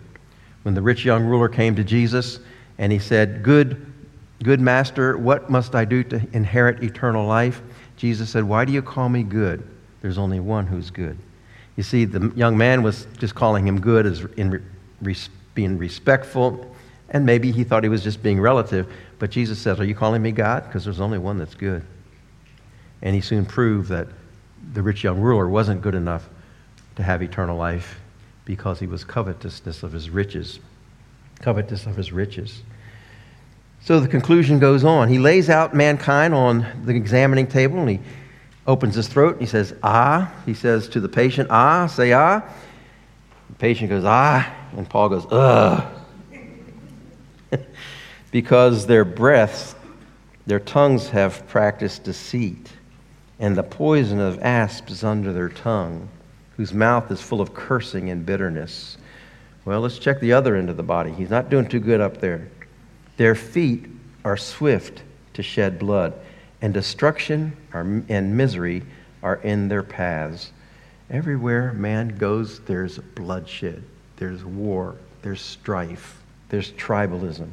When 0.62 0.72
the 0.72 0.80
rich 0.80 1.04
young 1.04 1.26
ruler 1.26 1.50
came 1.50 1.76
to 1.76 1.84
Jesus 1.84 2.38
and 2.80 2.90
he 2.90 2.98
said, 2.98 3.44
Good, 3.44 3.86
good 4.42 4.58
master, 4.58 5.16
what 5.16 5.48
must 5.50 5.76
I 5.76 5.84
do 5.84 6.02
to 6.04 6.26
inherit 6.32 6.82
eternal 6.82 7.26
life? 7.26 7.62
Jesus 7.96 8.30
said, 8.30 8.42
Why 8.42 8.64
do 8.64 8.72
you 8.72 8.82
call 8.82 9.08
me 9.08 9.22
good? 9.22 9.62
There's 10.00 10.18
only 10.18 10.40
one 10.40 10.66
who's 10.66 10.90
good. 10.90 11.16
You 11.76 11.82
see, 11.84 12.06
the 12.06 12.32
young 12.34 12.56
man 12.56 12.82
was 12.82 13.06
just 13.18 13.34
calling 13.34 13.66
him 13.66 13.80
good 13.80 14.06
as 14.06 14.24
in 14.36 14.62
re- 15.02 15.16
being 15.54 15.76
respectful, 15.78 16.74
and 17.10 17.24
maybe 17.24 17.52
he 17.52 17.64
thought 17.64 17.82
he 17.82 17.90
was 17.90 18.02
just 18.02 18.22
being 18.22 18.40
relative. 18.40 18.90
But 19.18 19.30
Jesus 19.30 19.58
says, 19.58 19.78
Are 19.78 19.84
you 19.84 19.94
calling 19.94 20.22
me 20.22 20.32
God? 20.32 20.64
Because 20.64 20.84
there's 20.84 21.00
only 21.00 21.18
one 21.18 21.38
that's 21.38 21.54
good. 21.54 21.84
And 23.02 23.14
he 23.14 23.20
soon 23.20 23.44
proved 23.44 23.90
that 23.90 24.08
the 24.72 24.82
rich 24.82 25.04
young 25.04 25.20
ruler 25.20 25.48
wasn't 25.48 25.82
good 25.82 25.94
enough 25.94 26.30
to 26.96 27.02
have 27.02 27.22
eternal 27.22 27.58
life 27.58 28.00
because 28.46 28.80
he 28.80 28.86
was 28.86 29.04
covetousness 29.04 29.82
of 29.82 29.92
his 29.92 30.08
riches. 30.08 30.60
Covetous 31.40 31.86
of 31.86 31.96
his 31.96 32.12
riches. 32.12 32.62
So 33.82 33.98
the 33.98 34.08
conclusion 34.08 34.58
goes 34.58 34.84
on. 34.84 35.08
He 35.08 35.18
lays 35.18 35.48
out 35.48 35.74
mankind 35.74 36.34
on 36.34 36.66
the 36.84 36.94
examining 36.94 37.46
table 37.46 37.78
and 37.78 37.88
he 37.88 38.00
opens 38.66 38.94
his 38.94 39.08
throat 39.08 39.32
and 39.32 39.40
he 39.40 39.46
says, 39.46 39.74
Ah. 39.82 40.32
He 40.44 40.54
says 40.54 40.88
to 40.90 41.00
the 41.00 41.08
patient, 41.08 41.48
Ah, 41.50 41.86
say 41.86 42.12
ah. 42.12 42.42
The 43.48 43.54
patient 43.56 43.90
goes, 43.90 44.04
Ah. 44.04 44.54
And 44.76 44.88
Paul 44.88 45.08
goes, 45.08 45.26
Ugh. 45.30 45.84
because 48.30 48.86
their 48.86 49.04
breaths, 49.04 49.74
their 50.46 50.60
tongues 50.60 51.08
have 51.08 51.46
practiced 51.48 52.04
deceit 52.04 52.70
and 53.40 53.56
the 53.56 53.62
poison 53.62 54.20
of 54.20 54.38
asps 54.42 54.92
is 54.92 55.04
under 55.04 55.32
their 55.32 55.48
tongue, 55.48 56.08
whose 56.56 56.74
mouth 56.74 57.10
is 57.10 57.22
full 57.22 57.40
of 57.40 57.54
cursing 57.54 58.10
and 58.10 58.24
bitterness. 58.24 58.98
Well, 59.64 59.80
let's 59.80 59.98
check 59.98 60.20
the 60.20 60.32
other 60.32 60.56
end 60.56 60.70
of 60.70 60.76
the 60.76 60.82
body. 60.82 61.12
He's 61.12 61.30
not 61.30 61.50
doing 61.50 61.68
too 61.68 61.80
good 61.80 62.00
up 62.00 62.18
there. 62.18 62.48
Their 63.16 63.34
feet 63.34 63.86
are 64.24 64.36
swift 64.36 65.02
to 65.34 65.42
shed 65.42 65.78
blood, 65.78 66.14
and 66.62 66.72
destruction 66.72 67.56
and 67.72 68.36
misery 68.36 68.82
are 69.22 69.36
in 69.36 69.68
their 69.68 69.82
paths. 69.82 70.52
Everywhere 71.10 71.72
man 71.72 72.16
goes, 72.16 72.60
there's 72.60 72.98
bloodshed, 72.98 73.82
there's 74.16 74.44
war, 74.44 74.96
there's 75.22 75.40
strife, 75.40 76.22
there's 76.48 76.72
tribalism. 76.72 77.50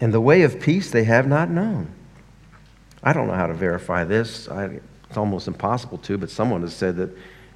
And 0.00 0.14
the 0.14 0.20
way 0.20 0.42
of 0.42 0.60
peace 0.60 0.90
they 0.90 1.04
have 1.04 1.26
not 1.26 1.50
known. 1.50 1.92
I 3.02 3.12
don't 3.12 3.28
know 3.28 3.34
how 3.34 3.46
to 3.46 3.54
verify 3.54 4.04
this. 4.04 4.48
I, 4.48 4.80
it's 5.08 5.16
almost 5.16 5.46
impossible 5.46 5.98
to, 5.98 6.18
but 6.18 6.30
someone 6.30 6.62
has 6.62 6.74
said 6.74 6.96
that 6.96 7.10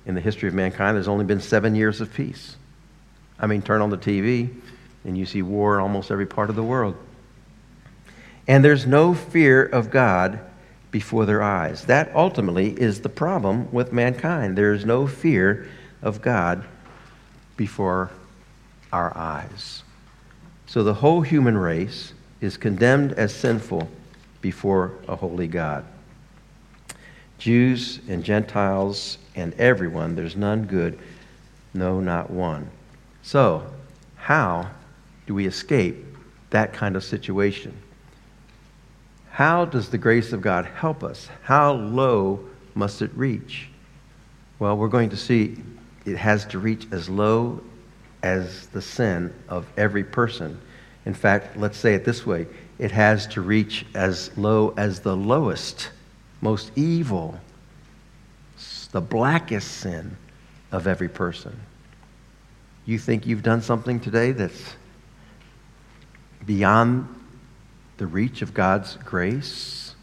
in 0.06 0.14
the 0.14 0.20
history 0.20 0.48
of 0.48 0.54
mankind, 0.54 0.96
there's 0.96 1.08
only 1.08 1.24
been 1.24 1.40
seven 1.40 1.74
years 1.74 2.00
of 2.00 2.12
peace. 2.12 2.56
I 3.42 3.46
mean, 3.46 3.60
turn 3.60 3.82
on 3.82 3.90
the 3.90 3.98
TV 3.98 4.48
and 5.04 5.18
you 5.18 5.26
see 5.26 5.42
war 5.42 5.74
in 5.74 5.80
almost 5.80 6.10
every 6.10 6.26
part 6.26 6.48
of 6.48 6.56
the 6.56 6.62
world. 6.62 6.96
And 8.46 8.64
there's 8.64 8.86
no 8.86 9.14
fear 9.14 9.64
of 9.64 9.90
God 9.90 10.40
before 10.90 11.26
their 11.26 11.42
eyes. 11.42 11.84
That 11.86 12.14
ultimately 12.14 12.70
is 12.80 13.00
the 13.00 13.08
problem 13.08 13.70
with 13.72 13.92
mankind. 13.92 14.56
There 14.56 14.72
is 14.72 14.84
no 14.84 15.06
fear 15.06 15.68
of 16.02 16.22
God 16.22 16.64
before 17.56 18.10
our 18.92 19.16
eyes. 19.16 19.82
So 20.66 20.84
the 20.84 20.94
whole 20.94 21.22
human 21.22 21.58
race 21.58 22.12
is 22.40 22.56
condemned 22.56 23.12
as 23.12 23.34
sinful 23.34 23.88
before 24.40 24.92
a 25.08 25.16
holy 25.16 25.48
God. 25.48 25.84
Jews 27.38 28.00
and 28.08 28.22
Gentiles 28.22 29.18
and 29.34 29.54
everyone, 29.54 30.14
there's 30.14 30.36
none 30.36 30.64
good, 30.64 30.98
no, 31.74 32.00
not 32.00 32.30
one. 32.30 32.70
So, 33.22 33.64
how 34.16 34.70
do 35.26 35.34
we 35.34 35.46
escape 35.46 36.04
that 36.50 36.72
kind 36.72 36.96
of 36.96 37.04
situation? 37.04 37.76
How 39.30 39.64
does 39.64 39.88
the 39.88 39.98
grace 39.98 40.32
of 40.32 40.42
God 40.42 40.66
help 40.66 41.02
us? 41.02 41.28
How 41.42 41.72
low 41.72 42.40
must 42.74 43.00
it 43.00 43.10
reach? 43.14 43.68
Well, 44.58 44.76
we're 44.76 44.88
going 44.88 45.10
to 45.10 45.16
see 45.16 45.56
it 46.04 46.16
has 46.16 46.44
to 46.46 46.58
reach 46.58 46.86
as 46.90 47.08
low 47.08 47.62
as 48.22 48.66
the 48.68 48.82
sin 48.82 49.32
of 49.48 49.66
every 49.76 50.04
person. 50.04 50.60
In 51.06 51.14
fact, 51.14 51.56
let's 51.56 51.78
say 51.78 51.94
it 51.94 52.04
this 52.04 52.26
way 52.26 52.46
it 52.78 52.90
has 52.90 53.26
to 53.28 53.40
reach 53.40 53.86
as 53.94 54.36
low 54.36 54.74
as 54.76 55.00
the 55.00 55.16
lowest, 55.16 55.90
most 56.40 56.72
evil, 56.76 57.38
the 58.90 59.00
blackest 59.00 59.78
sin 59.78 60.16
of 60.72 60.86
every 60.86 61.08
person. 61.08 61.58
You 62.84 62.98
think 62.98 63.26
you've 63.26 63.42
done 63.42 63.62
something 63.62 64.00
today 64.00 64.32
that's 64.32 64.74
beyond 66.44 67.08
the 67.98 68.06
reach 68.06 68.42
of 68.42 68.54
God's 68.54 68.96
grace? 69.04 69.94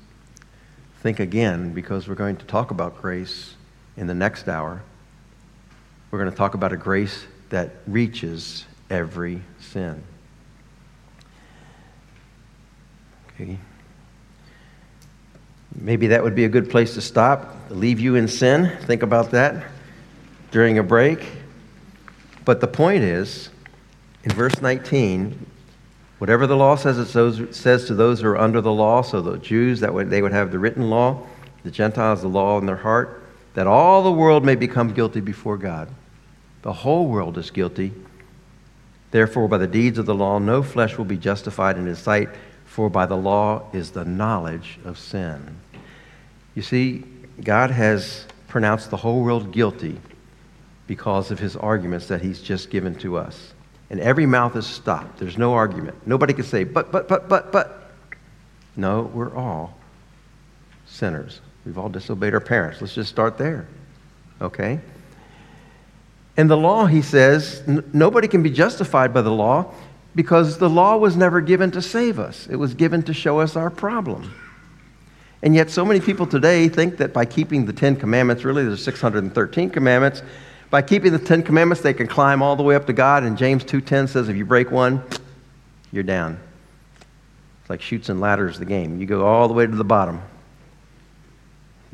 Think 1.02 1.20
again, 1.20 1.74
because 1.74 2.08
we're 2.08 2.16
going 2.16 2.38
to 2.38 2.46
talk 2.46 2.72
about 2.72 3.02
grace 3.02 3.56
in 3.98 4.08
the 4.08 4.14
next 4.14 4.48
hour. 4.48 4.82
We're 6.12 6.20
going 6.20 6.32
to 6.32 6.38
talk 6.38 6.54
about 6.54 6.72
a 6.72 6.78
grace 6.78 7.26
that 7.50 7.72
reaches 7.86 8.66
every 8.90 9.42
sin. 9.60 10.02
Okay. 13.34 13.58
Maybe 15.76 16.08
that 16.08 16.24
would 16.24 16.36
be 16.36 16.46
a 16.46 16.50
good 16.50 16.70
place 16.70 16.94
to 16.96 17.02
stop, 17.02 17.56
leave 17.70 18.00
you 18.00 18.16
in 18.16 18.28
sin. 18.28 18.78
Think 18.82 19.04
about 19.04 19.32
that 19.32 19.66
during 20.52 20.78
a 20.78 20.84
break. 20.84 21.26
But 22.50 22.62
the 22.62 22.68
point 22.68 23.04
is, 23.04 23.52
in 24.24 24.32
verse 24.32 24.60
19, 24.60 25.45
whatever 26.18 26.47
the 26.47 26.58
law 26.58 26.78
says, 26.78 26.97
it 26.97 27.54
says 27.54 27.86
to 27.86 27.93
those 27.93 28.22
who 28.22 28.28
are 28.30 28.39
under 28.39 28.60
the 28.60 28.72
law, 28.72 29.04
so 29.04 29.22
the 29.22 29.38
Jews, 29.38 29.82
that 29.82 29.93
they 30.10 30.24
would 30.24 30.32
have 30.32 30.52
the 30.52 30.58
written 30.58 30.89
law, 30.89 31.28
the 31.64 31.70
Gentiles, 31.70 32.24
the 32.24 32.28
law 32.28 32.58
in 32.58 32.66
their 32.66 32.78
heart, 32.78 33.22
that 33.54 33.68
all 33.68 34.02
the 34.02 34.12
world 34.12 34.43
may 34.43 34.56
become 34.56 34.95
guilty 34.95 35.20
before 35.20 35.58
God. 35.58 35.89
The 36.64 36.74
whole 36.74 37.06
world 37.06 37.38
is 37.38 37.52
guilty. 37.52 37.93
Therefore, 39.12 39.47
by 39.47 39.60
the 39.60 39.68
deeds 39.68 40.00
of 40.00 40.08
the 40.08 40.16
law, 40.16 40.39
no 40.39 40.64
flesh 40.64 40.97
will 40.97 41.06
be 41.06 41.18
justified 41.18 41.78
in 41.78 41.86
his 41.86 42.00
sight 42.00 42.30
for 42.66 42.89
by 42.89 43.06
the 43.06 43.16
law 43.16 43.70
is 43.74 43.91
the 43.91 44.06
knowledge 44.06 44.80
of 44.86 44.97
sin. 44.97 45.58
You 46.56 46.64
see, 46.64 47.04
God 47.43 47.70
has 47.70 48.26
pronounced 48.47 48.89
the 48.89 48.97
whole 48.97 49.22
world 49.22 49.52
guilty 49.52 50.02
because 50.90 51.30
of 51.30 51.38
his 51.38 51.56
arguments 51.56 52.08
that 52.08 52.20
he's 52.20 52.42
just 52.42 52.72
given 52.72 52.96
to 52.96 53.16
us. 53.16 53.54
And 53.92 54.00
every 54.00 54.26
mouth 54.26 54.56
is 54.56 54.66
stopped. 54.66 55.20
There's 55.20 55.38
no 55.38 55.54
argument. 55.54 55.96
Nobody 56.08 56.34
can 56.34 56.44
say, 56.44 56.64
but, 56.64 56.92
but, 56.92 57.08
but, 57.08 57.30
but, 57.30 57.52
but. 57.52 57.92
No, 58.76 59.04
we're 59.04 59.36
all 59.36 59.78
sinners. 60.88 61.42
We've 61.64 61.78
all 61.78 61.90
disobeyed 61.90 62.34
our 62.34 62.40
parents. 62.40 62.82
Let's 62.82 62.96
just 62.96 63.12
start 63.12 63.38
there. 63.38 63.68
Okay? 64.42 64.80
And 66.36 66.50
the 66.50 66.58
law, 66.58 66.88
he 66.88 67.04
says, 67.04 67.62
n- 67.68 67.88
nobody 67.94 68.28
can 68.28 68.42
be 68.42 68.50
justified 68.50 69.14
by 69.14 69.22
the 69.22 69.32
law 69.32 69.72
because 70.16 70.58
the 70.58 70.70
law 70.70 70.98
was 70.98 71.16
never 71.16 71.40
given 71.40 71.70
to 71.70 71.84
save 71.84 72.18
us, 72.18 72.48
it 72.48 72.56
was 72.56 72.74
given 72.74 73.04
to 73.04 73.14
show 73.14 73.40
us 73.40 73.56
our 73.56 73.70
problem. 73.70 74.34
And 75.44 75.54
yet, 75.54 75.70
so 75.70 75.86
many 75.86 76.00
people 76.00 76.26
today 76.26 76.68
think 76.68 76.98
that 76.98 77.14
by 77.14 77.26
keeping 77.26 77.68
the 77.68 77.74
Ten 77.74 77.96
Commandments, 77.96 78.44
really 78.44 78.66
there's 78.66 78.84
613 78.84 79.70
commandments, 79.70 80.24
by 80.70 80.82
keeping 80.82 81.12
the 81.12 81.20
Ten 81.20 81.42
Commandments, 81.42 81.82
they 81.82 81.94
can 81.94 82.08
climb 82.08 82.42
all 82.42 82.56
the 82.56 82.64
way 82.64 82.76
up 82.76 82.86
to 82.88 82.94
God. 82.94 83.24
And 83.24 83.38
James 83.38 83.64
2.10 83.64 84.10
says 84.10 84.30
if 84.30 84.36
you 84.36 84.46
break 84.46 84.70
one, 84.72 85.04
you're 85.92 86.04
down. 86.04 86.40
It's 87.62 87.70
like 87.70 87.82
Chutes 87.82 88.10
and 88.10 88.22
Ladders, 88.22 88.60
the 88.60 88.66
game. 88.66 89.00
You 89.00 89.08
go 89.08 89.26
all 89.26 89.48
the 89.48 89.54
way 89.54 89.66
to 89.66 89.76
the 89.76 89.84
bottom. 89.84 90.22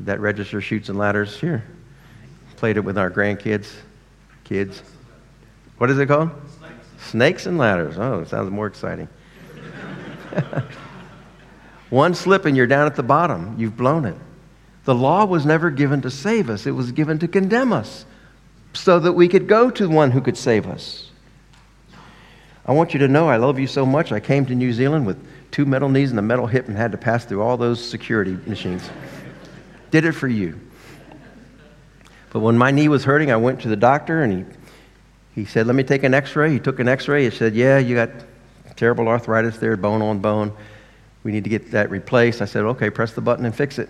That 0.00 0.20
register 0.20 0.60
Chutes 0.60 0.90
and 0.90 0.98
Ladders 0.98 1.40
here. 1.40 1.64
Played 2.56 2.76
it 2.76 2.80
with 2.80 2.98
our 2.98 3.10
grandkids, 3.10 3.72
kids. 4.44 4.82
What 5.78 5.90
is 5.90 5.98
it 5.98 6.06
called? 6.06 6.30
Snakes 6.98 7.46
and 7.46 7.58
ladders. 7.58 7.98
Oh, 7.98 8.20
it 8.20 8.28
sounds 8.28 8.50
more 8.50 8.66
exciting. 8.66 9.08
One 11.90 12.14
slip 12.14 12.46
and 12.46 12.56
you're 12.56 12.66
down 12.66 12.86
at 12.86 12.96
the 12.96 13.02
bottom. 13.02 13.54
You've 13.58 13.76
blown 13.76 14.06
it. 14.06 14.16
The 14.84 14.94
law 14.94 15.26
was 15.26 15.44
never 15.44 15.70
given 15.70 16.00
to 16.02 16.10
save 16.10 16.48
us, 16.48 16.66
it 16.66 16.70
was 16.70 16.92
given 16.92 17.18
to 17.18 17.28
condemn 17.28 17.72
us 17.72 18.06
so 18.76 18.98
that 19.00 19.12
we 19.12 19.28
could 19.28 19.48
go 19.48 19.70
to 19.70 19.86
the 19.86 19.92
one 19.92 20.10
who 20.10 20.20
could 20.20 20.36
save 20.36 20.66
us. 20.66 21.10
I 22.64 22.72
want 22.72 22.92
you 22.92 23.00
to 23.00 23.08
know 23.08 23.28
I 23.28 23.36
love 23.36 23.58
you 23.58 23.66
so 23.66 23.86
much. 23.86 24.12
I 24.12 24.20
came 24.20 24.44
to 24.46 24.54
New 24.54 24.72
Zealand 24.72 25.06
with 25.06 25.24
two 25.52 25.64
metal 25.64 25.88
knees 25.88 26.10
and 26.10 26.18
a 26.18 26.22
metal 26.22 26.46
hip 26.46 26.68
and 26.68 26.76
had 26.76 26.92
to 26.92 26.98
pass 26.98 27.24
through 27.24 27.42
all 27.42 27.56
those 27.56 27.82
security 27.82 28.36
machines. 28.46 28.90
Did 29.90 30.04
it 30.04 30.12
for 30.12 30.28
you. 30.28 30.60
But 32.32 32.40
when 32.40 32.58
my 32.58 32.70
knee 32.70 32.88
was 32.88 33.04
hurting, 33.04 33.30
I 33.30 33.36
went 33.36 33.60
to 33.62 33.68
the 33.68 33.76
doctor 33.76 34.22
and 34.22 34.32
he, 35.34 35.40
he 35.42 35.44
said, 35.44 35.66
Let 35.66 35.76
me 35.76 35.84
take 35.84 36.02
an 36.02 36.12
x 36.12 36.34
ray. 36.34 36.50
He 36.52 36.58
took 36.58 36.80
an 36.80 36.88
x 36.88 37.06
ray. 37.08 37.24
He 37.24 37.30
said, 37.30 37.54
Yeah, 37.54 37.78
you 37.78 37.94
got 37.94 38.10
terrible 38.76 39.08
arthritis 39.08 39.58
there, 39.58 39.76
bone 39.76 40.02
on 40.02 40.18
bone. 40.18 40.52
We 41.22 41.32
need 41.32 41.44
to 41.44 41.50
get 41.50 41.70
that 41.70 41.88
replaced. 41.90 42.42
I 42.42 42.44
said, 42.44 42.64
Okay, 42.64 42.90
press 42.90 43.12
the 43.12 43.20
button 43.20 43.46
and 43.46 43.54
fix 43.54 43.78
it. 43.78 43.88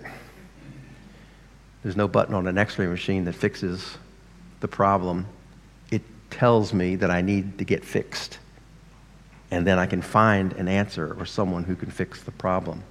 There's 1.82 1.96
no 1.96 2.08
button 2.08 2.34
on 2.34 2.46
an 2.46 2.58
x 2.58 2.78
ray 2.78 2.86
machine 2.86 3.24
that 3.24 3.34
fixes 3.34 3.96
the 4.60 4.68
problem. 4.68 5.26
It 5.90 6.02
tells 6.30 6.72
me 6.72 6.96
that 6.96 7.10
I 7.10 7.22
need 7.22 7.58
to 7.58 7.64
get 7.64 7.84
fixed. 7.84 8.38
And 9.50 9.66
then 9.66 9.78
I 9.78 9.86
can 9.86 10.02
find 10.02 10.52
an 10.54 10.68
answer 10.68 11.16
or 11.18 11.26
someone 11.26 11.64
who 11.64 11.76
can 11.76 11.90
fix 11.90 12.22
the 12.22 12.32
problem. 12.32 12.82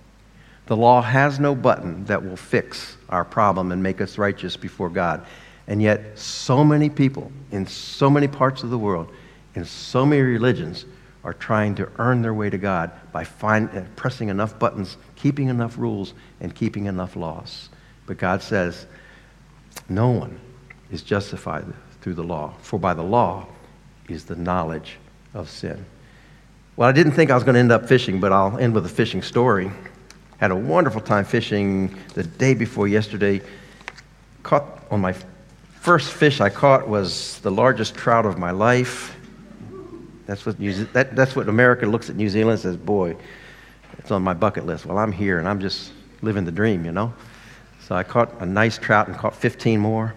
The 0.68 0.76
law 0.78 1.01
has 1.01 1.39
no 1.39 1.53
button 1.53 2.05
that 2.05 2.24
will 2.24 2.38
fix 2.38 2.97
our 3.09 3.26
problem 3.26 3.72
and 3.72 3.84
make 3.84 4.01
us 4.01 4.18
righteous 4.18 4.57
before 4.57 4.89
God. 4.89 5.26
And 5.68 5.82
yet, 5.82 6.18
so 6.18 6.63
many 6.63 6.89
people 6.89 7.32
in 7.51 7.68
so 7.68 8.09
many 8.09 8.28
parts 8.28 8.63
of 8.63 8.70
the 8.70 8.78
world, 8.78 9.11
in 9.55 9.66
so 9.66 10.05
many 10.05 10.22
religions, 10.22 10.86
are 11.24 11.34
trying 11.34 11.74
to 11.76 11.89
earn 11.97 12.22
their 12.22 12.34
way 12.34 12.49
to 12.49 12.57
God 12.57 12.91
by 13.11 13.24
find, 13.24 13.70
uh, 13.76 13.82
pressing 13.95 14.30
enough 14.30 14.57
buttons, 14.59 14.97
keeping 15.16 15.49
enough 15.49 15.78
rules, 15.78 16.13
and 16.39 16.53
keeping 16.53 16.86
enough 16.86 17.16
laws. 17.16 17.70
But 18.05 18.18
God 18.18 18.43
says, 18.43 18.86
no 19.89 20.09
one 20.09 20.39
is 20.96 21.04
justified 21.04 21.66
through 22.02 22.16
the 22.16 22.24
law, 22.24 22.54
for 22.62 22.80
by 22.80 22.93
the 22.93 23.04
law 23.04 23.46
is 24.10 24.26
the 24.26 24.36
knowledge 24.36 24.98
of 25.34 25.50
sin. 25.50 25.86
Well, 26.78 26.89
I 26.89 26.91
didn't 26.91 27.12
think 27.12 27.30
I 27.30 27.36
was 27.36 27.43
going 27.43 27.54
to 27.54 27.60
end 27.60 27.72
up 27.72 27.88
fishing, 27.88 28.20
but 28.20 28.32
I'll 28.32 28.58
end 28.58 28.74
with 28.74 28.86
a 28.86 28.89
fishing 28.89 29.22
story. 29.22 29.72
Had 30.38 30.52
a 30.52 30.56
wonderful 30.56 31.02
time 31.02 31.26
fishing 31.26 31.96
the 32.14 32.24
day 32.24 32.54
before 32.54 32.88
yesterday. 32.88 33.41
Caught 34.43 34.66
on 34.89 35.02
my 35.02 35.14
first 35.82 36.12
fish 36.12 36.41
I 36.41 36.50
caught 36.50 36.88
was 36.88 37.39
the 37.39 37.52
largest 37.52 37.96
trout 37.96 38.26
of 38.26 38.38
my 38.38 38.52
life. 38.52 39.16
That's 40.26 40.46
what, 40.46 40.60
New, 40.60 40.74
that, 40.93 41.16
that's 41.16 41.36
what 41.36 41.48
America 41.48 41.86
looks 41.86 42.10
at 42.10 42.16
New 42.16 42.30
Zealand 42.30 42.54
and 42.54 42.62
says, 42.62 42.78
boy, 42.78 43.16
it's 44.00 44.12
on 44.12 44.24
my 44.24 44.34
bucket 44.34 44.66
list. 44.66 44.86
Well, 44.86 44.98
I'm 44.98 45.12
here 45.12 45.39
and 45.39 45.48
I'm 45.48 45.60
just 45.60 45.91
living 46.22 46.46
the 46.46 46.52
dream, 46.52 46.84
you 46.86 46.91
know? 46.91 47.14
So 47.82 47.96
I 47.96 48.04
caught 48.04 48.41
a 48.41 48.46
nice 48.46 48.78
trout 48.78 49.08
and 49.08 49.16
caught 49.18 49.36
15 49.36 49.80
more. 49.80 50.14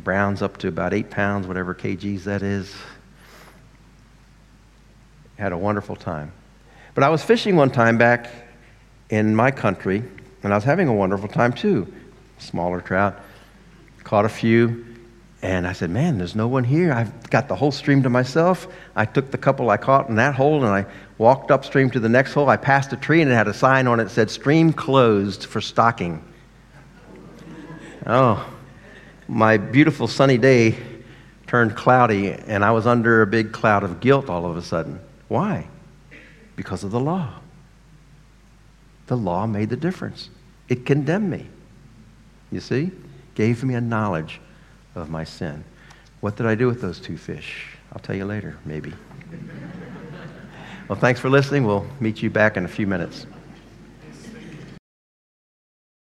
Browns 0.00 0.42
up 0.42 0.56
to 0.58 0.68
about 0.68 0.92
eight 0.92 1.10
pounds, 1.10 1.46
whatever 1.46 1.74
kgs 1.74 2.24
that 2.24 2.42
is. 2.42 2.74
Had 5.38 5.52
a 5.52 5.58
wonderful 5.58 5.96
time. 5.96 6.32
But 6.94 7.04
I 7.04 7.08
was 7.08 7.22
fishing 7.22 7.56
one 7.56 7.70
time 7.70 7.98
back 7.98 8.30
in 9.08 9.34
my 9.34 9.50
country, 9.50 10.02
and 10.42 10.52
I 10.52 10.56
was 10.56 10.64
having 10.64 10.88
a 10.88 10.92
wonderful 10.92 11.28
time 11.28 11.52
too. 11.52 11.92
Smaller 12.38 12.80
trout. 12.80 13.18
Caught 14.04 14.24
a 14.24 14.30
few, 14.30 14.84
and 15.42 15.66
I 15.66 15.72
said, 15.72 15.90
Man, 15.90 16.18
there's 16.18 16.34
no 16.34 16.48
one 16.48 16.64
here. 16.64 16.92
I've 16.92 17.30
got 17.30 17.48
the 17.48 17.56
whole 17.56 17.72
stream 17.72 18.02
to 18.02 18.10
myself. 18.10 18.68
I 18.94 19.04
took 19.06 19.30
the 19.30 19.38
couple 19.38 19.70
I 19.70 19.76
caught 19.78 20.08
in 20.08 20.16
that 20.16 20.34
hole 20.34 20.64
and 20.64 20.72
I 20.72 20.86
walked 21.16 21.50
upstream 21.50 21.90
to 21.90 22.00
the 22.00 22.08
next 22.08 22.34
hole. 22.34 22.48
I 22.48 22.56
passed 22.56 22.92
a 22.92 22.96
tree 22.96 23.22
and 23.22 23.30
it 23.30 23.34
had 23.34 23.48
a 23.48 23.54
sign 23.54 23.86
on 23.86 24.00
it 24.00 24.04
that 24.04 24.10
said, 24.10 24.30
Stream 24.30 24.72
closed 24.72 25.44
for 25.44 25.60
stocking. 25.60 26.22
Oh, 28.06 28.46
my 29.30 29.56
beautiful 29.56 30.08
sunny 30.08 30.36
day 30.36 30.76
turned 31.46 31.76
cloudy 31.76 32.32
and 32.32 32.64
I 32.64 32.72
was 32.72 32.84
under 32.84 33.22
a 33.22 33.26
big 33.26 33.52
cloud 33.52 33.84
of 33.84 34.00
guilt 34.00 34.28
all 34.28 34.44
of 34.44 34.56
a 34.56 34.62
sudden. 34.62 35.00
Why? 35.28 35.68
Because 36.56 36.82
of 36.82 36.90
the 36.90 36.98
law. 36.98 37.34
The 39.06 39.16
law 39.16 39.46
made 39.46 39.70
the 39.70 39.76
difference, 39.76 40.30
it 40.68 40.84
condemned 40.84 41.30
me. 41.30 41.46
You 42.50 42.60
see? 42.60 42.90
Gave 43.36 43.62
me 43.62 43.74
a 43.74 43.80
knowledge 43.80 44.40
of 44.96 45.10
my 45.10 45.22
sin. 45.22 45.64
What 46.20 46.36
did 46.36 46.46
I 46.46 46.56
do 46.56 46.66
with 46.66 46.80
those 46.80 46.98
two 46.98 47.16
fish? 47.16 47.76
I'll 47.92 48.00
tell 48.00 48.16
you 48.16 48.24
later, 48.24 48.58
maybe. 48.64 48.92
well, 50.88 50.98
thanks 50.98 51.20
for 51.20 51.30
listening. 51.30 51.64
We'll 51.64 51.86
meet 52.00 52.20
you 52.20 52.30
back 52.30 52.56
in 52.56 52.64
a 52.64 52.68
few 52.68 52.86
minutes. 52.86 53.26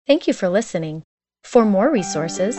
Thank 0.06 0.26
you 0.26 0.34
for 0.34 0.48
listening. 0.48 1.02
For 1.42 1.64
more 1.64 1.90
resources, 1.90 2.58